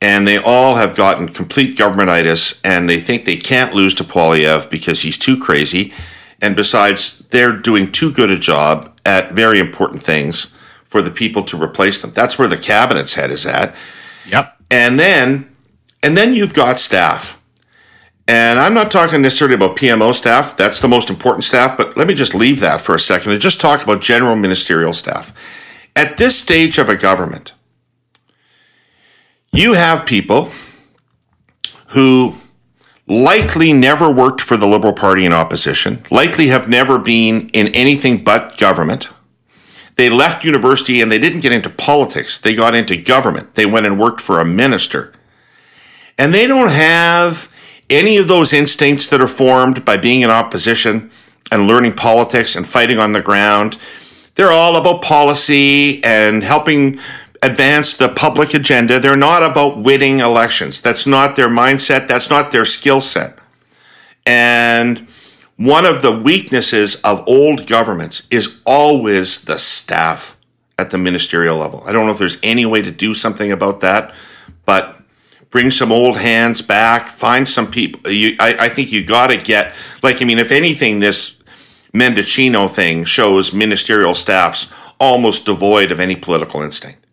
and 0.00 0.26
they 0.26 0.36
all 0.36 0.76
have 0.76 0.94
gotten 0.94 1.28
complete 1.28 1.78
governmentitis 1.78 2.60
and 2.62 2.88
they 2.88 3.00
think 3.00 3.24
they 3.24 3.36
can't 3.36 3.74
lose 3.74 3.94
to 3.94 4.04
Poilievre 4.04 4.68
because 4.70 5.02
he's 5.02 5.18
too 5.18 5.38
crazy. 5.38 5.92
And 6.40 6.54
besides, 6.54 7.18
they're 7.30 7.56
doing 7.56 7.90
too 7.90 8.12
good 8.12 8.30
a 8.30 8.38
job 8.38 8.96
at 9.04 9.32
very 9.32 9.58
important 9.58 10.02
things 10.02 10.54
for 10.84 11.02
the 11.02 11.10
people 11.10 11.42
to 11.44 11.60
replace 11.60 12.00
them. 12.00 12.12
That's 12.12 12.38
where 12.38 12.48
the 12.48 12.56
cabinet's 12.56 13.14
head 13.14 13.30
is 13.30 13.44
at. 13.44 13.74
Yep. 14.28 14.56
And 14.70 14.98
then 14.98 15.54
and 16.02 16.16
then 16.16 16.34
you've 16.34 16.54
got 16.54 16.78
staff. 16.78 17.37
And 18.28 18.58
I'm 18.58 18.74
not 18.74 18.90
talking 18.90 19.22
necessarily 19.22 19.54
about 19.54 19.76
PMO 19.78 20.14
staff. 20.14 20.54
That's 20.54 20.80
the 20.80 20.88
most 20.88 21.08
important 21.08 21.44
staff, 21.44 21.78
but 21.78 21.96
let 21.96 22.06
me 22.06 22.12
just 22.12 22.34
leave 22.34 22.60
that 22.60 22.82
for 22.82 22.94
a 22.94 23.00
second 23.00 23.32
and 23.32 23.40
just 23.40 23.58
talk 23.58 23.82
about 23.82 24.02
general 24.02 24.36
ministerial 24.36 24.92
staff. 24.92 25.32
At 25.96 26.18
this 26.18 26.38
stage 26.38 26.76
of 26.76 26.90
a 26.90 26.96
government, 26.96 27.54
you 29.50 29.72
have 29.72 30.04
people 30.04 30.52
who 31.88 32.34
likely 33.06 33.72
never 33.72 34.10
worked 34.10 34.42
for 34.42 34.58
the 34.58 34.66
Liberal 34.66 34.92
Party 34.92 35.24
in 35.24 35.32
opposition, 35.32 36.04
likely 36.10 36.48
have 36.48 36.68
never 36.68 36.98
been 36.98 37.48
in 37.54 37.68
anything 37.68 38.22
but 38.22 38.58
government. 38.58 39.08
They 39.96 40.10
left 40.10 40.44
university 40.44 41.00
and 41.00 41.10
they 41.10 41.18
didn't 41.18 41.40
get 41.40 41.52
into 41.52 41.70
politics. 41.70 42.38
They 42.38 42.54
got 42.54 42.74
into 42.74 42.94
government. 42.96 43.54
They 43.54 43.64
went 43.64 43.86
and 43.86 43.98
worked 43.98 44.20
for 44.20 44.38
a 44.38 44.44
minister. 44.44 45.14
And 46.18 46.34
they 46.34 46.46
don't 46.46 46.68
have 46.68 47.50
any 47.90 48.16
of 48.16 48.28
those 48.28 48.52
instincts 48.52 49.08
that 49.08 49.20
are 49.20 49.28
formed 49.28 49.84
by 49.84 49.96
being 49.96 50.20
in 50.20 50.30
opposition 50.30 51.10
and 51.50 51.66
learning 51.66 51.94
politics 51.94 52.56
and 52.56 52.66
fighting 52.66 52.98
on 52.98 53.12
the 53.12 53.22
ground. 53.22 53.78
They're 54.34 54.52
all 54.52 54.76
about 54.76 55.02
policy 55.02 56.02
and 56.04 56.44
helping 56.44 57.00
advance 57.42 57.94
the 57.94 58.08
public 58.08 58.54
agenda. 58.54 59.00
They're 59.00 59.16
not 59.16 59.42
about 59.42 59.78
winning 59.78 60.20
elections. 60.20 60.80
That's 60.80 61.06
not 61.06 61.36
their 61.36 61.48
mindset. 61.48 62.08
That's 62.08 62.30
not 62.30 62.52
their 62.52 62.64
skill 62.64 63.00
set. 63.00 63.38
And 64.26 65.08
one 65.56 65.86
of 65.86 66.02
the 66.02 66.16
weaknesses 66.16 66.96
of 66.96 67.26
old 67.26 67.66
governments 67.66 68.28
is 68.30 68.60
always 68.66 69.42
the 69.42 69.58
staff 69.58 70.36
at 70.78 70.90
the 70.90 70.98
ministerial 70.98 71.56
level. 71.56 71.82
I 71.86 71.92
don't 71.92 72.06
know 72.06 72.12
if 72.12 72.18
there's 72.18 72.38
any 72.42 72.64
way 72.64 72.82
to 72.82 72.90
do 72.90 73.14
something 73.14 73.50
about 73.50 73.80
that, 73.80 74.14
but 74.64 74.97
bring 75.50 75.70
some 75.70 75.90
old 75.92 76.16
hands 76.16 76.62
back, 76.62 77.08
find 77.08 77.48
some 77.48 77.70
people. 77.70 78.10
You, 78.10 78.36
I, 78.38 78.66
I 78.66 78.68
think 78.68 78.92
you 78.92 79.04
got 79.04 79.28
to 79.28 79.36
get, 79.36 79.74
like, 80.02 80.20
I 80.20 80.24
mean, 80.24 80.38
if 80.38 80.50
anything, 80.50 81.00
this 81.00 81.36
Mendicino 81.94 82.70
thing 82.70 83.04
shows 83.04 83.52
ministerial 83.52 84.14
staffs 84.14 84.68
almost 85.00 85.46
devoid 85.46 85.90
of 85.90 86.00
any 86.00 86.16
political 86.16 86.62
instinct. 86.62 87.04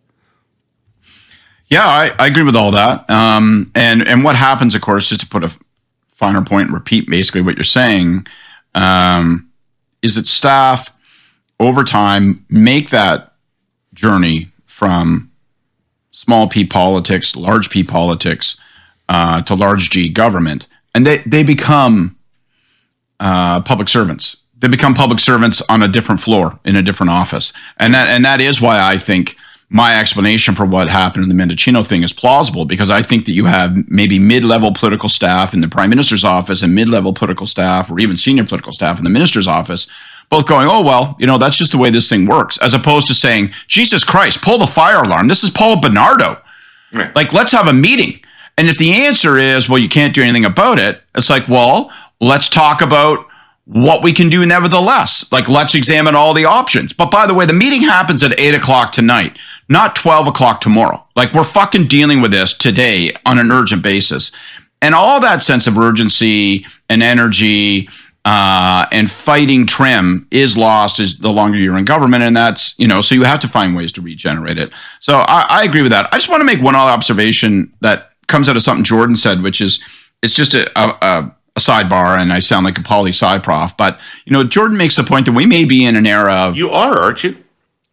Yeah, 1.68 1.86
I, 1.86 2.12
I 2.18 2.26
agree 2.26 2.44
with 2.44 2.56
all 2.56 2.70
that. 2.72 3.08
Um, 3.10 3.72
and 3.74 4.06
and 4.06 4.22
what 4.22 4.36
happens, 4.36 4.74
of 4.74 4.82
course, 4.82 5.08
just 5.08 5.22
to 5.22 5.26
put 5.26 5.42
a 5.42 5.56
finer 6.14 6.42
point 6.42 6.66
and 6.66 6.74
repeat 6.74 7.08
basically 7.08 7.42
what 7.42 7.56
you're 7.56 7.64
saying, 7.64 8.26
um, 8.74 9.50
is 10.02 10.14
that 10.14 10.26
staff 10.26 10.92
over 11.58 11.82
time 11.82 12.44
make 12.48 12.90
that 12.90 13.32
journey 13.94 14.52
from 14.64 15.30
small 16.16 16.48
p 16.48 16.64
politics, 16.64 17.36
large 17.36 17.68
p 17.68 17.84
politics, 17.84 18.56
uh, 19.08 19.42
to 19.42 19.54
large 19.54 19.90
G 19.90 20.08
government, 20.08 20.66
and 20.94 21.06
they 21.06 21.18
they 21.18 21.42
become 21.42 22.16
uh, 23.20 23.60
public 23.60 23.88
servants. 23.88 24.36
They 24.58 24.68
become 24.68 24.94
public 24.94 25.20
servants 25.20 25.62
on 25.68 25.82
a 25.82 25.88
different 25.88 26.22
floor 26.22 26.58
in 26.64 26.74
a 26.74 26.82
different 26.82 27.10
office, 27.10 27.52
and 27.76 27.92
that 27.92 28.08
and 28.08 28.24
that 28.24 28.40
is 28.40 28.62
why 28.62 28.80
I 28.80 28.96
think 28.96 29.36
my 29.68 30.00
explanation 30.00 30.54
for 30.54 30.64
what 30.64 30.88
happened 30.88 31.24
in 31.24 31.36
the 31.36 31.44
Mendicino 31.44 31.86
thing 31.86 32.02
is 32.02 32.12
plausible 32.12 32.64
because 32.64 32.88
I 32.88 33.02
think 33.02 33.26
that 33.26 33.32
you 33.32 33.46
have 33.46 33.76
maybe 33.88 34.18
mid-level 34.18 34.72
political 34.72 35.08
staff 35.08 35.52
in 35.52 35.60
the 35.60 35.68
prime 35.68 35.90
minister's 35.90 36.24
office 36.24 36.62
and 36.62 36.72
mid-level 36.72 37.12
political 37.12 37.48
staff 37.48 37.90
or 37.90 37.98
even 37.98 38.16
senior 38.16 38.44
political 38.44 38.72
staff 38.72 38.96
in 38.96 39.04
the 39.04 39.10
minister's 39.10 39.48
office 39.48 39.88
both 40.28 40.46
going, 40.46 40.68
"Oh 40.68 40.82
well, 40.82 41.16
you 41.18 41.26
know, 41.26 41.38
that's 41.38 41.56
just 41.56 41.72
the 41.72 41.78
way 41.78 41.90
this 41.90 42.08
thing 42.08 42.26
works," 42.26 42.58
as 42.58 42.74
opposed 42.74 43.06
to 43.08 43.14
saying, 43.14 43.52
"Jesus 43.68 44.04
Christ, 44.04 44.42
pull 44.42 44.58
the 44.58 44.66
fire 44.66 45.02
alarm. 45.02 45.28
This 45.28 45.44
is 45.44 45.50
Paul 45.50 45.80
Bernardo. 45.80 46.38
Right. 46.92 47.14
Like, 47.14 47.32
let's 47.32 47.52
have 47.52 47.66
a 47.66 47.72
meeting." 47.72 48.20
And 48.58 48.68
if 48.68 48.78
the 48.78 48.92
answer 48.92 49.36
is, 49.38 49.68
"Well, 49.68 49.78
you 49.78 49.88
can't 49.88 50.14
do 50.14 50.22
anything 50.22 50.44
about 50.44 50.78
it," 50.78 51.02
it's 51.14 51.30
like, 51.30 51.48
"Well, 51.48 51.90
let's 52.20 52.48
talk 52.48 52.80
about 52.80 53.26
what 53.66 54.02
we 54.02 54.12
can 54.12 54.28
do 54.28 54.46
nevertheless. 54.46 55.30
Like, 55.32 55.48
let's 55.48 55.74
examine 55.74 56.14
all 56.14 56.34
the 56.34 56.44
options. 56.44 56.92
But 56.92 57.10
by 57.10 57.26
the 57.26 57.34
way, 57.34 57.46
the 57.46 57.52
meeting 57.52 57.82
happens 57.82 58.22
at 58.22 58.38
eight 58.38 58.54
o'clock 58.54 58.92
tonight, 58.92 59.38
not 59.68 59.96
12 59.96 60.28
o'clock 60.28 60.60
tomorrow. 60.60 61.04
Like, 61.16 61.34
we're 61.34 61.44
fucking 61.44 61.88
dealing 61.88 62.20
with 62.20 62.30
this 62.30 62.56
today 62.56 63.12
on 63.26 63.38
an 63.38 63.50
urgent 63.50 63.82
basis. 63.82 64.30
And 64.80 64.94
all 64.94 65.18
that 65.20 65.42
sense 65.42 65.66
of 65.66 65.76
urgency 65.78 66.64
and 66.88 67.02
energy 67.02 67.88
uh, 68.26 68.86
and 68.90 69.08
fighting 69.08 69.66
trim 69.66 70.26
is 70.32 70.56
lost 70.56 70.98
as 70.98 71.18
the 71.18 71.30
longer 71.30 71.56
you're 71.56 71.78
in 71.78 71.84
government. 71.84 72.24
And 72.24 72.36
that's, 72.36 72.76
you 72.76 72.88
know, 72.88 73.00
so 73.00 73.14
you 73.14 73.22
have 73.22 73.38
to 73.40 73.48
find 73.48 73.76
ways 73.76 73.92
to 73.92 74.00
regenerate 74.00 74.58
it. 74.58 74.72
So 74.98 75.18
I, 75.18 75.46
I 75.48 75.64
agree 75.64 75.82
with 75.82 75.92
that. 75.92 76.08
I 76.12 76.16
just 76.16 76.28
want 76.28 76.40
to 76.40 76.44
make 76.44 76.60
one 76.60 76.74
other 76.74 76.90
observation 76.90 77.72
that 77.82 78.10
comes 78.26 78.48
out 78.48 78.56
of 78.56 78.64
something 78.64 78.82
Jordan 78.82 79.16
said, 79.16 79.42
which 79.42 79.60
is 79.60 79.80
it's 80.24 80.34
just 80.34 80.54
a, 80.54 80.68
a, 80.76 80.98
a 81.00 81.36
a 81.54 81.58
sidebar 81.58 82.18
and 82.18 82.34
I 82.34 82.40
sound 82.40 82.66
like 82.66 82.76
a 82.78 82.82
poli 82.82 83.12
sci 83.12 83.38
prof, 83.38 83.74
but 83.78 83.98
you 84.26 84.32
know, 84.32 84.44
Jordan 84.44 84.76
makes 84.76 84.96
the 84.96 85.04
point 85.04 85.24
that 85.24 85.32
we 85.32 85.46
may 85.46 85.64
be 85.64 85.86
in 85.86 85.96
an 85.96 86.06
era 86.06 86.34
of. 86.34 86.56
You 86.56 86.68
are, 86.68 86.98
aren't 86.98 87.24
you? 87.24 87.42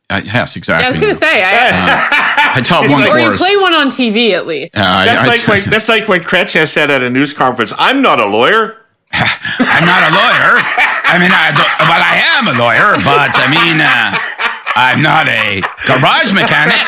Uh, 0.10 0.20
yes, 0.26 0.58
exactly. 0.58 0.84
Yeah, 0.84 0.88
I 0.88 0.90
was 0.90 1.00
going 1.00 1.14
to 1.14 1.20
say, 1.20 1.44
I, 1.44 1.70
uh, 1.70 2.56
I 2.56 2.62
taught 2.62 2.90
one 2.90 3.04
or 3.04 3.08
course. 3.08 3.40
you 3.40 3.46
play 3.46 3.56
one 3.56 3.74
on 3.74 3.88
TV 3.88 4.34
at 4.34 4.46
least. 4.46 4.76
Uh, 4.76 5.06
that's, 5.06 5.22
I, 5.22 5.28
like 5.28 5.48
when, 5.48 5.70
that's 5.70 5.88
like 5.88 6.08
when 6.10 6.22
Chrétien 6.22 6.68
said 6.68 6.92
at 6.92 7.02
a 7.02 7.10
news 7.10 7.32
conference, 7.32 7.72
I'm 7.78 8.02
not 8.02 8.20
a 8.20 8.26
lawyer. 8.26 8.83
I'm 9.60 9.86
not 9.86 10.02
a 10.10 10.12
lawyer. 10.12 10.58
I 11.06 11.22
mean, 11.22 11.32
I, 11.32 11.54
well, 11.54 12.02
I 12.02 12.18
am 12.34 12.48
a 12.50 12.56
lawyer, 12.58 12.98
but 13.06 13.30
I 13.34 13.46
mean, 13.48 13.78
uh, 13.80 14.18
I'm 14.76 15.02
not 15.02 15.28
a 15.28 15.62
garage 15.86 16.34
mechanic. 16.34 16.82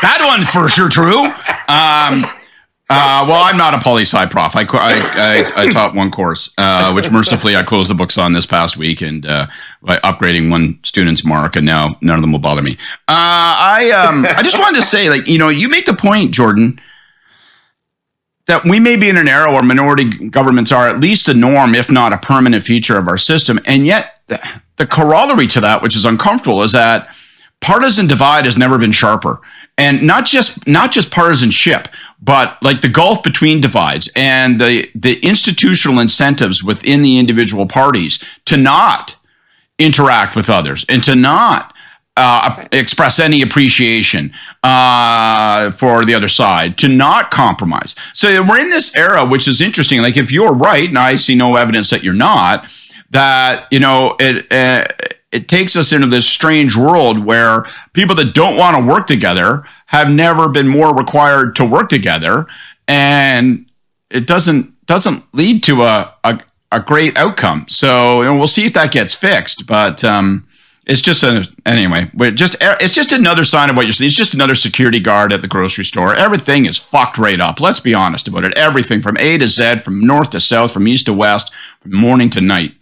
That 0.00 0.24
one's 0.24 0.48
for 0.48 0.68
sure 0.68 0.88
true. 0.88 1.24
Um, 1.68 2.24
uh, 2.88 3.26
well, 3.28 3.42
I'm 3.42 3.56
not 3.56 3.74
a 3.74 3.80
poli 3.80 4.02
sci 4.02 4.26
prof. 4.26 4.54
I, 4.54 4.62
I, 4.62 4.66
I, 4.72 5.62
I, 5.64 5.68
taught 5.70 5.94
one 5.94 6.12
course, 6.12 6.54
uh, 6.56 6.92
which 6.92 7.10
mercifully 7.10 7.56
I 7.56 7.64
closed 7.64 7.90
the 7.90 7.94
books 7.94 8.16
on 8.16 8.32
this 8.32 8.46
past 8.46 8.76
week 8.76 9.02
and 9.02 9.26
uh, 9.26 9.48
by 9.82 9.96
upgrading 9.98 10.50
one 10.50 10.78
student's 10.84 11.24
mark, 11.24 11.56
and 11.56 11.66
now 11.66 11.96
none 12.00 12.14
of 12.14 12.22
them 12.22 12.30
will 12.30 12.38
bother 12.38 12.62
me. 12.62 12.72
Uh, 13.08 13.58
I 13.58 13.90
um, 13.90 14.24
I 14.24 14.42
just 14.44 14.58
wanted 14.60 14.76
to 14.76 14.86
say, 14.86 15.10
like, 15.10 15.26
you 15.26 15.36
know, 15.36 15.48
you 15.48 15.68
make 15.68 15.86
the 15.86 15.94
point, 15.94 16.30
Jordan, 16.30 16.80
that 18.46 18.64
we 18.64 18.78
may 18.78 18.96
be 18.96 19.08
in 19.08 19.16
an 19.16 19.28
era 19.28 19.52
where 19.52 19.62
minority 19.62 20.04
governments 20.28 20.72
are 20.72 20.88
at 20.88 21.00
least 21.00 21.28
a 21.28 21.34
norm, 21.34 21.74
if 21.74 21.90
not 21.90 22.12
a 22.12 22.18
permanent 22.18 22.64
feature 22.64 22.96
of 22.96 23.08
our 23.08 23.18
system, 23.18 23.58
and 23.66 23.86
yet 23.86 24.20
the, 24.28 24.86
corollary 24.86 25.46
to 25.48 25.60
that, 25.60 25.82
which 25.82 25.96
is 25.96 26.04
uncomfortable, 26.04 26.62
is 26.62 26.72
that 26.72 27.08
partisan 27.60 28.06
divide 28.06 28.44
has 28.44 28.56
never 28.56 28.78
been 28.78 28.92
sharper. 28.92 29.40
And 29.78 30.06
not 30.06 30.24
just 30.24 30.66
not 30.66 30.90
just 30.90 31.10
partisanship 31.10 31.88
but 32.20 32.60
like 32.62 32.80
the 32.80 32.88
gulf 32.88 33.22
between 33.22 33.60
divides 33.60 34.10
and 34.16 34.60
the 34.60 34.90
the 34.94 35.18
institutional 35.20 36.00
incentives 36.00 36.64
within 36.64 37.02
the 37.02 37.18
individual 37.18 37.66
parties 37.66 38.22
to 38.46 38.56
not 38.56 39.16
interact 39.78 40.34
with 40.34 40.48
others 40.48 40.86
and 40.88 41.04
to 41.04 41.14
not 41.14 41.74
uh, 42.16 42.64
express 42.72 43.18
any 43.18 43.42
appreciation 43.42 44.32
uh, 44.62 45.70
for 45.72 46.04
the 46.04 46.14
other 46.14 46.28
side, 46.28 46.78
to 46.78 46.88
not 46.88 47.30
compromise. 47.30 47.94
So 48.14 48.42
we're 48.42 48.58
in 48.58 48.70
this 48.70 48.96
era, 48.96 49.24
which 49.24 49.46
is 49.46 49.60
interesting. 49.60 50.00
Like 50.00 50.16
if 50.16 50.32
you're 50.32 50.54
right, 50.54 50.88
and 50.88 50.98
I 50.98 51.16
see 51.16 51.34
no 51.34 51.56
evidence 51.56 51.90
that 51.90 52.02
you're 52.02 52.14
not, 52.14 52.66
that 53.10 53.66
you 53.70 53.80
know 53.80 54.16
it. 54.18 54.50
Uh, 54.52 54.86
it 55.32 55.48
takes 55.48 55.76
us 55.76 55.92
into 55.92 56.06
this 56.06 56.26
strange 56.26 56.76
world 56.76 57.22
where 57.22 57.66
people 57.92 58.14
that 58.14 58.32
don't 58.32 58.56
want 58.56 58.76
to 58.76 58.82
work 58.82 59.06
together 59.06 59.64
have 59.86 60.08
never 60.08 60.48
been 60.48 60.68
more 60.68 60.94
required 60.94 61.54
to 61.56 61.64
work 61.64 61.90
together 61.90 62.46
and 62.88 63.66
it 64.08 64.26
doesn't 64.26 64.72
doesn't 64.86 65.24
lead 65.34 65.62
to 65.64 65.82
a 65.82 66.14
a, 66.24 66.40
a 66.72 66.80
great 66.80 67.18
outcome 67.18 67.66
so 67.68 68.22
you 68.22 68.28
know, 68.28 68.38
we'll 68.38 68.46
see 68.46 68.66
if 68.66 68.72
that 68.72 68.92
gets 68.92 69.14
fixed 69.14 69.66
but 69.66 70.02
um, 70.04 70.46
it's 70.86 71.00
just 71.00 71.24
a 71.24 71.46
anyway 71.66 72.08
just 72.34 72.56
it's 72.60 72.94
just 72.94 73.12
another 73.12 73.44
sign 73.44 73.68
of 73.68 73.76
what 73.76 73.86
you're 73.86 73.92
saying 73.92 74.06
it's 74.06 74.16
just 74.16 74.34
another 74.34 74.54
security 74.54 75.00
guard 75.00 75.32
at 75.32 75.42
the 75.42 75.48
grocery 75.48 75.84
store. 75.84 76.14
Everything 76.14 76.64
is 76.66 76.78
fucked 76.78 77.18
right 77.18 77.40
up. 77.40 77.60
Let's 77.60 77.80
be 77.80 77.92
honest 77.92 78.28
about 78.28 78.44
it. 78.44 78.56
Everything 78.56 79.02
from 79.02 79.16
a 79.18 79.36
to 79.38 79.48
z 79.48 79.78
from 79.78 80.06
north 80.06 80.30
to 80.30 80.40
south 80.40 80.72
from 80.72 80.88
east 80.88 81.06
to 81.06 81.12
west 81.12 81.52
from 81.80 81.94
morning 81.94 82.30
to 82.30 82.40
night. 82.40 82.74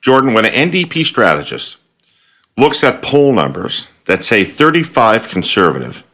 Jordan, 0.00 0.34
when 0.34 0.44
an 0.44 0.70
NDP 0.70 1.04
strategist 1.04 1.76
looks 2.56 2.84
at 2.84 3.02
poll 3.02 3.32
numbers 3.32 3.88
that 4.04 4.22
say 4.22 4.44
35 4.44 5.28
conservative, 5.28 6.04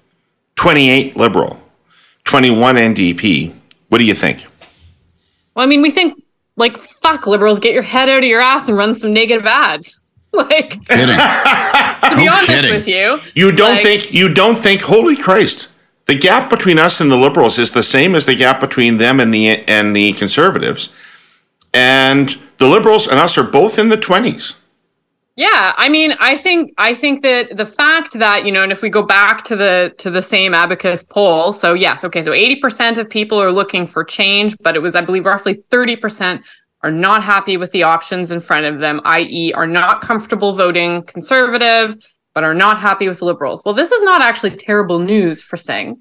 28 0.57 1.16
liberal, 1.16 1.61
21 2.24 2.76
NDP, 2.76 3.55
what 3.88 3.99
do 3.99 4.05
you 4.05 4.14
think? 4.14 4.47
Well, 5.55 5.64
I 5.64 5.66
mean, 5.66 5.82
we 5.82 5.90
think 5.90 6.22
like 6.57 6.76
fuck 6.76 7.26
liberals, 7.26 7.59
get 7.59 7.74
your 7.74 7.82
head 7.82 8.09
out 8.09 8.18
of 8.18 8.24
your 8.24 8.40
ass 8.40 8.68
and 8.68 8.76
run 8.76 8.95
some 8.95 9.12
negative 9.12 9.47
ads. 9.47 10.03
Like 10.45 10.70
kidding. 10.87 11.16
to 12.11 12.16
be 12.16 12.24
no 12.26 12.32
honest 12.32 12.47
kidding. 12.47 12.70
with 12.72 12.89
you, 12.89 13.20
you 13.35 13.53
don't 13.53 13.74
like, 13.74 13.82
think 13.82 14.12
you 14.12 14.32
don't 14.32 14.59
think 14.59 14.82
holy 14.82 15.16
Christ. 15.16 15.68
The 16.07 16.18
gap 16.18 16.51
between 16.51 16.78
us 16.78 17.01
and 17.01 17.11
the 17.11 17.16
liberals 17.16 17.59
is 17.59 17.72
the 17.72 17.82
same 17.82 18.14
as 18.14 18.26
the 18.26 18.35
gap 18.35 18.61
between 18.61 18.99
them 18.99 19.20
and 19.20 19.32
the 19.32 19.64
and 19.68 19.95
the 19.95 20.12
conservatives. 20.14 20.93
And 21.72 22.39
the 22.59 22.66
liberals 22.66 23.07
and 23.07 23.18
us 23.18 23.39
are 23.39 23.45
both 23.45 23.78
in 23.78 23.89
the 23.89 23.97
20s. 23.97 24.59
Yeah, 25.37 25.72
I 25.76 25.89
mean, 25.89 26.12
I 26.20 26.37
think 26.37 26.72
I 26.78 26.95
think 26.95 27.22
that 27.22 27.57
the 27.57 27.66
fact 27.66 28.18
that 28.20 28.45
you 28.45 28.53
know, 28.53 28.62
and 28.62 28.70
if 28.70 28.82
we 28.82 28.89
go 28.89 29.03
back 29.03 29.43
to 29.45 29.57
the 29.57 29.93
to 29.99 30.09
the 30.09 30.22
same 30.22 30.55
abacus 30.55 31.03
poll, 31.03 31.53
so 31.53 31.74
yes, 31.74 32.05
okay, 32.05 32.22
so 32.22 32.32
eighty 32.32 32.57
percent 32.57 32.99
of 32.99 33.11
people 33.11 33.43
are 33.43 33.51
looking 33.51 33.89
for 33.89 34.05
change, 34.05 34.57
but 34.61 34.76
it 34.76 34.78
was, 34.78 34.95
I 34.95 35.01
believe, 35.01 35.24
roughly 35.24 35.55
thirty 35.55 35.97
percent 35.97 36.43
are 36.85 36.93
not 36.93 37.22
happy 37.22 37.57
with 37.57 37.72
the 37.72 37.82
options 37.82 38.30
in 38.30 38.41
front 38.41 38.66
of 38.66 38.78
them, 38.80 39.01
i.e., 39.05 39.53
are 39.55 39.66
not 39.66 40.01
comfortable 40.01 40.55
voting 40.55 41.03
conservative, 41.05 41.97
but 42.35 42.45
are 42.45 42.55
not 42.55 42.78
happy 42.78 43.09
with 43.09 43.22
liberals. 43.22 43.64
Well, 43.64 43.74
this 43.74 43.91
is 43.91 44.03
not 44.03 44.22
actually 44.22 44.57
terrible 44.57 44.99
news 44.99 45.43
for 45.43 45.57
Singh 45.57 46.01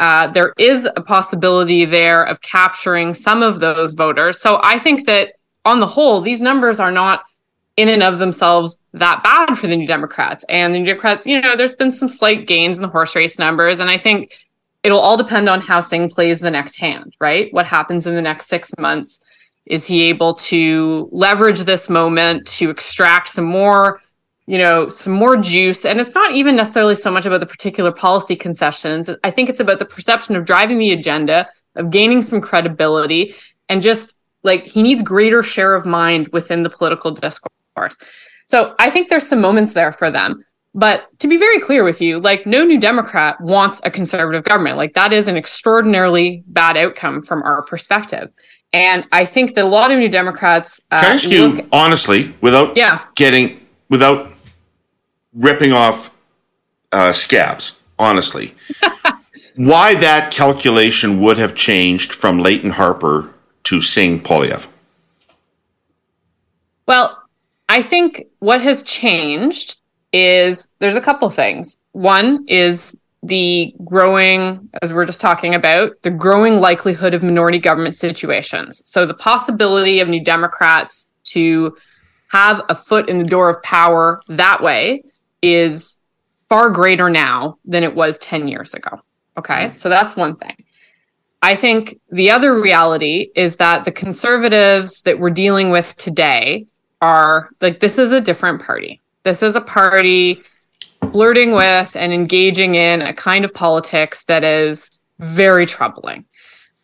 uh, 0.00 0.28
there 0.28 0.54
is 0.58 0.88
a 0.96 1.02
possibility 1.02 1.84
there 1.84 2.22
of 2.22 2.40
capturing 2.40 3.12
some 3.12 3.42
of 3.42 3.60
those 3.60 3.92
voters. 3.92 4.40
So 4.40 4.58
I 4.62 4.78
think 4.78 5.06
that 5.06 5.34
on 5.66 5.80
the 5.80 5.86
whole, 5.86 6.22
these 6.22 6.40
numbers 6.40 6.80
are 6.80 6.90
not 6.90 7.24
in 7.76 7.90
and 7.90 8.02
of 8.02 8.18
themselves 8.18 8.78
that 8.94 9.22
bad 9.22 9.58
for 9.58 9.66
the 9.66 9.76
New 9.76 9.86
Democrats. 9.86 10.42
And 10.48 10.74
the 10.74 10.78
New 10.78 10.86
Democrats, 10.86 11.26
you 11.26 11.40
know, 11.40 11.54
there's 11.54 11.74
been 11.74 11.92
some 11.92 12.08
slight 12.08 12.46
gains 12.46 12.78
in 12.78 12.82
the 12.82 12.88
horse 12.88 13.14
race 13.14 13.38
numbers. 13.38 13.78
And 13.78 13.90
I 13.90 13.98
think 13.98 14.32
it'll 14.82 14.98
all 14.98 15.18
depend 15.18 15.50
on 15.50 15.60
how 15.60 15.80
Singh 15.80 16.08
plays 16.08 16.40
the 16.40 16.50
next 16.50 16.76
hand, 16.76 17.14
right? 17.20 17.52
What 17.52 17.66
happens 17.66 18.06
in 18.06 18.14
the 18.14 18.22
next 18.22 18.46
six 18.46 18.72
months? 18.78 19.22
Is 19.70 19.86
he 19.86 20.02
able 20.08 20.34
to 20.34 21.08
leverage 21.12 21.60
this 21.60 21.88
moment 21.88 22.44
to 22.58 22.70
extract 22.70 23.28
some 23.28 23.44
more, 23.44 24.02
you 24.46 24.58
know, 24.58 24.88
some 24.88 25.12
more 25.12 25.36
juice? 25.36 25.84
And 25.84 26.00
it's 26.00 26.14
not 26.14 26.34
even 26.34 26.56
necessarily 26.56 26.96
so 26.96 27.08
much 27.08 27.24
about 27.24 27.38
the 27.38 27.46
particular 27.46 27.92
policy 27.92 28.34
concessions. 28.34 29.08
I 29.22 29.30
think 29.30 29.48
it's 29.48 29.60
about 29.60 29.78
the 29.78 29.84
perception 29.84 30.34
of 30.34 30.44
driving 30.44 30.78
the 30.78 30.90
agenda, 30.90 31.48
of 31.76 31.90
gaining 31.90 32.20
some 32.20 32.40
credibility, 32.40 33.36
and 33.68 33.80
just 33.80 34.18
like 34.42 34.64
he 34.64 34.82
needs 34.82 35.02
greater 35.02 35.40
share 35.40 35.76
of 35.76 35.86
mind 35.86 36.26
within 36.32 36.64
the 36.64 36.70
political 36.70 37.12
discourse. 37.12 37.96
So 38.46 38.74
I 38.80 38.90
think 38.90 39.08
there's 39.08 39.28
some 39.28 39.40
moments 39.40 39.72
there 39.72 39.92
for 39.92 40.10
them. 40.10 40.44
But 40.74 41.06
to 41.20 41.28
be 41.28 41.36
very 41.36 41.60
clear 41.60 41.84
with 41.84 42.00
you, 42.00 42.20
like 42.20 42.46
no 42.46 42.64
new 42.64 42.78
Democrat 42.78 43.40
wants 43.40 43.80
a 43.84 43.90
conservative 43.90 44.44
government. 44.44 44.76
Like 44.76 44.94
that 44.94 45.12
is 45.12 45.28
an 45.28 45.36
extraordinarily 45.36 46.42
bad 46.48 46.76
outcome 46.76 47.22
from 47.22 47.42
our 47.42 47.62
perspective. 47.62 48.30
And 48.72 49.04
I 49.10 49.24
think 49.24 49.54
that 49.54 49.64
a 49.64 49.68
lot 49.68 49.90
of 49.90 49.98
new 49.98 50.08
Democrats. 50.08 50.80
Uh, 50.90 51.00
Can 51.00 51.10
I 51.10 51.14
ask 51.14 51.28
you 51.28 51.66
honestly, 51.72 52.34
without 52.40 52.76
yeah. 52.76 53.04
getting, 53.16 53.66
without 53.88 54.32
ripping 55.34 55.72
off 55.72 56.14
uh, 56.92 57.12
scabs, 57.12 57.80
honestly, 57.98 58.54
why 59.56 59.94
that 59.96 60.32
calculation 60.32 61.20
would 61.20 61.38
have 61.38 61.54
changed 61.54 62.12
from 62.12 62.38
Layton 62.38 62.70
Harper 62.70 63.34
to 63.64 63.80
Singh 63.80 64.20
Poilievre? 64.20 64.68
Well, 66.86 67.20
I 67.68 67.82
think 67.82 68.26
what 68.38 68.60
has 68.60 68.82
changed 68.82 69.80
is 70.12 70.68
there's 70.80 70.96
a 70.96 71.00
couple 71.00 71.30
things. 71.30 71.76
One 71.92 72.44
is 72.48 72.98
the 73.22 73.74
growing, 73.84 74.70
as 74.82 74.92
we're 74.92 75.04
just 75.04 75.20
talking 75.20 75.54
about, 75.54 76.02
the 76.02 76.10
growing 76.10 76.60
likelihood 76.60 77.14
of 77.14 77.22
minority 77.22 77.58
government 77.58 77.94
situations. 77.94 78.82
So 78.86 79.04
the 79.06 79.14
possibility 79.14 80.00
of 80.00 80.08
New 80.08 80.24
Democrats 80.24 81.08
to 81.24 81.76
have 82.28 82.62
a 82.68 82.74
foot 82.74 83.08
in 83.08 83.18
the 83.18 83.24
door 83.24 83.50
of 83.50 83.62
power 83.62 84.22
that 84.28 84.62
way 84.62 85.02
is 85.42 85.96
far 86.48 86.70
greater 86.70 87.10
now 87.10 87.58
than 87.64 87.84
it 87.84 87.94
was 87.94 88.18
10 88.18 88.48
years 88.48 88.74
ago. 88.74 89.00
Okay. 89.36 89.72
So 89.72 89.88
that's 89.88 90.16
one 90.16 90.36
thing. 90.36 90.64
I 91.42 91.54
think 91.54 91.98
the 92.10 92.30
other 92.30 92.60
reality 92.60 93.30
is 93.34 93.56
that 93.56 93.84
the 93.84 93.92
conservatives 93.92 95.02
that 95.02 95.18
we're 95.18 95.30
dealing 95.30 95.70
with 95.70 95.96
today 95.96 96.66
are 97.00 97.50
like, 97.60 97.80
this 97.80 97.98
is 97.98 98.12
a 98.12 98.20
different 98.20 98.62
party. 98.62 99.00
This 99.24 99.42
is 99.42 99.56
a 99.56 99.60
party 99.60 100.42
flirting 101.12 101.52
with 101.52 101.96
and 101.96 102.12
engaging 102.12 102.74
in 102.74 103.02
a 103.02 103.14
kind 103.14 103.44
of 103.44 103.52
politics 103.52 104.24
that 104.24 104.44
is 104.44 105.02
very 105.18 105.66
troubling. 105.66 106.24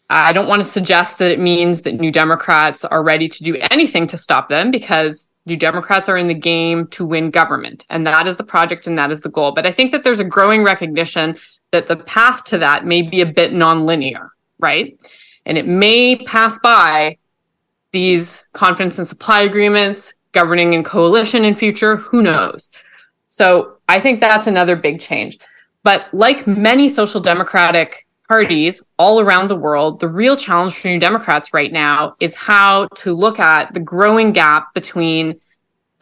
I 0.09 0.33
don't 0.33 0.49
want 0.49 0.63
to 0.63 0.69
suggest 0.69 1.19
that 1.19 1.33
it 1.33 1.41
means 1.41 1.83
that 1.83 1.95
New 1.95 2.13
Democrats 2.13 2.85
are 2.85 3.03
ready 3.03 3.29
to 3.29 3.43
do 3.43 3.57
anything 3.71 4.07
to 4.09 4.19
stop 4.19 4.49
them 4.49 4.71
because 4.71 5.27
New 5.47 5.57
Democrats 5.57 6.09
are 6.09 6.17
in 6.17 6.29
the 6.29 6.35
game 6.35 6.87
to 6.89 7.05
win 7.05 7.31
government. 7.31 7.87
And 7.91 8.07
that 8.07 8.27
is 8.27 8.37
the 8.37 8.45
project 8.45 8.87
and 8.87 8.99
that 8.99 9.11
is 9.11 9.21
the 9.21 9.29
goal. 9.29 9.53
But 9.53 9.67
I 9.67 9.73
think 9.73 9.93
that 9.93 10.05
there's 10.05 10.21
a 10.21 10.25
growing 10.25 10.63
recognition 10.65 11.37
that 11.73 11.87
the 11.87 11.97
path 11.97 12.45
to 12.45 12.59
that 12.59 12.85
may 12.85 13.03
be 13.03 13.21
a 13.21 13.27
bit 13.27 13.53
nonlinear, 13.53 14.31
right? 14.59 14.99
And 15.45 15.59
it 15.59 15.67
may 15.67 16.17
pass 16.17 16.59
by 16.59 17.19
these 17.93 18.47
confidence 18.53 18.99
and 18.99 19.09
supply 19.09 19.43
agreements, 19.43 20.15
governing 20.33 20.75
in 20.75 20.85
coalition 20.85 21.45
in 21.45 21.55
future, 21.55 21.97
who 21.97 22.23
knows? 22.23 22.71
So 23.29 23.79
I 23.89 24.01
think 24.01 24.21
that's 24.21 24.47
another 24.47 24.77
big 24.77 25.01
change. 25.01 25.39
But 25.83 26.13
like 26.13 26.47
many 26.47 26.89
social 26.89 27.21
democratic 27.21 28.07
parties 28.29 28.83
all 28.99 29.21
around 29.21 29.49
the 29.49 29.57
world, 29.57 30.01
the 30.01 30.09
real 30.09 30.37
challenge 30.37 30.75
for 30.75 30.89
New 30.89 30.99
Democrats 30.99 31.55
right 31.55 31.73
now 31.73 32.17
is 32.21 32.35
how 32.35 32.89
to 32.97 33.15
look 33.15 33.39
at 33.39 33.73
the 33.73 33.81
growing 33.81 34.33
gap 34.33 34.75
between 34.75 35.41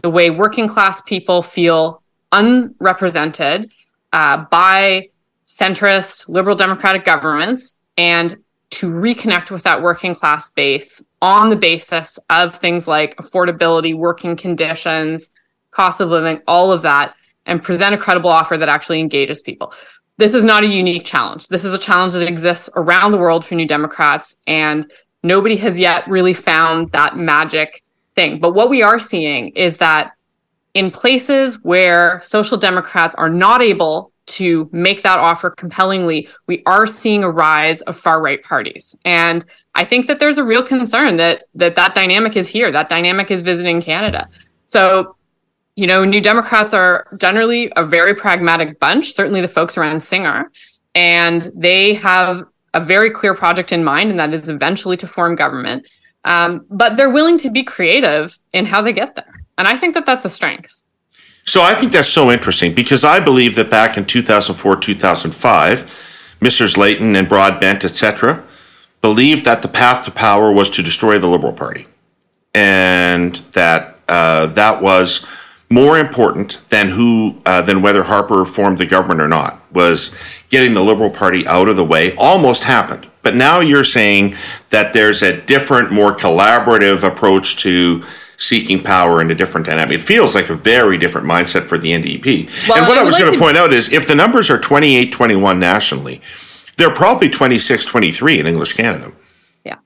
the 0.02 0.10
way 0.10 0.30
working 0.30 0.68
class 0.68 1.00
people 1.02 1.42
feel 1.42 2.02
unrepresented 2.32 3.70
uh, 4.12 4.44
by 4.50 5.08
centrist 5.44 6.28
liberal 6.28 6.56
democratic 6.56 7.04
governments 7.04 7.76
and 7.96 8.36
to 8.70 8.90
reconnect 8.90 9.50
with 9.50 9.62
that 9.62 9.82
working 9.82 10.14
class 10.14 10.50
base 10.50 11.02
on 11.22 11.48
the 11.48 11.56
basis 11.56 12.18
of 12.28 12.56
things 12.56 12.88
like 12.88 13.16
affordability, 13.16 13.94
working 13.94 14.36
conditions, 14.36 15.30
cost 15.74 16.00
of 16.00 16.08
living, 16.08 16.40
all 16.46 16.72
of 16.72 16.82
that, 16.82 17.14
and 17.46 17.62
present 17.62 17.94
a 17.94 17.98
credible 17.98 18.30
offer 18.30 18.56
that 18.56 18.68
actually 18.68 19.00
engages 19.00 19.42
people. 19.42 19.72
This 20.16 20.34
is 20.34 20.44
not 20.44 20.62
a 20.62 20.68
unique 20.68 21.04
challenge. 21.04 21.48
This 21.48 21.64
is 21.64 21.74
a 21.74 21.78
challenge 21.78 22.14
that 22.14 22.28
exists 22.28 22.70
around 22.76 23.12
the 23.12 23.18
world 23.18 23.44
for 23.44 23.56
New 23.56 23.66
Democrats, 23.66 24.36
and 24.46 24.90
nobody 25.22 25.56
has 25.56 25.78
yet 25.78 26.06
really 26.08 26.32
found 26.32 26.92
that 26.92 27.16
magic 27.16 27.82
thing. 28.14 28.38
But 28.38 28.54
what 28.54 28.70
we 28.70 28.82
are 28.82 28.98
seeing 28.98 29.48
is 29.50 29.78
that 29.78 30.12
in 30.74 30.90
places 30.90 31.62
where 31.64 32.20
social 32.22 32.56
democrats 32.56 33.14
are 33.16 33.28
not 33.28 33.60
able 33.60 34.12
to 34.26 34.68
make 34.72 35.02
that 35.02 35.18
offer 35.18 35.50
compellingly, 35.50 36.28
we 36.46 36.62
are 36.66 36.86
seeing 36.86 37.22
a 37.22 37.30
rise 37.30 37.80
of 37.82 37.96
far 37.96 38.22
right 38.22 38.42
parties. 38.42 38.94
And 39.04 39.44
I 39.74 39.84
think 39.84 40.06
that 40.06 40.18
there's 40.18 40.38
a 40.38 40.44
real 40.44 40.62
concern 40.62 41.16
that 41.16 41.44
that 41.54 41.74
that 41.74 41.94
dynamic 41.94 42.36
is 42.36 42.48
here. 42.48 42.70
That 42.72 42.88
dynamic 42.88 43.30
is 43.30 43.42
visiting 43.42 43.82
Canada. 43.82 44.28
So, 44.64 45.16
you 45.76 45.86
know, 45.86 46.04
New 46.04 46.20
Democrats 46.20 46.72
are 46.72 47.06
generally 47.18 47.72
a 47.76 47.84
very 47.84 48.14
pragmatic 48.14 48.78
bunch. 48.78 49.12
Certainly, 49.12 49.40
the 49.40 49.48
folks 49.48 49.76
around 49.76 50.00
Singh, 50.00 50.44
and 50.94 51.50
they 51.54 51.94
have 51.94 52.44
a 52.74 52.80
very 52.80 53.10
clear 53.10 53.34
project 53.34 53.72
in 53.72 53.84
mind, 53.84 54.10
and 54.10 54.18
that 54.18 54.32
is 54.32 54.48
eventually 54.48 54.96
to 54.98 55.06
form 55.06 55.34
government. 55.34 55.86
Um, 56.24 56.64
but 56.70 56.96
they're 56.96 57.10
willing 57.10 57.38
to 57.38 57.50
be 57.50 57.62
creative 57.62 58.38
in 58.52 58.66
how 58.66 58.82
they 58.82 58.92
get 58.92 59.14
there, 59.14 59.42
and 59.58 59.66
I 59.66 59.76
think 59.76 59.94
that 59.94 60.06
that's 60.06 60.24
a 60.24 60.30
strength. 60.30 60.82
So 61.46 61.60
I 61.62 61.74
think 61.74 61.92
that's 61.92 62.08
so 62.08 62.30
interesting 62.30 62.74
because 62.74 63.04
I 63.04 63.20
believe 63.20 63.54
that 63.56 63.68
back 63.68 63.98
in 63.98 64.06
2004, 64.06 64.76
2005, 64.76 66.36
Mr. 66.40 66.76
Layton 66.76 67.14
and 67.16 67.28
Broadbent, 67.28 67.84
etc., 67.84 68.42
believed 69.02 69.44
that 69.44 69.60
the 69.60 69.68
path 69.68 70.04
to 70.06 70.10
power 70.10 70.50
was 70.50 70.70
to 70.70 70.82
destroy 70.82 71.18
the 71.18 71.26
Liberal 71.26 71.52
Party, 71.52 71.86
and 72.54 73.36
that 73.52 73.98
uh, 74.08 74.46
that 74.46 74.80
was 74.80 75.26
more 75.74 75.98
important 75.98 76.60
than 76.68 76.88
who 76.88 77.36
uh, 77.44 77.60
than 77.60 77.82
whether 77.82 78.04
Harper 78.04 78.44
formed 78.46 78.78
the 78.78 78.86
government 78.86 79.20
or 79.20 79.28
not 79.28 79.60
was 79.72 80.14
getting 80.48 80.72
the 80.72 80.82
Liberal 80.82 81.10
Party 81.10 81.46
out 81.48 81.68
of 81.68 81.76
the 81.76 81.84
way. 81.84 82.14
Almost 82.16 82.64
happened, 82.64 83.10
but 83.22 83.34
now 83.34 83.58
you're 83.58 83.84
saying 83.84 84.36
that 84.70 84.92
there's 84.92 85.20
a 85.22 85.40
different, 85.42 85.90
more 85.90 86.14
collaborative 86.14 87.02
approach 87.02 87.56
to 87.58 88.04
seeking 88.36 88.82
power 88.82 89.20
in 89.20 89.30
a 89.30 89.34
different 89.34 89.66
dynamic. 89.66 89.96
It 89.96 90.02
feels 90.02 90.34
like 90.34 90.48
a 90.48 90.54
very 90.54 90.96
different 90.96 91.26
mindset 91.26 91.68
for 91.68 91.76
the 91.76 91.90
NDP. 91.90 92.68
Well, 92.68 92.78
and 92.78 92.86
what 92.86 92.96
I, 92.96 93.00
I 93.00 93.04
was 93.04 93.14
like 93.14 93.22
going 93.22 93.32
to 93.32 93.38
point 93.38 93.56
out 93.56 93.72
is 93.72 93.92
if 93.92 94.06
the 94.06 94.14
numbers 94.14 94.50
are 94.50 94.58
28 94.58 95.10
21 95.10 95.58
nationally, 95.58 96.22
they're 96.76 96.94
probably 96.94 97.28
26 97.28 97.84
23 97.84 98.38
in 98.38 98.46
English 98.46 98.74
Canada. 98.74 99.12
Yeah. 99.64 99.76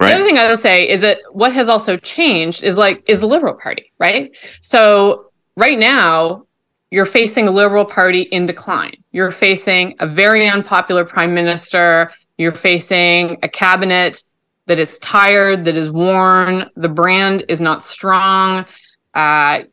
Right? 0.00 0.08
The 0.08 0.14
other 0.14 0.24
thing 0.24 0.38
I 0.38 0.48
would 0.48 0.58
say 0.58 0.88
is 0.88 1.02
that 1.02 1.18
what 1.32 1.52
has 1.52 1.68
also 1.68 1.98
changed 1.98 2.62
is 2.62 2.78
like 2.78 3.04
is 3.06 3.20
the 3.20 3.26
Liberal 3.26 3.54
Party, 3.54 3.92
right? 3.98 4.34
So 4.62 5.30
right 5.56 5.78
now 5.78 6.46
you're 6.90 7.04
facing 7.04 7.46
a 7.46 7.50
Liberal 7.50 7.84
Party 7.84 8.22
in 8.22 8.46
decline. 8.46 8.96
You're 9.12 9.30
facing 9.30 9.96
a 10.00 10.06
very 10.06 10.48
unpopular 10.48 11.04
prime 11.04 11.34
minister. 11.34 12.10
You're 12.38 12.52
facing 12.52 13.36
a 13.42 13.48
cabinet 13.48 14.22
that 14.66 14.78
is 14.78 14.98
tired, 14.98 15.64
that 15.66 15.76
is 15.76 15.90
worn. 15.90 16.70
The 16.76 16.88
brand 16.88 17.44
is 17.48 17.60
not 17.60 17.82
strong. 17.82 18.64
Uh, 19.12 19.64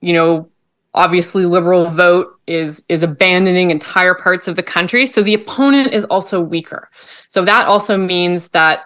you 0.00 0.14
know, 0.14 0.50
obviously, 0.94 1.46
liberal 1.46 1.90
vote 1.90 2.40
is 2.48 2.82
is 2.88 3.02
abandoning 3.02 3.70
entire 3.70 4.14
parts 4.14 4.48
of 4.48 4.56
the 4.56 4.62
country. 4.62 5.06
So 5.06 5.22
the 5.22 5.34
opponent 5.34 5.92
is 5.92 6.04
also 6.06 6.40
weaker. 6.40 6.90
So 7.28 7.44
that 7.44 7.66
also 7.66 7.96
means 7.96 8.48
that 8.48 8.84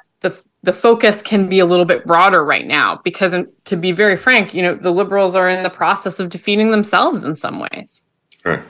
the 0.62 0.72
the 0.72 0.72
focus 0.72 1.22
can 1.22 1.48
be 1.48 1.58
a 1.58 1.64
little 1.64 1.84
bit 1.84 2.04
broader 2.06 2.44
right 2.44 2.66
now 2.66 3.00
because 3.04 3.34
to 3.64 3.76
be 3.76 3.92
very 3.92 4.16
frank 4.16 4.54
you 4.54 4.62
know 4.62 4.74
the 4.74 4.90
liberals 4.90 5.34
are 5.34 5.48
in 5.48 5.62
the 5.62 5.70
process 5.70 6.20
of 6.20 6.28
defeating 6.28 6.70
themselves 6.70 7.24
in 7.24 7.36
some 7.36 7.58
ways 7.58 8.04
right. 8.44 8.62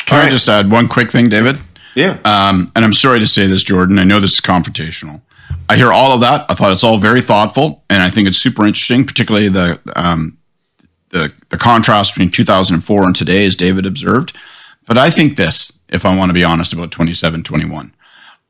can 0.00 0.26
i 0.26 0.30
just 0.30 0.48
add 0.48 0.70
one 0.70 0.88
quick 0.88 1.10
thing 1.10 1.28
david 1.28 1.58
yeah 1.94 2.18
um, 2.24 2.70
and 2.74 2.84
i'm 2.84 2.94
sorry 2.94 3.18
to 3.18 3.26
say 3.26 3.46
this 3.46 3.62
jordan 3.62 3.98
i 3.98 4.04
know 4.04 4.20
this 4.20 4.34
is 4.34 4.40
confrontational 4.40 5.20
I 5.68 5.76
hear 5.76 5.92
all 5.92 6.12
of 6.12 6.20
that. 6.20 6.46
I 6.48 6.54
thought 6.54 6.72
it's 6.72 6.84
all 6.84 6.98
very 6.98 7.20
thoughtful, 7.20 7.82
and 7.90 8.02
I 8.02 8.10
think 8.10 8.28
it's 8.28 8.38
super 8.38 8.66
interesting, 8.66 9.04
particularly 9.04 9.48
the 9.48 9.80
um, 9.96 10.38
the, 11.10 11.32
the 11.50 11.56
contrast 11.56 12.14
between 12.14 12.30
2004 12.30 13.04
and 13.04 13.16
today, 13.16 13.46
as 13.46 13.56
David 13.56 13.86
observed. 13.86 14.36
But 14.86 14.98
I 14.98 15.10
think 15.10 15.36
this 15.36 15.72
if 15.88 16.04
I 16.04 16.16
want 16.16 16.30
to 16.30 16.34
be 16.34 16.44
honest 16.44 16.72
about 16.72 16.90
27 16.90 17.42
21. 17.42 17.94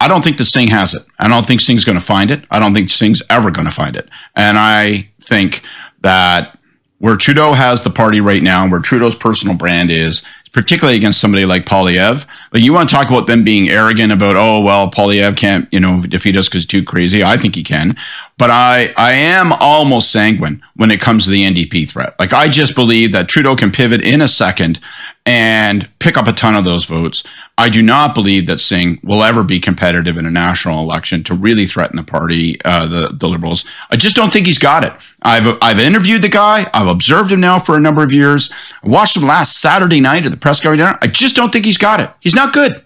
I 0.00 0.08
don't 0.08 0.22
think 0.22 0.38
that 0.38 0.44
Singh 0.44 0.68
has 0.68 0.94
it. 0.94 1.02
I 1.18 1.28
don't 1.28 1.46
think 1.46 1.60
Singh's 1.60 1.84
going 1.84 1.98
to 1.98 2.04
find 2.04 2.30
it. 2.30 2.44
I 2.50 2.58
don't 2.58 2.74
think 2.74 2.90
Singh's 2.90 3.22
ever 3.30 3.50
going 3.50 3.66
to 3.66 3.72
find 3.72 3.96
it. 3.96 4.08
And 4.34 4.58
I 4.58 5.10
think 5.20 5.62
that 6.00 6.58
where 6.98 7.16
Trudeau 7.16 7.52
has 7.52 7.82
the 7.82 7.90
party 7.90 8.20
right 8.20 8.42
now, 8.42 8.68
where 8.68 8.80
Trudeau's 8.80 9.14
personal 9.14 9.56
brand 9.56 9.90
is, 9.90 10.22
particularly 10.52 10.96
against 10.96 11.20
somebody 11.20 11.44
like 11.44 11.66
Poilievre. 11.66 12.26
Like 12.50 12.62
you 12.62 12.72
want 12.72 12.88
to 12.88 12.94
talk 12.94 13.10
about 13.10 13.26
them 13.26 13.44
being 13.44 13.68
arrogant 13.68 14.10
about, 14.10 14.36
oh 14.36 14.60
well, 14.60 14.90
Poilievre 14.90 15.36
can't, 15.36 15.68
you 15.70 15.78
know, 15.78 16.00
defeat 16.00 16.34
us 16.34 16.48
because 16.48 16.62
he's 16.62 16.66
too 16.66 16.82
crazy. 16.82 17.22
I 17.22 17.36
think 17.36 17.54
he 17.54 17.62
can, 17.62 17.94
but 18.38 18.50
I 18.50 18.92
I 18.96 19.12
am 19.12 19.52
almost 19.52 20.12
sanguine 20.12 20.62
when 20.74 20.90
it 20.90 21.00
comes 21.00 21.24
to 21.24 21.30
the 21.30 21.42
NDP 21.42 21.88
threat. 21.88 22.14
Like 22.18 22.32
I 22.32 22.48
just 22.48 22.74
believe 22.74 23.12
that 23.12 23.28
Trudeau 23.28 23.56
can 23.56 23.70
pivot 23.70 24.02
in 24.02 24.20
a 24.20 24.28
second 24.28 24.78
and 25.24 25.88
pick 25.98 26.16
up 26.16 26.26
a 26.26 26.32
ton 26.32 26.54
of 26.54 26.64
those 26.64 26.84
votes. 26.84 27.24
I 27.58 27.68
do 27.68 27.82
not 27.82 28.14
believe 28.14 28.46
that 28.46 28.60
Singh 28.60 29.00
will 29.02 29.24
ever 29.24 29.42
be 29.42 29.58
competitive 29.58 30.16
in 30.16 30.26
a 30.26 30.30
national 30.30 30.80
election 30.80 31.24
to 31.24 31.34
really 31.34 31.66
threaten 31.66 31.96
the 31.96 32.04
party, 32.04 32.62
uh, 32.64 32.86
the 32.86 33.08
the 33.08 33.28
Liberals. 33.28 33.64
I 33.90 33.96
just 33.96 34.16
don't 34.16 34.32
think 34.32 34.46
he's 34.46 34.58
got 34.58 34.84
it. 34.84 34.92
I've 35.22 35.58
I've 35.62 35.78
interviewed 35.78 36.22
the 36.22 36.28
guy. 36.28 36.70
I've 36.74 36.88
observed 36.88 37.32
him 37.32 37.40
now 37.40 37.58
for 37.58 37.76
a 37.76 37.80
number 37.80 38.02
of 38.02 38.12
years. 38.12 38.52
I 38.82 38.88
watched 38.88 39.16
him 39.16 39.24
last 39.24 39.60
Saturday 39.60 40.00
night 40.00 40.26
at 40.26 40.30
the 40.30 40.36
press 40.36 40.60
gallery 40.60 40.78
dinner. 40.78 40.98
I 41.00 41.06
just 41.06 41.36
don't 41.36 41.52
think 41.52 41.64
he's 41.64 41.78
got 41.78 42.00
it. 42.00 42.10
He's 42.20 42.34
not 42.34 42.52
good. 42.52 42.82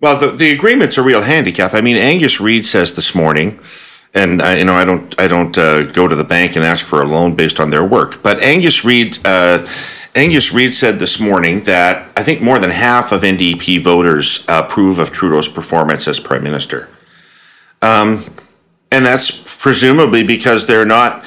Well, 0.00 0.20
the, 0.20 0.32
the 0.32 0.52
agreement's 0.52 0.98
a 0.98 1.02
real 1.02 1.22
handicap. 1.22 1.72
I 1.72 1.80
mean, 1.80 1.96
Angus 1.96 2.38
Reid 2.38 2.66
says 2.66 2.94
this 2.94 3.14
morning, 3.14 3.58
and 4.14 4.40
I, 4.40 4.58
you 4.58 4.64
know, 4.64 4.74
I 4.74 4.84
don't, 4.84 5.20
I 5.20 5.26
don't 5.26 5.56
uh, 5.58 5.82
go 5.90 6.06
to 6.06 6.14
the 6.14 6.24
bank 6.24 6.56
and 6.56 6.64
ask 6.64 6.86
for 6.86 7.02
a 7.02 7.04
loan 7.04 7.34
based 7.34 7.58
on 7.58 7.70
their 7.70 7.84
work, 7.84 8.22
but 8.22 8.40
Angus 8.40 8.84
Reid, 8.84 9.18
uh, 9.24 9.66
Angus 10.14 10.52
Reid 10.52 10.72
said 10.72 10.98
this 10.98 11.18
morning 11.18 11.64
that 11.64 12.10
I 12.16 12.22
think 12.22 12.40
more 12.40 12.58
than 12.58 12.70
half 12.70 13.10
of 13.10 13.22
NDP 13.22 13.82
voters 13.82 14.44
approve 14.48 15.00
of 15.00 15.10
Trudeau's 15.10 15.48
performance 15.48 16.06
as 16.06 16.20
prime 16.20 16.44
minister, 16.44 16.88
um, 17.82 18.24
and 18.92 19.04
that's 19.04 19.30
presumably 19.30 20.24
because 20.24 20.66
they're 20.66 20.84
not 20.84 21.24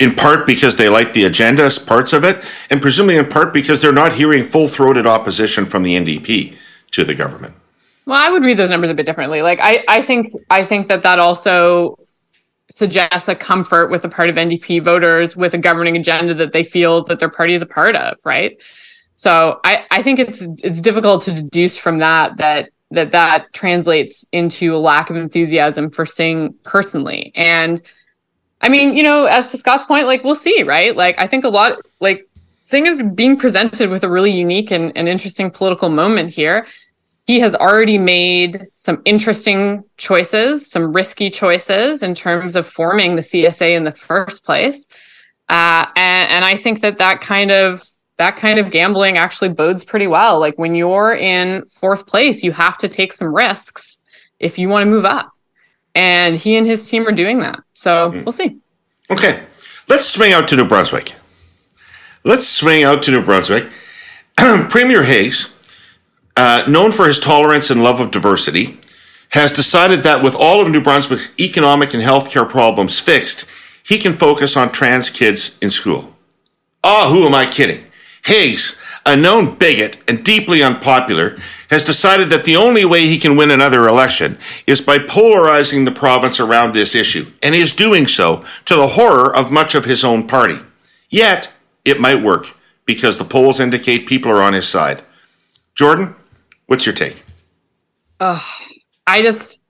in 0.00 0.14
part 0.14 0.46
because 0.46 0.76
they 0.76 0.88
like 0.88 1.12
the 1.12 1.24
agenda 1.24 1.70
parts 1.86 2.12
of 2.12 2.24
it, 2.24 2.42
and 2.70 2.80
presumably 2.80 3.16
in 3.16 3.26
part 3.26 3.52
because 3.52 3.82
they're 3.82 3.92
not 3.92 4.14
hearing 4.14 4.42
full 4.42 4.68
throated 4.68 5.06
opposition 5.06 5.66
from 5.66 5.82
the 5.82 5.94
NDP 5.96 6.56
to 6.92 7.04
the 7.04 7.14
government. 7.14 7.54
Well, 8.06 8.16
I 8.16 8.30
would 8.30 8.42
read 8.42 8.56
those 8.56 8.70
numbers 8.70 8.88
a 8.88 8.94
bit 8.94 9.04
differently. 9.04 9.42
Like 9.42 9.58
I, 9.60 9.84
I 9.88 10.00
think 10.00 10.28
I 10.48 10.64
think 10.64 10.88
that 10.88 11.02
that 11.02 11.18
also 11.18 11.98
suggests 12.70 13.28
a 13.28 13.34
comfort 13.34 13.90
with 13.90 14.04
a 14.04 14.08
part 14.08 14.28
of 14.28 14.36
NDP 14.36 14.82
voters 14.82 15.36
with 15.36 15.54
a 15.54 15.58
governing 15.58 15.96
agenda 15.96 16.34
that 16.34 16.52
they 16.52 16.64
feel 16.64 17.04
that 17.04 17.20
their 17.20 17.30
party 17.30 17.54
is 17.54 17.62
a 17.62 17.66
part 17.66 17.94
of, 17.94 18.18
right? 18.24 18.60
So 19.14 19.60
I, 19.64 19.84
I 19.90 20.02
think 20.02 20.18
it's 20.18 20.42
it's 20.62 20.80
difficult 20.80 21.22
to 21.24 21.32
deduce 21.32 21.78
from 21.78 21.98
that 22.00 22.36
that 22.36 22.70
that 22.90 23.12
that 23.12 23.52
translates 23.52 24.24
into 24.32 24.74
a 24.74 24.78
lack 24.78 25.10
of 25.10 25.16
enthusiasm 25.16 25.90
for 25.90 26.04
Singh 26.04 26.54
personally. 26.64 27.32
And 27.34 27.80
I 28.60 28.68
mean, 28.68 28.96
you 28.96 29.02
know, 29.02 29.24
as 29.24 29.48
to 29.48 29.58
Scott's 29.58 29.84
point, 29.84 30.06
like 30.06 30.22
we'll 30.22 30.34
see, 30.34 30.62
right? 30.62 30.94
Like 30.94 31.14
I 31.18 31.26
think 31.26 31.44
a 31.44 31.48
lot 31.48 31.78
like 32.00 32.28
Singh 32.62 32.86
is 32.86 33.02
being 33.14 33.36
presented 33.36 33.90
with 33.90 34.04
a 34.04 34.10
really 34.10 34.32
unique 34.32 34.70
and, 34.70 34.92
and 34.96 35.08
interesting 35.08 35.50
political 35.50 35.88
moment 35.88 36.30
here. 36.30 36.66
He 37.26 37.40
has 37.40 37.54
already 37.54 37.98
made 37.98 38.68
some 38.74 39.02
interesting 39.04 39.84
choices, 39.96 40.70
some 40.70 40.92
risky 40.92 41.28
choices 41.28 42.02
in 42.02 42.14
terms 42.14 42.54
of 42.54 42.68
forming 42.68 43.16
the 43.16 43.22
CSA 43.22 43.76
in 43.76 43.84
the 43.84 43.92
first 43.92 44.44
place. 44.44 44.86
Uh, 45.48 45.86
and, 45.96 46.30
and 46.30 46.44
I 46.44 46.54
think 46.56 46.80
that 46.82 46.98
that 46.98 47.20
kind 47.20 47.50
of 47.50 47.82
that 48.16 48.36
kind 48.36 48.58
of 48.58 48.70
gambling 48.70 49.18
actually 49.18 49.50
bodes 49.50 49.84
pretty 49.84 50.06
well. 50.06 50.40
Like 50.40 50.56
when 50.56 50.74
you're 50.74 51.14
in 51.14 51.66
fourth 51.66 52.06
place, 52.06 52.42
you 52.42 52.52
have 52.52 52.78
to 52.78 52.88
take 52.88 53.12
some 53.12 53.34
risks 53.34 54.00
if 54.38 54.58
you 54.58 54.68
want 54.68 54.84
to 54.84 54.90
move 54.90 55.04
up. 55.04 55.30
And 55.94 56.36
he 56.36 56.56
and 56.56 56.66
his 56.66 56.88
team 56.88 57.06
are 57.06 57.12
doing 57.12 57.40
that. 57.40 57.60
So 57.74 58.10
mm-hmm. 58.10 58.24
we'll 58.24 58.32
see. 58.32 58.58
Okay. 59.10 59.44
Let's 59.88 60.06
swing 60.06 60.32
out 60.32 60.48
to 60.48 60.56
New 60.56 60.66
Brunswick. 60.66 61.14
Let's 62.24 62.48
swing 62.48 62.82
out 62.82 63.02
to 63.04 63.10
New 63.10 63.22
Brunswick. 63.22 63.70
Premier 64.36 65.04
Higgs, 65.04 65.54
uh, 66.36 66.64
known 66.68 66.92
for 66.92 67.06
his 67.06 67.18
tolerance 67.18 67.70
and 67.70 67.82
love 67.82 68.00
of 68.00 68.10
diversity, 68.10 68.78
has 69.30 69.52
decided 69.52 70.02
that 70.02 70.22
with 70.22 70.34
all 70.34 70.60
of 70.60 70.70
New 70.70 70.80
Brunswick's 70.80 71.30
economic 71.38 71.94
and 71.94 72.02
healthcare 72.02 72.48
problems 72.48 73.00
fixed, 73.00 73.46
he 73.82 73.98
can 73.98 74.12
focus 74.12 74.56
on 74.56 74.70
trans 74.70 75.10
kids 75.10 75.58
in 75.60 75.70
school. 75.70 76.14
Ah, 76.84 77.06
oh, 77.06 77.12
who 77.12 77.26
am 77.26 77.34
I 77.34 77.46
kidding? 77.46 77.84
Higgs, 78.24 78.80
a 79.04 79.16
known 79.16 79.56
bigot 79.56 80.02
and 80.08 80.24
deeply 80.24 80.62
unpopular, 80.62 81.36
has 81.70 81.84
decided 81.84 82.30
that 82.30 82.44
the 82.44 82.56
only 82.56 82.84
way 82.84 83.06
he 83.06 83.18
can 83.18 83.36
win 83.36 83.50
another 83.50 83.88
election 83.88 84.38
is 84.66 84.80
by 84.80 84.98
polarizing 84.98 85.84
the 85.84 85.92
province 85.92 86.40
around 86.40 86.74
this 86.74 86.94
issue, 86.94 87.30
and 87.42 87.54
he 87.54 87.60
is 87.60 87.72
doing 87.72 88.06
so 88.06 88.44
to 88.64 88.74
the 88.74 88.88
horror 88.88 89.34
of 89.34 89.52
much 89.52 89.74
of 89.74 89.84
his 89.84 90.04
own 90.04 90.26
party. 90.26 90.58
Yet, 91.08 91.52
it 91.84 92.00
might 92.00 92.22
work 92.22 92.54
because 92.84 93.16
the 93.16 93.24
polls 93.24 93.60
indicate 93.60 94.06
people 94.06 94.30
are 94.30 94.42
on 94.42 94.52
his 94.52 94.68
side. 94.68 95.02
Jordan, 95.74 96.14
what's 96.66 96.86
your 96.86 96.94
take? 96.94 97.24
Oh, 98.20 98.44
I 99.06 99.22
just 99.22 99.62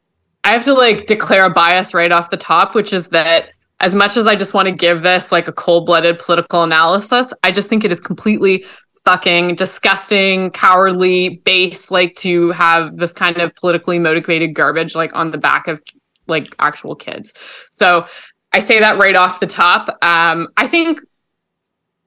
I 0.44 0.51
have 0.51 0.64
to 0.64 0.74
like 0.74 1.07
declare 1.07 1.44
a 1.44 1.51
bias 1.51 1.94
right 1.94 2.12
off 2.12 2.30
the 2.30 2.36
top, 2.36 2.74
which 2.74 2.92
is 2.92 3.09
that 3.09 3.51
as 3.80 3.94
much 3.94 4.16
as 4.16 4.26
I 4.26 4.36
just 4.36 4.55
want 4.55 4.68
to 4.68 4.72
give 4.72 5.03
this 5.03 5.32
like 5.32 5.49
a 5.49 5.53
cold 5.53 5.86
blooded 5.86 6.18
political 6.18 6.62
analysis, 6.62 7.32
I 7.42 7.51
just 7.51 7.68
think 7.68 7.84
it 7.84 7.92
is 7.92 8.01
completely 8.01 8.64
fucking 9.05 9.55
disgusting, 9.55 10.51
cowardly 10.51 11.40
base, 11.44 11.90
like 11.90 12.14
to 12.16 12.51
have 12.51 12.97
this 12.97 13.12
kind 13.12 13.38
of 13.38 13.55
politically 13.55 13.99
motivated 13.99 14.55
garbage 14.55 14.94
like 14.94 15.14
on 15.14 15.30
the 15.30 15.38
back 15.38 15.68
of 15.68 15.82
like 16.26 16.55
actual 16.59 16.94
kids. 16.94 17.34
So 17.70 18.07
I 18.53 18.61
say 18.61 18.80
that 18.80 18.99
right 18.99 19.14
off 19.14 19.40
the 19.40 19.47
top. 19.47 19.88
Um, 20.03 20.49
I 20.57 20.66
think, 20.66 21.01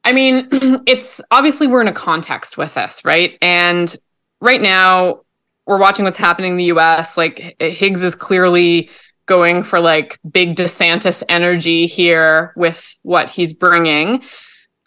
I 0.03 0.11
mean, 0.11 0.49
it's 0.87 1.21
obviously 1.31 1.67
we're 1.67 1.81
in 1.81 1.87
a 1.87 1.93
context 1.93 2.57
with 2.57 2.73
this, 2.73 3.05
right? 3.05 3.37
And 3.41 3.95
right 4.41 4.61
now 4.61 5.21
we're 5.65 5.77
watching 5.77 6.03
what's 6.03 6.17
happening 6.17 6.53
in 6.53 6.57
the 6.57 6.71
US. 6.75 7.15
Like 7.15 7.55
Higgs 7.59 8.01
is 8.01 8.15
clearly 8.15 8.89
going 9.27 9.61
for 9.61 9.79
like 9.79 10.19
big 10.29 10.55
DeSantis 10.55 11.21
energy 11.29 11.85
here 11.85 12.51
with 12.55 12.97
what 13.03 13.29
he's 13.29 13.53
bringing 13.53 14.23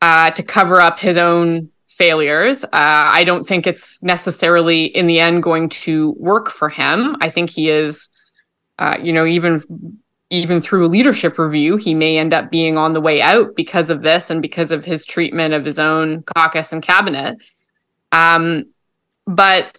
uh, 0.03 0.33
to 0.33 0.43
cover 0.43 0.81
up 0.81 0.99
his 0.99 1.17
own 1.17 1.71
failures. 1.87 2.65
Uh, 2.65 2.69
I 2.73 3.23
don't 3.23 3.47
think 3.47 3.69
it's 3.69 4.03
necessarily 4.03 4.87
in 4.87 5.07
the 5.07 5.21
end 5.21 5.45
going 5.45 5.69
to 5.69 6.17
work 6.19 6.51
for 6.51 6.69
him. 6.69 7.17
I 7.21 7.31
think 7.31 7.51
he 7.51 7.71
is, 7.71 8.09
uh, 8.81 8.99
you 9.01 9.13
know, 9.13 9.25
even 9.25 9.63
even 10.31 10.61
through 10.61 10.87
a 10.87 10.89
leadership 10.89 11.39
review, 11.39 11.77
he 11.77 11.95
may 11.95 12.17
end 12.17 12.33
up 12.33 12.51
being 12.51 12.79
on 12.79 12.95
the 12.95 13.01
way 13.01 13.21
out 13.21 13.55
because 13.55 13.91
of 13.91 14.03
this 14.03 14.31
and 14.31 14.41
because 14.41 14.73
of 14.73 14.85
his 14.85 15.05
treatment 15.05 15.55
of 15.55 15.65
his 15.65 15.79
own 15.79 16.23
caucus 16.23 16.73
and 16.73 16.83
cabinet. 16.83 17.37
Um, 18.11 18.65
but 19.27 19.79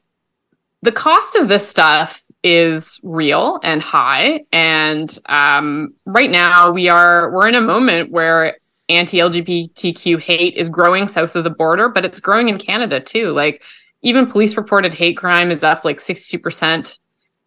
the 0.82 0.92
cost 0.92 1.36
of 1.36 1.48
this 1.48 1.68
stuff 1.68 2.24
is 2.44 3.00
real 3.04 3.60
and 3.64 3.82
high. 3.82 4.46
And 4.52 5.18
um, 5.28 5.94
right 6.06 6.30
now 6.30 6.72
we 6.72 6.90
are 6.90 7.32
we're 7.32 7.48
in 7.48 7.56
a 7.56 7.62
moment 7.62 8.12
where 8.12 8.58
anti-lgbtq 8.90 10.20
hate 10.20 10.56
is 10.56 10.70
growing 10.70 11.08
south 11.08 11.38
of 11.38 11.46
the 11.46 11.50
border 11.50 11.88
but 11.88 12.04
it's 12.04 12.20
growing 12.20 12.50
in 12.50 12.58
canada 12.58 13.00
too. 13.00 13.30
Like 13.30 13.64
even 14.02 14.28
police 14.28 14.58
reported 14.58 14.94
hate 14.94 15.16
crime 15.16 15.52
is 15.52 15.64
up 15.64 15.86
like 15.86 16.00
62% 16.00 17.00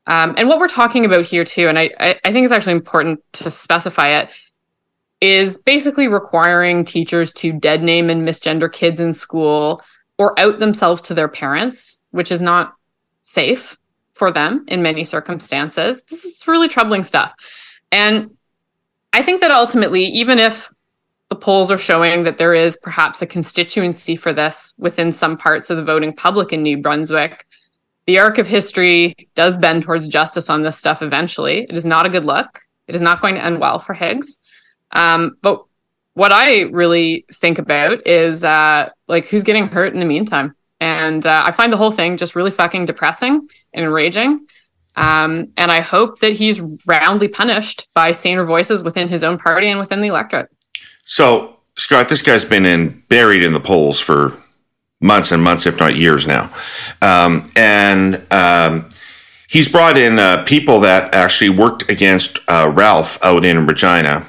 um, 0.07 0.35
and 0.39 0.49
what 0.49 0.59
we're 0.59 0.67
talking 0.67 1.05
about 1.05 1.27
here 1.27 1.45
too 1.45 1.69
and 1.69 1.79
I, 1.79 1.91
I 2.01 2.33
think 2.33 2.47
it's 2.47 2.53
actually 2.53 2.73
important 2.73 3.21
to 3.35 3.51
specify 3.51 4.21
it 4.21 4.31
is 5.21 5.59
basically 5.59 6.09
requiring 6.09 6.87
teachers 6.87 7.35
to 7.35 7.53
dead 7.53 7.83
name 7.83 8.09
and 8.09 8.27
misgender 8.27 8.73
kids 8.73 8.99
in 8.99 9.13
school 9.13 9.83
or 10.19 10.39
out 10.39 10.59
themselves 10.59 11.03
to 11.03 11.15
their 11.15 11.29
parents 11.29 11.99
which 12.17 12.33
is 12.33 12.41
not 12.41 12.75
safe 13.23 13.77
for 14.15 14.31
them 14.31 14.65
in 14.69 14.83
many 14.83 15.05
circumstances. 15.05 16.03
This 16.05 16.25
is 16.25 16.49
really 16.49 16.69
troubling 16.69 17.05
stuff. 17.05 17.33
And 17.93 18.35
I 19.13 19.23
think 19.23 19.43
that 19.43 19.51
ultimately, 19.51 20.05
even 20.05 20.39
if 20.39 20.73
the 21.29 21.37
polls 21.37 21.71
are 21.71 21.79
showing 21.79 22.23
that 22.23 22.39
there 22.39 22.55
is 22.55 22.79
perhaps 22.83 23.21
a 23.21 23.27
constituency 23.27 24.17
for 24.17 24.33
this 24.33 24.75
within 24.79 25.13
some 25.13 25.37
parts 25.37 25.69
of 25.69 25.77
the 25.77 25.85
voting 25.85 26.15
public 26.15 26.53
in 26.53 26.63
New 26.63 26.79
Brunswick, 26.81 27.47
the 28.07 28.19
arc 28.19 28.39
of 28.39 28.47
history 28.47 29.29
does 29.35 29.57
bend 29.57 29.83
towards 29.83 30.09
justice 30.09 30.49
on 30.49 30.63
this 30.63 30.79
stuff 30.79 31.03
eventually. 31.03 31.67
It 31.69 31.77
is 31.77 31.85
not 31.85 32.07
a 32.07 32.11
good 32.11 32.25
look. 32.25 32.61
It 32.89 32.95
is 32.95 33.03
not 33.03 33.21
going 33.21 33.35
to 33.35 33.45
end 33.45 33.61
well 33.61 33.79
for 33.79 33.93
Higgs. 33.93 34.39
Um, 34.93 35.37
but 35.43 35.65
what 36.17 36.33
I 36.33 36.63
really 36.63 37.27
think 37.31 37.59
about 37.59 38.07
is 38.07 38.43
uh, 38.43 38.89
like 39.07 39.27
who's 39.27 39.45
getting 39.45 39.69
hurt 39.69 39.93
in 39.93 40.01
the 40.01 40.07
meantime. 40.07 40.55
And 40.81 41.27
uh, 41.27 41.43
I 41.45 41.53
find 41.53 41.71
the 41.71 41.77
whole 41.77 41.91
thing 41.91 42.17
just 42.17 42.35
really 42.35 42.51
fucking 42.51 42.87
depressing 42.87 43.47
and 43.75 43.85
enraging. 43.85 44.47
Um, 44.97 45.49
and 45.59 45.71
I 45.71 45.81
hope 45.81 46.21
that 46.21 46.33
he's 46.33 46.59
roundly 46.87 47.29
punished 47.29 47.89
by 47.93 48.13
saner 48.13 48.47
voices 48.47 48.83
within 48.83 49.09
his 49.09 49.23
own 49.23 49.37
party 49.37 49.69
and 49.69 49.79
within 49.79 50.01
the 50.01 50.09
electorate. 50.09 50.49
So, 51.05 51.59
Scott, 51.77 52.09
this 52.09 52.23
guy's 52.23 52.47
been 52.47 52.65
in 52.65 53.03
buried 53.11 53.43
in 53.43 53.53
the 53.53 53.61
polls 53.61 54.01
for 54.01 54.39
months 55.03 55.33
and 55.33 55.43
months, 55.43 55.67
if 55.67 55.79
not 55.79 55.97
years 55.97 56.27
now. 56.27 56.51
Um, 57.03 57.45
and 57.57 58.23
um, 58.33 58.89
he's 59.51 59.69
brought 59.69 59.99
in 59.99 60.19
uh, 60.19 60.45
people 60.45 60.81
that 60.81 61.13
actually 61.13 61.51
worked 61.51 61.91
against 61.91 62.39
uh, 62.49 62.73
Ralph 62.75 63.23
out 63.23 63.45
in 63.45 63.67
Regina. 63.67 64.27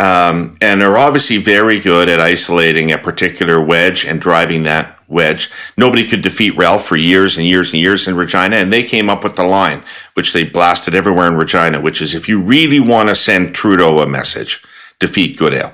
Um, 0.00 0.56
and 0.60 0.82
are 0.82 0.98
obviously 0.98 1.36
very 1.36 1.78
good 1.78 2.08
at 2.08 2.18
isolating 2.18 2.90
a 2.90 2.98
particular 2.98 3.62
wedge 3.62 4.04
and 4.04 4.20
driving 4.20 4.64
that 4.64 4.98
wedge. 5.06 5.50
Nobody 5.76 6.06
could 6.06 6.22
defeat 6.22 6.56
Ralph 6.56 6.84
for 6.84 6.96
years 6.96 7.36
and 7.36 7.46
years 7.46 7.72
and 7.72 7.80
years 7.80 8.08
in 8.08 8.16
Regina, 8.16 8.56
and 8.56 8.72
they 8.72 8.82
came 8.82 9.08
up 9.08 9.22
with 9.22 9.36
the 9.36 9.44
line, 9.44 9.82
which 10.14 10.32
they 10.32 10.44
blasted 10.44 10.94
everywhere 10.94 11.28
in 11.28 11.36
Regina, 11.36 11.80
which 11.80 12.02
is 12.02 12.14
if 12.14 12.28
you 12.28 12.40
really 12.40 12.80
want 12.80 13.08
to 13.08 13.14
send 13.14 13.54
Trudeau 13.54 14.00
a 14.00 14.06
message, 14.06 14.64
defeat 14.98 15.38
Goodale. 15.38 15.72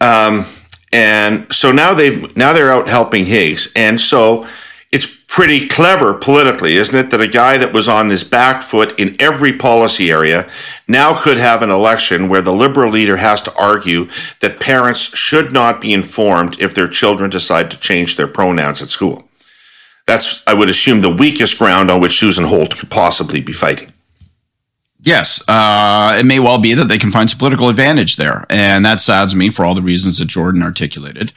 Um, 0.00 0.46
and 0.92 1.52
so 1.52 1.72
now 1.72 1.94
they've 1.94 2.36
now 2.36 2.52
they're 2.52 2.70
out 2.70 2.88
helping 2.88 3.24
Higgs, 3.24 3.72
and 3.74 4.00
so 4.00 4.46
it's 4.92 5.06
pretty 5.26 5.66
clever 5.66 6.12
politically, 6.12 6.74
isn't 6.74 6.94
it, 6.94 7.10
that 7.10 7.20
a 7.20 7.26
guy 7.26 7.56
that 7.56 7.72
was 7.72 7.88
on 7.88 8.08
this 8.08 8.22
back 8.22 8.62
foot 8.62 8.98
in 9.00 9.16
every 9.18 9.54
policy 9.54 10.10
area 10.10 10.48
now 10.86 11.18
could 11.18 11.38
have 11.38 11.62
an 11.62 11.70
election 11.70 12.28
where 12.28 12.42
the 12.42 12.52
liberal 12.52 12.92
leader 12.92 13.16
has 13.16 13.40
to 13.40 13.54
argue 13.54 14.06
that 14.40 14.60
parents 14.60 15.16
should 15.16 15.50
not 15.50 15.80
be 15.80 15.94
informed 15.94 16.60
if 16.60 16.74
their 16.74 16.88
children 16.88 17.30
decide 17.30 17.70
to 17.70 17.80
change 17.80 18.16
their 18.16 18.26
pronouns 18.28 18.82
at 18.82 18.90
school. 18.90 19.26
That's, 20.06 20.42
I 20.46 20.52
would 20.52 20.68
assume, 20.68 21.00
the 21.00 21.14
weakest 21.14 21.58
ground 21.58 21.90
on 21.90 22.00
which 22.00 22.18
Susan 22.18 22.44
Holt 22.44 22.76
could 22.76 22.90
possibly 22.90 23.40
be 23.40 23.52
fighting. 23.52 23.94
Yes, 25.00 25.42
uh, 25.48 26.16
it 26.20 26.26
may 26.26 26.38
well 26.38 26.60
be 26.60 26.74
that 26.74 26.88
they 26.88 26.98
can 26.98 27.10
find 27.10 27.30
some 27.30 27.38
political 27.38 27.70
advantage 27.70 28.16
there, 28.16 28.44
and 28.50 28.84
that 28.84 29.00
saddens 29.00 29.34
me 29.34 29.48
for 29.48 29.64
all 29.64 29.74
the 29.74 29.82
reasons 29.82 30.18
that 30.18 30.26
Jordan 30.26 30.62
articulated. 30.62 31.32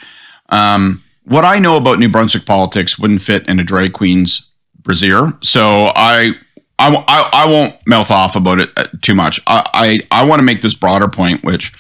Um, 0.50 1.04
what 1.26 1.44
I 1.44 1.60
know 1.60 1.76
about 1.76 2.00
New 2.00 2.10
Brunswick 2.10 2.46
politics 2.46 2.98
wouldn't 2.98 3.22
fit 3.22 3.48
in 3.50 3.60
a 3.60 3.64
drag 3.64 3.94
queen's 3.94 4.52
brassiere. 4.82 5.34
So 5.42 5.92
I, 5.96 6.34
I, 6.78 6.96
I, 6.96 7.30
I 7.34 7.46
won't 7.50 7.76
mouth 7.88 8.12
off 8.12 8.36
about 8.36 8.62
it 8.62 8.70
uh, 8.78 8.88
too 9.02 9.16
much. 9.16 9.40
I, 9.48 10.00
I, 10.12 10.22
I 10.22 10.26
want 10.26 10.40
to 10.40 10.44
make 10.44 10.62
this 10.62 10.76
broader 10.76 11.08
point, 11.08 11.44
which 11.44 11.74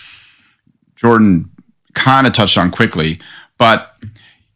Jordan 0.95 1.49
kind 1.93 2.27
of 2.27 2.33
touched 2.33 2.57
on 2.57 2.71
quickly. 2.71 3.19
But, 3.57 3.95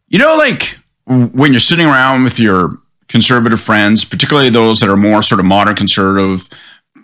you 0.08 0.20
know, 0.20 0.36
like 0.38 0.78
when 1.06 1.52
you're 1.52 1.60
sitting 1.60 1.86
around 1.86 2.24
with 2.24 2.40
your 2.40 2.80
conservative 3.08 3.62
friends, 3.62 4.06
particularly 4.06 4.50
those 4.50 4.80
that 4.80 4.90
are 4.90 4.98
more 4.98 5.22
sort 5.22 5.40
of 5.40 5.46
modern 5.46 5.76
conservative 5.76 6.50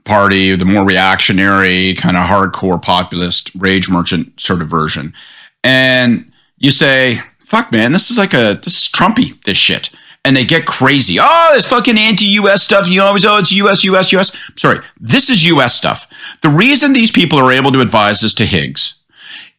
party, 0.03 0.55
the 0.55 0.65
more 0.65 0.83
reactionary, 0.83 1.95
kind 1.95 2.17
of 2.17 2.25
hardcore 2.27 2.81
populist 2.81 3.51
rage 3.55 3.89
merchant 3.89 4.39
sort 4.39 4.61
of 4.61 4.67
version. 4.67 5.13
And 5.63 6.31
you 6.57 6.71
say, 6.71 7.21
fuck, 7.55 7.71
man, 7.71 7.93
this 7.93 8.11
is 8.11 8.17
like 8.17 8.33
a 8.33 8.59
this 8.63 8.81
is 8.81 8.91
Trumpy, 8.91 9.41
this 9.45 9.57
shit. 9.57 9.89
And 10.25 10.35
they 10.35 10.43
get 10.43 10.65
crazy. 10.65 11.17
Oh, 11.21 11.51
this 11.53 11.67
fucking 11.69 11.97
anti-US 11.97 12.63
stuff. 12.63 12.87
You 12.87 13.01
always, 13.03 13.23
oh, 13.25 13.37
it's 13.37 13.51
US, 13.51 13.83
US, 13.83 14.11
US. 14.11 14.35
Sorry, 14.57 14.79
this 14.99 15.29
is 15.29 15.45
US 15.45 15.75
stuff. 15.75 16.07
The 16.41 16.49
reason 16.49 16.93
these 16.93 17.11
people 17.11 17.39
are 17.39 17.51
able 17.51 17.71
to 17.71 17.79
advise 17.79 18.21
this 18.21 18.33
to 18.35 18.45
Higgs 18.45 19.03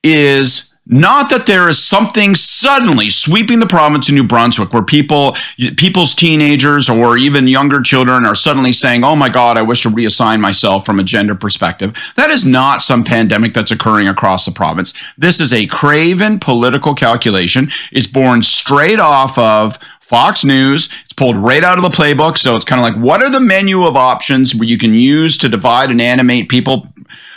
is 0.02 0.65
not 0.86 1.30
that 1.30 1.46
there 1.46 1.68
is 1.68 1.82
something 1.82 2.36
suddenly 2.36 3.10
sweeping 3.10 3.58
the 3.58 3.66
province 3.66 4.08
of 4.08 4.14
New 4.14 4.26
Brunswick 4.26 4.72
where 4.72 4.84
people, 4.84 5.36
people's 5.76 6.14
teenagers 6.14 6.88
or 6.88 7.18
even 7.18 7.48
younger 7.48 7.82
children 7.82 8.24
are 8.24 8.36
suddenly 8.36 8.72
saying, 8.72 9.02
Oh 9.02 9.16
my 9.16 9.28
God, 9.28 9.58
I 9.58 9.62
wish 9.62 9.82
to 9.82 9.90
reassign 9.90 10.40
myself 10.40 10.86
from 10.86 11.00
a 11.00 11.04
gender 11.04 11.34
perspective. 11.34 11.96
That 12.14 12.30
is 12.30 12.46
not 12.46 12.82
some 12.82 13.02
pandemic 13.02 13.52
that's 13.52 13.72
occurring 13.72 14.06
across 14.06 14.46
the 14.46 14.52
province. 14.52 14.92
This 15.18 15.40
is 15.40 15.52
a 15.52 15.66
craven 15.66 16.38
political 16.38 16.94
calculation. 16.94 17.68
It's 17.90 18.06
born 18.06 18.42
straight 18.42 19.00
off 19.00 19.36
of 19.36 19.78
Fox 20.06 20.44
News. 20.44 20.88
It's 21.04 21.12
pulled 21.12 21.34
right 21.34 21.64
out 21.64 21.78
of 21.78 21.82
the 21.82 21.90
playbook. 21.90 22.38
So 22.38 22.54
it's 22.54 22.64
kind 22.64 22.80
of 22.80 22.84
like, 22.84 23.02
what 23.02 23.22
are 23.22 23.30
the 23.30 23.40
menu 23.40 23.84
of 23.84 23.96
options 23.96 24.54
where 24.54 24.68
you 24.68 24.78
can 24.78 24.94
use 24.94 25.36
to 25.38 25.48
divide 25.48 25.90
and 25.90 26.00
animate 26.00 26.48
people 26.48 26.86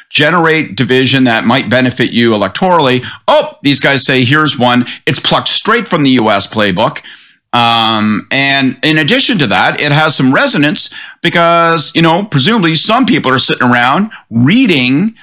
generate 0.10 0.76
division 0.76 1.24
that 1.26 1.45
might 1.45 1.70
benefit 1.70 2.12
you 2.12 2.32
electorally. 2.32 3.05
Oh, 3.28 3.57
these 3.62 3.80
guys 3.80 4.03
say, 4.03 4.26
here's 4.26 4.57
one. 4.57 4.86
It's 5.05 5.20
plucked 5.20 5.49
straight 5.49 5.88
from 5.88 6.03
the 6.03 6.12
US 6.12 6.47
playbook. 6.47 7.03
Um, 7.51 8.28
and 8.32 8.78
in 8.84 8.97
addition 8.97 9.38
to 9.39 9.47
that, 9.47 9.82
it 9.82 9.91
has 9.91 10.16
some 10.16 10.34
resonance 10.34 10.93
because, 11.22 11.95
you 11.95 12.01
know, 12.01 12.26
presumably 12.26 12.76
some 12.76 13.05
people 13.05 13.32
are 13.32 13.39
sitting 13.39 13.68
around 13.68 14.12
reading, 14.30 15.16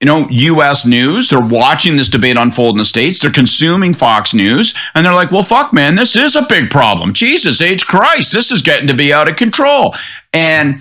you 0.00 0.06
know, 0.06 0.28
US 0.30 0.86
news. 0.86 1.28
They're 1.28 1.40
watching 1.40 1.96
this 1.96 2.08
debate 2.08 2.38
unfold 2.38 2.74
in 2.74 2.78
the 2.78 2.86
States. 2.86 3.18
They're 3.18 3.30
consuming 3.30 3.92
Fox 3.92 4.32
News 4.32 4.74
and 4.94 5.04
they're 5.04 5.14
like, 5.14 5.30
well, 5.30 5.42
fuck, 5.42 5.72
man, 5.72 5.96
this 5.96 6.16
is 6.16 6.34
a 6.34 6.46
big 6.48 6.70
problem. 6.70 7.12
Jesus 7.12 7.60
H. 7.60 7.86
Christ, 7.86 8.32
this 8.32 8.50
is 8.50 8.62
getting 8.62 8.88
to 8.88 8.94
be 8.94 9.12
out 9.12 9.28
of 9.28 9.36
control. 9.36 9.94
And 10.32 10.80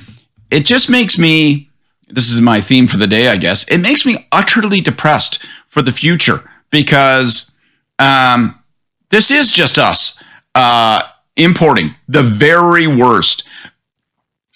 it 0.52 0.66
just 0.66 0.90
makes 0.90 1.20
me 1.20 1.67
this 2.10 2.30
is 2.30 2.42
my 2.42 2.62
theme 2.62 2.88
for 2.88 2.98
the 2.98 3.08
day, 3.08 3.28
I 3.28 3.38
guess. 3.38 3.68
It 3.68 3.80
makes 3.80 4.06
me 4.06 4.28
utterly 4.32 4.82
depressed 4.82 5.46
for 5.68 5.82
the 5.82 5.92
future 5.92 6.50
because 6.70 7.52
um, 8.00 8.62
this 9.10 9.32
is 9.32 9.52
just 9.52 9.78
us 9.78 10.22
uh, 10.56 11.02
importing 11.36 11.96
the 12.08 12.24
very 12.24 12.88
worst 12.88 13.48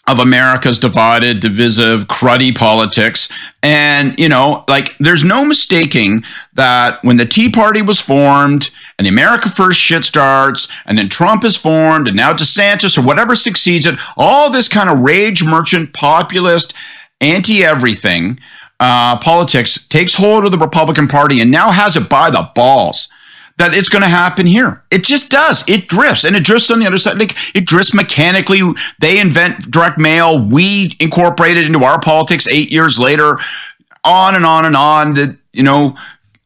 of 0.07 0.19
America's 0.19 0.79
divided, 0.79 1.39
divisive, 1.39 2.05
cruddy 2.05 2.55
politics. 2.55 3.31
And, 3.61 4.17
you 4.19 4.27
know, 4.27 4.65
like 4.67 4.97
there's 4.97 5.23
no 5.23 5.45
mistaking 5.45 6.23
that 6.53 7.03
when 7.03 7.17
the 7.17 7.25
Tea 7.25 7.49
Party 7.49 7.81
was 7.81 7.99
formed 7.99 8.71
and 8.97 9.05
the 9.05 9.09
America 9.09 9.47
First 9.47 9.79
shit 9.79 10.03
starts 10.03 10.67
and 10.85 10.97
then 10.97 11.07
Trump 11.07 11.43
is 11.43 11.55
formed 11.55 12.07
and 12.07 12.17
now 12.17 12.33
DeSantis 12.33 12.97
or 12.97 13.05
whatever 13.05 13.35
succeeds 13.35 13.85
it, 13.85 13.99
all 14.17 14.49
this 14.49 14.67
kind 14.67 14.89
of 14.89 14.99
rage 14.99 15.43
merchant 15.43 15.93
populist 15.93 16.73
anti 17.21 17.63
everything 17.63 18.39
uh, 18.81 19.17
politics 19.19 19.87
takes 19.87 20.15
hold 20.15 20.43
of 20.43 20.51
the 20.51 20.57
Republican 20.57 21.07
Party 21.07 21.39
and 21.39 21.51
now 21.51 21.69
has 21.69 21.95
it 21.95 22.09
by 22.09 22.31
the 22.31 22.49
balls 22.55 23.07
that 23.57 23.77
it's 23.77 23.89
going 23.89 24.01
to 24.01 24.09
happen 24.09 24.47
here. 24.47 24.83
It 24.89 25.03
just 25.03 25.29
does. 25.29 25.63
It 25.69 25.87
drifts 25.87 26.23
and 26.23 26.35
it 26.35 26.43
drifts 26.43 26.71
on 26.71 26.79
the 26.79 26.87
other 26.87 26.97
side. 26.97 27.19
Like 27.19 27.35
it 27.55 27.65
drifts 27.65 27.93
mechanically. 27.93 28.61
They 28.99 29.19
invent 29.19 29.69
direct 29.69 29.99
mail. 29.99 30.43
We 30.43 30.97
incorporate 30.99 31.57
it 31.57 31.65
into 31.65 31.83
our 31.83 32.01
politics 32.01 32.47
eight 32.47 32.71
years 32.71 32.97
later, 32.97 33.37
on 34.03 34.33
and 34.33 34.45
on 34.45 34.65
and 34.65 34.75
on. 34.75 35.13
That, 35.13 35.37
you 35.53 35.61
know, 35.61 35.95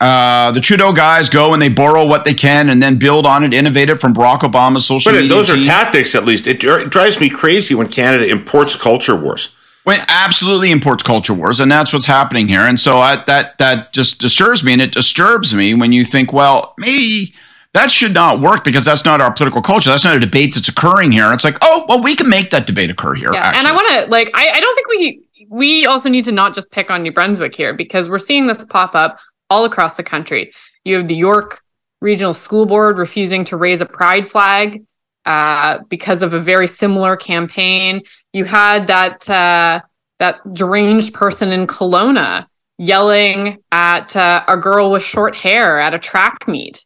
uh, 0.02 0.52
the 0.52 0.60
Trudeau 0.60 0.92
guys 0.92 1.30
go 1.30 1.54
and 1.54 1.62
they 1.62 1.70
borrow 1.70 2.06
what 2.06 2.26
they 2.26 2.34
can 2.34 2.68
and 2.68 2.84
then 2.84 3.00
build 3.00 3.26
on 3.26 3.46
it, 3.46 3.54
innovate 3.54 3.88
it 3.88 4.02
from 4.02 4.14
Barack 4.14 4.42
Obama's 4.42 4.86
social 4.86 5.14
but 5.14 5.22
media. 5.22 5.30
Those 5.30 5.48
team. 5.48 5.62
are 5.62 5.64
tactics, 5.64 6.16
at 6.16 6.26
least. 6.26 6.48
It 6.48 6.60
drives 6.60 7.18
me 7.22 7.30
crazy 7.30 7.76
when 7.76 7.88
Canada 7.88 8.28
imports 8.28 8.76
culture 8.76 9.16
wars 9.16 9.55
when 9.86 10.02
absolutely 10.08 10.72
imports 10.72 11.04
culture 11.04 11.34
wars, 11.34 11.60
and 11.60 11.72
that's 11.72 11.94
what's 11.94 12.08
happening 12.08 12.48
here. 12.48 12.62
And 12.62 12.80
so 12.80 13.00
I, 13.00 13.24
that 13.26 13.58
that 13.60 13.94
just 13.94 14.20
disturbs 14.20 14.64
me, 14.64 14.74
and 14.74 14.82
it 14.82 14.92
disturbs 14.92 15.54
me 15.54 15.74
when 15.74 15.94
you 15.94 16.04
think, 16.04 16.34
well, 16.34 16.74
maybe 16.78 17.34
that 17.74 17.92
should 17.92 18.14
not 18.14 18.42
work 18.42 18.64
because 18.64 18.84
that's 18.84 19.06
not 19.06 19.22
our 19.22 19.32
political 19.32 19.62
culture. 19.62 19.92
That's 19.92 20.04
not 20.04 20.18
a 20.18 20.20
debate 20.20 20.56
that's 20.56 20.68
occurring 20.68 21.12
here. 21.12 21.32
It's 21.34 21.44
like, 21.44 21.58
oh, 21.62 21.86
well, 21.88 22.02
we 22.02 22.16
can 22.16 22.30
make 22.30 22.50
that 22.50 22.66
debate 22.66 22.90
occur 22.90 23.14
here. 23.14 23.32
Yeah, 23.32 23.42
actually. 23.42 23.60
and 23.60 23.68
I 23.68 23.72
want 23.74 23.88
to 23.90 24.12
like, 24.12 24.32
I, 24.34 24.50
I 24.50 24.60
don't 24.60 24.76
think 24.76 24.88
we 24.88 25.22
we 25.50 25.86
also 25.86 26.10
need 26.10 26.26
to 26.26 26.32
not 26.32 26.56
just 26.56 26.72
pick 26.72 26.90
on 26.90 27.04
New 27.04 27.12
Brunswick 27.12 27.54
here 27.54 27.74
because 27.74 28.10
we're 28.10 28.20
seeing 28.20 28.48
this 28.48 28.66
pop 28.66 28.96
up 28.96 29.20
all 29.52 29.66
across 29.66 29.96
the 29.96 30.04
country. 30.04 30.52
You 30.84 30.96
have 30.96 31.08
the 31.08 31.16
York 31.16 31.62
Regional 32.02 32.34
School 32.34 32.66
Board 32.66 32.98
refusing 32.98 33.46
to 33.46 33.58
raise 33.58 33.82
a 33.82 33.86
pride 33.86 34.28
flag 34.28 34.84
uh, 35.26 35.80
because 35.90 36.22
of 36.22 36.34
a 36.34 36.40
very 36.40 36.68
similar 36.68 37.16
campaign. 37.16 38.02
You 38.34 38.46
had 38.46 38.88
that 38.88 39.30
uh, 39.30 39.82
that 40.20 40.54
deranged 40.54 41.14
person 41.14 41.52
in 41.52 41.68
Kelowna 41.68 42.48
yelling 42.78 43.64
at 43.72 44.16
uh, 44.16 44.44
a 44.48 44.58
girl 44.58 44.92
with 44.92 45.04
short 45.04 45.36
hair 45.36 45.80
at 45.80 45.94
a 45.94 46.00
track 46.00 46.48
meet 46.48 46.86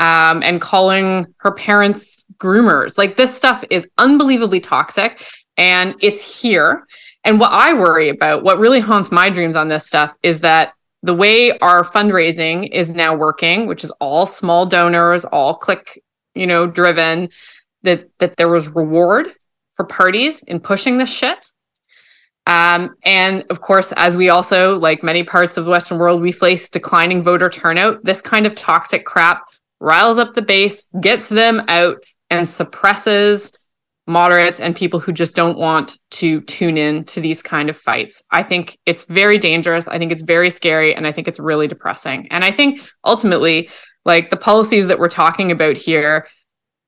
um, 0.00 0.42
and 0.42 0.60
calling 0.60 1.34
her 1.38 1.52
parents 1.52 2.24
groomers. 2.38 2.98
Like 2.98 3.16
this 3.16 3.34
stuff 3.34 3.64
is 3.70 3.88
unbelievably 3.98 4.60
toxic, 4.60 5.24
and 5.56 5.94
it's 6.00 6.40
here. 6.42 6.86
And 7.24 7.40
what 7.40 7.52
I 7.52 7.72
worry 7.72 8.08
about, 8.08 8.44
what 8.44 8.58
really 8.58 8.80
haunts 8.80 9.10
my 9.10 9.30
dreams 9.30 9.56
on 9.56 9.68
this 9.68 9.86
stuff, 9.86 10.14
is 10.22 10.40
that 10.40 10.72
the 11.02 11.14
way 11.14 11.56
our 11.58 11.84
fundraising 11.84 12.68
is 12.72 12.90
now 12.90 13.14
working, 13.14 13.66
which 13.66 13.84
is 13.84 13.90
all 14.00 14.26
small 14.26 14.66
donors, 14.66 15.24
all 15.24 15.54
click, 15.54 16.02
you 16.34 16.46
know, 16.46 16.66
driven, 16.66 17.30
that 17.86 18.10
that 18.18 18.36
there 18.36 18.48
was 18.48 18.68
reward 18.68 19.26
for 19.76 19.84
parties 19.86 20.42
in 20.42 20.60
pushing 20.60 20.98
this 20.98 21.12
shit. 21.12 21.46
Um, 22.46 22.94
and 23.02 23.44
of 23.50 23.58
course, 23.60 23.92
as 23.96 24.16
we 24.16 24.30
also, 24.30 24.78
like 24.78 25.02
many 25.02 25.24
parts 25.24 25.56
of 25.56 25.64
the 25.64 25.70
Western 25.70 25.98
world, 25.98 26.20
we 26.20 26.32
face 26.32 26.70
declining 26.70 27.22
voter 27.22 27.50
turnout. 27.50 28.04
This 28.04 28.22
kind 28.22 28.46
of 28.46 28.54
toxic 28.54 29.04
crap 29.04 29.42
riles 29.80 30.18
up 30.18 30.34
the 30.34 30.42
base, 30.42 30.86
gets 31.00 31.28
them 31.28 31.62
out, 31.68 31.96
and 32.30 32.48
suppresses 32.48 33.52
moderates 34.06 34.60
and 34.60 34.76
people 34.76 35.00
who 35.00 35.12
just 35.12 35.34
don't 35.34 35.58
want 35.58 35.98
to 36.10 36.40
tune 36.42 36.78
in 36.78 37.04
to 37.04 37.20
these 37.20 37.42
kind 37.42 37.68
of 37.68 37.76
fights. 37.76 38.22
I 38.30 38.42
think 38.44 38.78
it's 38.86 39.02
very 39.02 39.38
dangerous. 39.38 39.88
I 39.88 39.98
think 39.98 40.12
it's 40.12 40.22
very 40.22 40.50
scary. 40.50 40.94
And 40.94 41.06
I 41.08 41.12
think 41.12 41.26
it's 41.28 41.40
really 41.40 41.68
depressing. 41.68 42.28
And 42.30 42.44
I 42.44 42.52
think 42.52 42.80
ultimately, 43.02 43.68
Like 44.06 44.30
the 44.30 44.36
policies 44.50 44.86
that 44.86 45.00
we're 45.00 45.08
talking 45.08 45.50
about 45.50 45.76
here, 45.76 46.28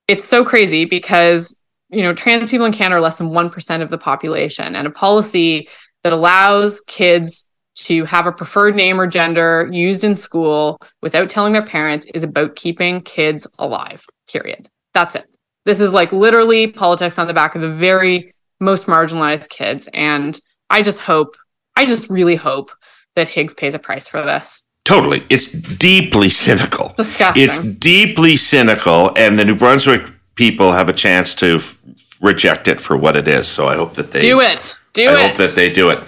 it's 0.09 0.24
so 0.24 0.44
crazy 0.44 0.84
because 0.84 1.56
you 1.90 2.02
know 2.02 2.12
trans 2.12 2.48
people 2.48 2.66
in 2.66 2.72
Canada 2.72 2.96
are 2.96 3.00
less 3.00 3.18
than 3.18 3.30
one 3.30 3.50
percent 3.50 3.82
of 3.82 3.90
the 3.90 3.98
population, 3.98 4.74
and 4.74 4.86
a 4.86 4.90
policy 4.90 5.68
that 6.02 6.12
allows 6.12 6.80
kids 6.82 7.44
to 7.76 8.04
have 8.04 8.26
a 8.26 8.32
preferred 8.32 8.74
name 8.74 9.00
or 9.00 9.06
gender 9.06 9.68
used 9.70 10.02
in 10.02 10.16
school 10.16 10.80
without 11.00 11.30
telling 11.30 11.52
their 11.52 11.64
parents 11.64 12.06
is 12.12 12.24
about 12.24 12.56
keeping 12.56 13.00
kids 13.00 13.46
alive. 13.59 14.04
Period. 14.30 14.68
That's 14.94 15.14
it. 15.14 15.26
This 15.64 15.80
is 15.80 15.92
like 15.92 16.12
literally 16.12 16.66
politics 16.66 17.18
on 17.18 17.28
the 17.28 17.34
back 17.34 17.54
of 17.54 17.62
the 17.62 17.70
very 17.70 18.32
most 18.59 18.86
marginalized 18.86 19.48
kids. 19.48 19.88
And 19.94 20.38
I 20.70 20.82
just 20.82 21.00
hope, 21.00 21.36
I 21.76 21.84
just 21.84 22.11
really 22.11 22.36
hope 22.36 22.72
that 23.14 23.28
Higgs 23.28 23.54
pays 23.54 23.74
a 23.74 23.78
price 23.78 24.09
for 24.09 24.22
this. 24.22 24.64
Totally. 24.89 25.22
It's 25.28 25.53
deeply 25.53 26.30
cynical. 26.30 26.95
Disgusting. 26.97 27.45
It's 27.45 27.62
deeply 27.62 28.39
cynical. 28.39 29.12
And 29.18 29.39
the 29.39 29.45
New 29.45 29.55
Brunswick 29.55 30.03
people 30.34 30.72
have 30.72 30.89
a 30.89 30.95
chance 30.95 31.34
to 31.34 31.57
f- 31.57 31.76
reject 32.22 32.68
it 32.68 32.80
for 32.80 32.97
what 32.97 33.14
it 33.14 33.28
is. 33.28 33.47
So 33.47 33.66
I 33.66 33.74
hope 33.74 33.93
that 33.95 34.12
they 34.12 34.22
do 34.22 34.41
it. 34.41 34.78
Do 34.95 35.11
I 35.11 35.12
it. 35.12 35.16
I 35.18 35.26
hope 35.28 35.36
that 35.36 35.55
they 35.55 35.70
do 35.70 35.91
it. 35.91 35.99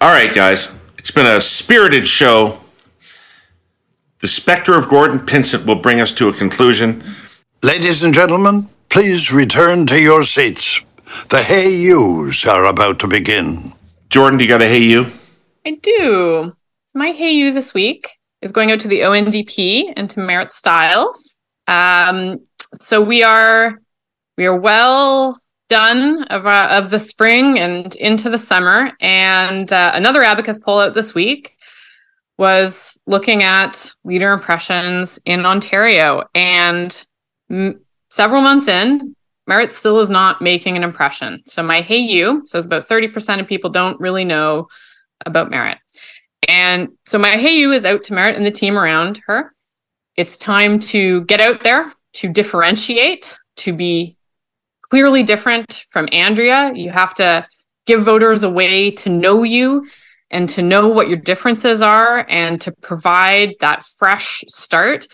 All 0.00 0.10
right, 0.10 0.34
guys. 0.34 0.76
It's 0.98 1.12
been 1.12 1.26
a 1.28 1.40
spirited 1.40 2.08
show. 2.08 2.58
The 4.18 4.26
specter 4.26 4.74
of 4.76 4.88
Gordon 4.88 5.20
Pinsent 5.20 5.64
will 5.64 5.76
bring 5.76 6.00
us 6.00 6.12
to 6.14 6.28
a 6.28 6.32
conclusion. 6.32 7.04
Ladies 7.62 8.02
and 8.02 8.12
gentlemen, 8.12 8.68
please 8.88 9.32
return 9.32 9.86
to 9.86 10.00
your 10.00 10.24
seats. 10.24 10.80
The 11.28 11.44
Hey 11.44 11.70
Yous 11.72 12.44
are 12.46 12.64
about 12.64 12.98
to 12.98 13.06
begin. 13.06 13.74
Jordan, 14.10 14.38
do 14.38 14.44
you 14.44 14.48
got 14.48 14.60
a 14.60 14.66
hey 14.66 14.82
you? 14.82 15.06
I 15.64 15.78
do. 15.80 16.52
It's 16.84 16.96
my 16.96 17.12
Hey 17.12 17.30
You 17.30 17.52
this 17.52 17.72
week 17.72 18.08
is 18.44 18.52
going 18.52 18.70
out 18.70 18.78
to 18.80 18.88
the 18.88 19.00
ONDP 19.00 19.94
and 19.96 20.08
to 20.10 20.20
Marit 20.20 20.52
Stiles. 20.52 21.38
Um, 21.66 22.40
so 22.74 23.00
we 23.00 23.22
are 23.22 23.80
we 24.36 24.44
are 24.44 24.56
well 24.56 25.38
done 25.70 26.24
of 26.24 26.46
uh, 26.46 26.68
of 26.70 26.90
the 26.90 26.98
spring 26.98 27.58
and 27.58 27.96
into 27.96 28.28
the 28.28 28.38
summer. 28.38 28.92
And 29.00 29.72
uh, 29.72 29.92
another 29.94 30.22
Abacus 30.22 30.58
poll 30.58 30.80
out 30.80 30.92
this 30.92 31.14
week 31.14 31.56
was 32.36 33.00
looking 33.06 33.42
at 33.42 33.90
leader 34.04 34.30
impressions 34.30 35.18
in 35.24 35.46
Ontario, 35.46 36.24
and 36.34 37.06
m- 37.50 37.80
several 38.10 38.42
months 38.42 38.68
in, 38.68 39.16
Marit 39.46 39.72
still 39.72 40.00
is 40.00 40.10
not 40.10 40.42
making 40.42 40.76
an 40.76 40.82
impression. 40.82 41.42
So 41.46 41.62
my 41.62 41.80
Hey 41.80 41.98
You, 41.98 42.42
so 42.44 42.58
it's 42.58 42.66
about 42.66 42.86
thirty 42.86 43.08
percent 43.08 43.40
of 43.40 43.46
people 43.46 43.70
don't 43.70 43.98
really 44.00 44.26
know 44.26 44.68
about 45.24 45.48
Marit. 45.48 45.78
And 46.48 46.90
so 47.06 47.18
my 47.18 47.32
Hey 47.32 47.56
You 47.56 47.72
is 47.72 47.84
out 47.84 48.04
to 48.04 48.14
Marit 48.14 48.36
and 48.36 48.46
the 48.46 48.50
team 48.50 48.78
around 48.78 49.20
her. 49.26 49.54
It's 50.16 50.36
time 50.36 50.78
to 50.80 51.22
get 51.24 51.40
out 51.40 51.62
there, 51.62 51.92
to 52.14 52.28
differentiate, 52.28 53.36
to 53.56 53.72
be 53.72 54.16
clearly 54.82 55.22
different 55.22 55.86
from 55.90 56.08
Andrea. 56.12 56.72
You 56.74 56.90
have 56.90 57.14
to 57.14 57.46
give 57.86 58.04
voters 58.04 58.42
a 58.42 58.50
way 58.50 58.90
to 58.92 59.10
know 59.10 59.42
you 59.42 59.86
and 60.30 60.48
to 60.50 60.62
know 60.62 60.88
what 60.88 61.08
your 61.08 61.18
differences 61.18 61.82
are 61.82 62.26
and 62.28 62.60
to 62.60 62.72
provide 62.72 63.54
that 63.60 63.84
fresh 63.84 64.44
start. 64.48 65.06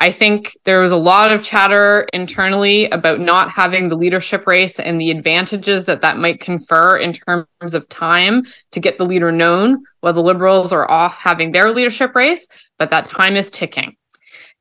I 0.00 0.12
think 0.12 0.56
there 0.64 0.80
was 0.80 0.92
a 0.92 0.96
lot 0.96 1.32
of 1.32 1.42
chatter 1.42 2.06
internally 2.12 2.88
about 2.90 3.18
not 3.18 3.50
having 3.50 3.88
the 3.88 3.96
leadership 3.96 4.46
race 4.46 4.78
and 4.78 5.00
the 5.00 5.10
advantages 5.10 5.86
that 5.86 6.02
that 6.02 6.18
might 6.18 6.38
confer 6.38 6.96
in 6.96 7.12
terms 7.12 7.74
of 7.74 7.88
time 7.88 8.46
to 8.70 8.78
get 8.78 8.96
the 8.96 9.04
leader 9.04 9.32
known 9.32 9.82
while 10.00 10.12
the 10.12 10.22
liberals 10.22 10.72
are 10.72 10.88
off 10.88 11.18
having 11.18 11.50
their 11.50 11.72
leadership 11.72 12.14
race, 12.14 12.46
but 12.78 12.90
that 12.90 13.06
time 13.06 13.34
is 13.34 13.50
ticking. 13.50 13.96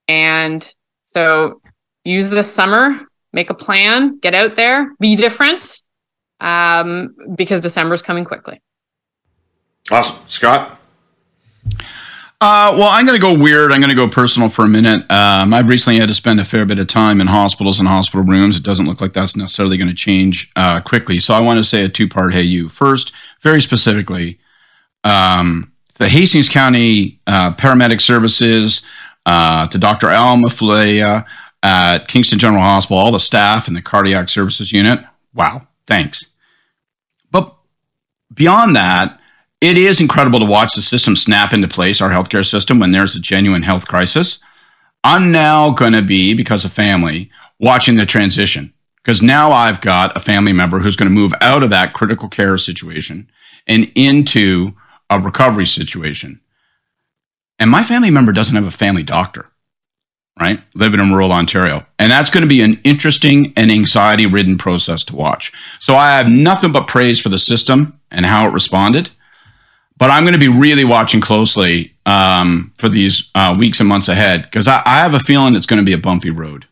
And 0.07 0.67
so 1.05 1.61
use 2.03 2.31
this 2.31 2.51
summer, 2.51 2.99
make 3.31 3.51
a 3.51 3.53
plan, 3.53 4.17
get 4.17 4.33
out 4.33 4.55
there, 4.55 4.91
be 4.99 5.15
different, 5.15 5.81
um, 6.39 7.15
because 7.35 7.61
December's 7.61 8.01
coming 8.01 8.25
quickly. 8.25 8.59
Awesome. 9.91 10.17
Scott? 10.27 10.79
Uh, 12.39 12.75
well, 12.77 12.89
I'm 12.89 13.05
going 13.07 13.19
to 13.19 13.21
go 13.21 13.35
weird. 13.35 13.71
I'm 13.71 13.81
going 13.81 13.89
to 13.89 13.95
go 13.95 14.07
personal 14.07 14.47
for 14.47 14.63
a 14.63 14.67
minute. 14.67 15.09
Um, 15.09 15.55
I've 15.55 15.67
recently 15.67 15.99
had 15.99 16.09
to 16.09 16.15
spend 16.15 16.39
a 16.39 16.45
fair 16.45 16.65
bit 16.65 16.77
of 16.77 16.85
time 16.85 17.19
in 17.19 17.25
hospitals 17.25 17.79
and 17.79 17.87
hospital 17.87 18.23
rooms. 18.23 18.57
It 18.57 18.63
doesn't 18.63 18.85
look 18.85 19.01
like 19.01 19.13
that's 19.13 19.35
necessarily 19.35 19.75
going 19.75 19.87
to 19.87 19.95
change 19.95 20.51
uh, 20.55 20.79
quickly. 20.81 21.19
So 21.19 21.33
I 21.33 21.41
want 21.41 21.57
to 21.57 21.63
say 21.63 21.83
a 21.83 21.89
two 21.89 22.07
part 22.07 22.35
hey 22.35 22.43
you. 22.43 22.69
First, 22.69 23.11
very 23.41 23.59
specifically, 23.59 24.37
um, 25.03 25.71
the 25.95 26.09
Hastings 26.09 26.47
County 26.47 27.19
uh, 27.25 27.55
Paramedic 27.55 28.01
Services, 28.01 28.83
uh, 29.25 29.67
to 29.67 29.77
Dr. 29.79 30.09
Alma 30.09 30.47
Falea 30.47 31.25
at 31.63 32.07
Kingston 32.07 32.39
General 32.39 32.61
Hospital, 32.61 32.97
all 32.97 33.11
the 33.11 33.19
staff 33.19 33.67
in 33.67 33.73
the 33.73 33.81
Cardiac 33.81 34.29
Services 34.29 34.71
Unit. 34.71 34.99
Wow, 35.33 35.67
thanks. 35.87 36.27
But 37.31 37.55
beyond 38.33 38.75
that, 38.75 39.16
it 39.61 39.77
is 39.77 39.99
incredible 39.99 40.39
to 40.39 40.45
watch 40.45 40.75
the 40.75 40.81
system 40.81 41.15
snap 41.15 41.51
into 41.51 41.67
place, 41.67 42.01
our 42.01 42.11
healthcare 42.11 42.47
system, 42.47 42.79
when 42.79 42.91
there's 42.91 43.15
a 43.15 43.21
genuine 43.21 43.63
health 43.63 43.87
crisis. 43.87 44.39
I'm 45.03 45.31
now 45.31 45.71
going 45.71 45.93
to 45.93 46.01
be, 46.01 46.33
because 46.33 46.63
of 46.65 46.73
family, 46.73 47.31
watching 47.59 47.95
the 47.95 48.05
transition. 48.05 48.73
Because 49.03 49.21
now 49.21 49.51
I've 49.51 49.81
got 49.81 50.15
a 50.15 50.19
family 50.19 50.53
member 50.53 50.79
who's 50.79 50.95
going 50.95 51.09
to 51.09 51.15
move 51.15 51.33
out 51.41 51.63
of 51.63 51.69
that 51.69 51.93
critical 51.93 52.27
care 52.27 52.57
situation 52.57 53.29
and 53.65 53.91
into 53.95 54.73
a 55.09 55.19
recovery 55.19 55.65
situation. 55.65 56.41
And 57.57 57.71
my 57.71 57.83
family 57.83 58.11
member 58.11 58.33
doesn't 58.33 58.55
have 58.55 58.67
a 58.67 58.71
family 58.71 59.03
doctor, 59.03 59.49
right? 60.39 60.61
Living 60.75 60.99
in 60.99 61.11
rural 61.11 61.31
Ontario. 61.31 61.85
And 61.97 62.11
that's 62.11 62.29
going 62.29 62.43
to 62.43 62.49
be 62.49 62.61
an 62.61 62.79
interesting 62.83 63.53
and 63.55 63.71
anxiety 63.71 64.25
ridden 64.25 64.57
process 64.57 65.03
to 65.05 65.15
watch. 65.15 65.51
So 65.79 65.95
I 65.95 66.17
have 66.17 66.29
nothing 66.29 66.71
but 66.71 66.87
praise 66.87 67.19
for 67.19 67.29
the 67.29 67.39
system 67.39 67.99
and 68.11 68.25
how 68.25 68.47
it 68.47 68.53
responded 68.53 69.09
but 69.97 70.11
I'm 70.11 70.23
going 70.23 70.33
to 70.33 70.39
be 70.39 70.47
really 70.47 70.83
watching 70.83 71.21
closely 71.21 71.93
um, 72.05 72.73
for 72.77 72.89
these 72.89 73.29
uh, 73.35 73.55
weeks 73.57 73.79
and 73.79 73.89
months 73.89 74.07
ahead 74.07 74.43
because 74.43 74.67
I, 74.67 74.81
I, 74.85 74.99
have 74.99 75.13
a 75.13 75.19
feeling 75.19 75.55
it's 75.55 75.65
going 75.65 75.81
to 75.81 75.85
be 75.85 75.93
a 75.93 75.97
bumpy 75.97 76.29
road. 76.29 76.67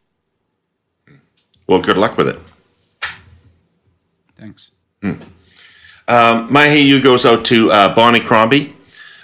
Well, 1.67 1.81
good 1.81 1.97
luck 1.97 2.17
with 2.17 2.29
it. 2.29 2.39
Thanks. 4.37 4.71
Hmm. 5.01 5.13
Um, 6.07 6.53
my 6.53 6.67
hey 6.67 6.81
you 6.81 7.01
goes 7.01 7.25
out 7.25 7.45
to 7.45 7.71
uh, 7.71 7.95
Bonnie 7.95 8.19
Crombie. 8.19 8.75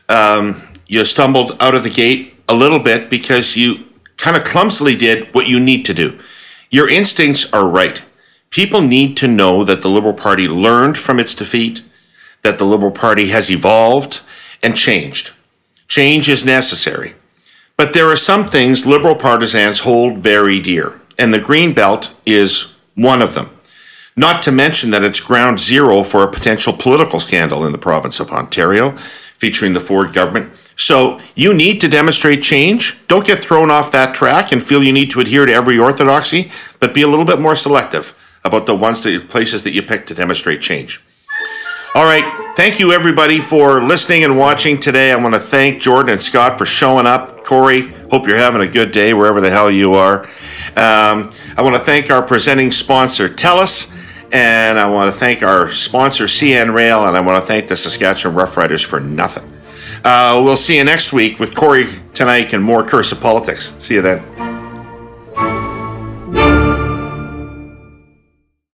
Um, 0.10 0.68
you 0.88 1.06
stumbled 1.06 1.56
out 1.60 1.76
of 1.76 1.84
the 1.84 1.90
gate 1.90 2.36
a 2.50 2.56
little 2.56 2.80
bit 2.80 3.10
because 3.10 3.56
you 3.56 3.86
kind 4.18 4.36
of 4.36 4.44
clumsily 4.44 4.96
did 4.96 5.34
what 5.34 5.48
you 5.48 5.60
need 5.60 5.86
to 5.86 5.94
do. 5.94 6.20
Your 6.70 6.90
instincts 6.90 7.52
are 7.54 7.68
right. 7.68 8.02
People 8.50 8.82
need 8.82 9.16
to 9.18 9.28
know 9.28 9.64
that 9.64 9.82
the 9.82 9.90
Liberal 9.90 10.14
Party 10.14 10.48
learned 10.48 10.98
from 10.98 11.20
its 11.20 11.36
defeat 11.36 11.84
that 12.44 12.58
the 12.58 12.66
Liberal 12.66 12.92
Party 12.92 13.28
has 13.28 13.52
evolved 13.52 14.22
and 14.64 14.76
changed. 14.76 15.32
Change 15.88 16.30
is 16.30 16.46
necessary. 16.46 17.16
But 17.78 17.94
there 17.94 18.10
are 18.10 18.16
some 18.16 18.48
things 18.48 18.86
Liberal 18.86 19.16
partisans 19.16 19.80
hold 19.80 20.20
very 20.20 20.60
dear, 20.60 21.02
and 21.18 21.34
the 21.34 21.40
Green 21.40 21.74
Belt 21.74 22.16
is 22.26 22.74
one 22.96 23.22
of 23.22 23.34
them. 23.34 23.50
Not 24.16 24.44
to 24.44 24.52
mention 24.52 24.92
that 24.92 25.04
it's 25.04 25.20
ground 25.20 25.60
zero 25.60 26.04
for 26.04 26.24
a 26.24 26.32
potential 26.32 26.74
political 26.74 27.20
scandal 27.20 27.66
in 27.66 27.72
the 27.72 27.78
province 27.78 28.20
of 28.20 28.32
Ontario 28.32 28.92
featuring 29.38 29.74
the 29.74 29.80
Ford 29.80 30.14
government. 30.14 30.54
So 30.76 31.20
you 31.36 31.54
need 31.54 31.82
to 31.82 31.88
demonstrate 31.88 32.44
change. 32.44 33.00
Don't 33.08 33.26
get 33.26 33.44
thrown 33.44 33.72
off 33.72 33.92
that 33.92 34.14
track 34.14 34.52
and 34.52 34.62
feel 34.62 34.84
you 34.84 34.94
need 34.94 35.10
to 35.12 35.20
adhere 35.20 35.46
to 35.46 35.54
every 35.54 35.80
orthodoxy, 35.80 36.52
but 36.80 36.94
be 36.94 37.02
a 37.02 37.08
little 37.08 37.26
bit 37.26 37.40
more 37.40 37.56
selective 37.56 38.16
about 38.44 38.66
the 38.66 38.76
ones 38.76 39.02
that 39.04 39.30
places 39.30 39.64
that 39.64 39.72
you 39.72 39.82
pick 39.82 40.06
to 40.08 40.14
demonstrate 40.14 40.62
change. 40.62 41.02
All 41.94 42.06
right. 42.06 42.24
Thank 42.56 42.80
you, 42.80 42.94
everybody, 42.94 43.40
for 43.40 43.84
listening 43.84 44.24
and 44.24 44.38
watching 44.38 44.80
today. 44.80 45.12
I 45.12 45.16
want 45.18 45.34
to 45.36 45.40
thank 45.42 45.82
Jordan 45.82 46.14
and 46.14 46.22
Scott 46.22 46.58
for 46.58 46.66
showing 46.66 47.06
up. 47.06 47.44
Kory, 47.44 47.88
hope 48.10 48.28
you're 48.28 48.38
having 48.38 48.62
a 48.62 48.68
good 48.68 48.92
day 48.94 49.14
wherever 49.14 49.42
the 49.42 49.50
hell 49.50 49.70
you 49.70 49.94
are. 49.94 50.24
Um, 50.78 51.32
I 51.58 51.62
want 51.62 51.76
to 51.76 51.82
thank 51.82 52.10
our 52.10 52.22
presenting 52.22 52.72
sponsor, 52.72 53.28
TELUS, 53.28 53.94
and 54.32 54.80
I 54.80 54.90
want 54.90 55.12
to 55.12 55.18
thank 55.18 55.44
our 55.44 55.70
sponsor, 55.70 56.26
CN 56.26 56.74
Rail, 56.74 57.06
and 57.06 57.18
I 57.18 57.20
want 57.20 57.44
to 57.44 57.48
thank 57.48 57.68
the 57.68 57.76
Saskatchewan 57.76 58.38
Roughriders 58.38 58.86
for 58.86 59.02
nothing. 59.02 59.52
Uh, 60.06 60.42
we'll 60.44 60.56
see 60.56 60.78
you 60.78 60.86
next 60.86 61.12
week 61.12 61.40
with 61.40 61.54
Kory 61.54 61.86
Teneycke 62.14 62.54
and 62.54 62.64
more 62.64 62.86
Curse 62.86 63.12
of 63.12 63.20
Politics. 63.20 63.76
See 63.80 63.96
you 63.96 64.02
then. 64.02 64.51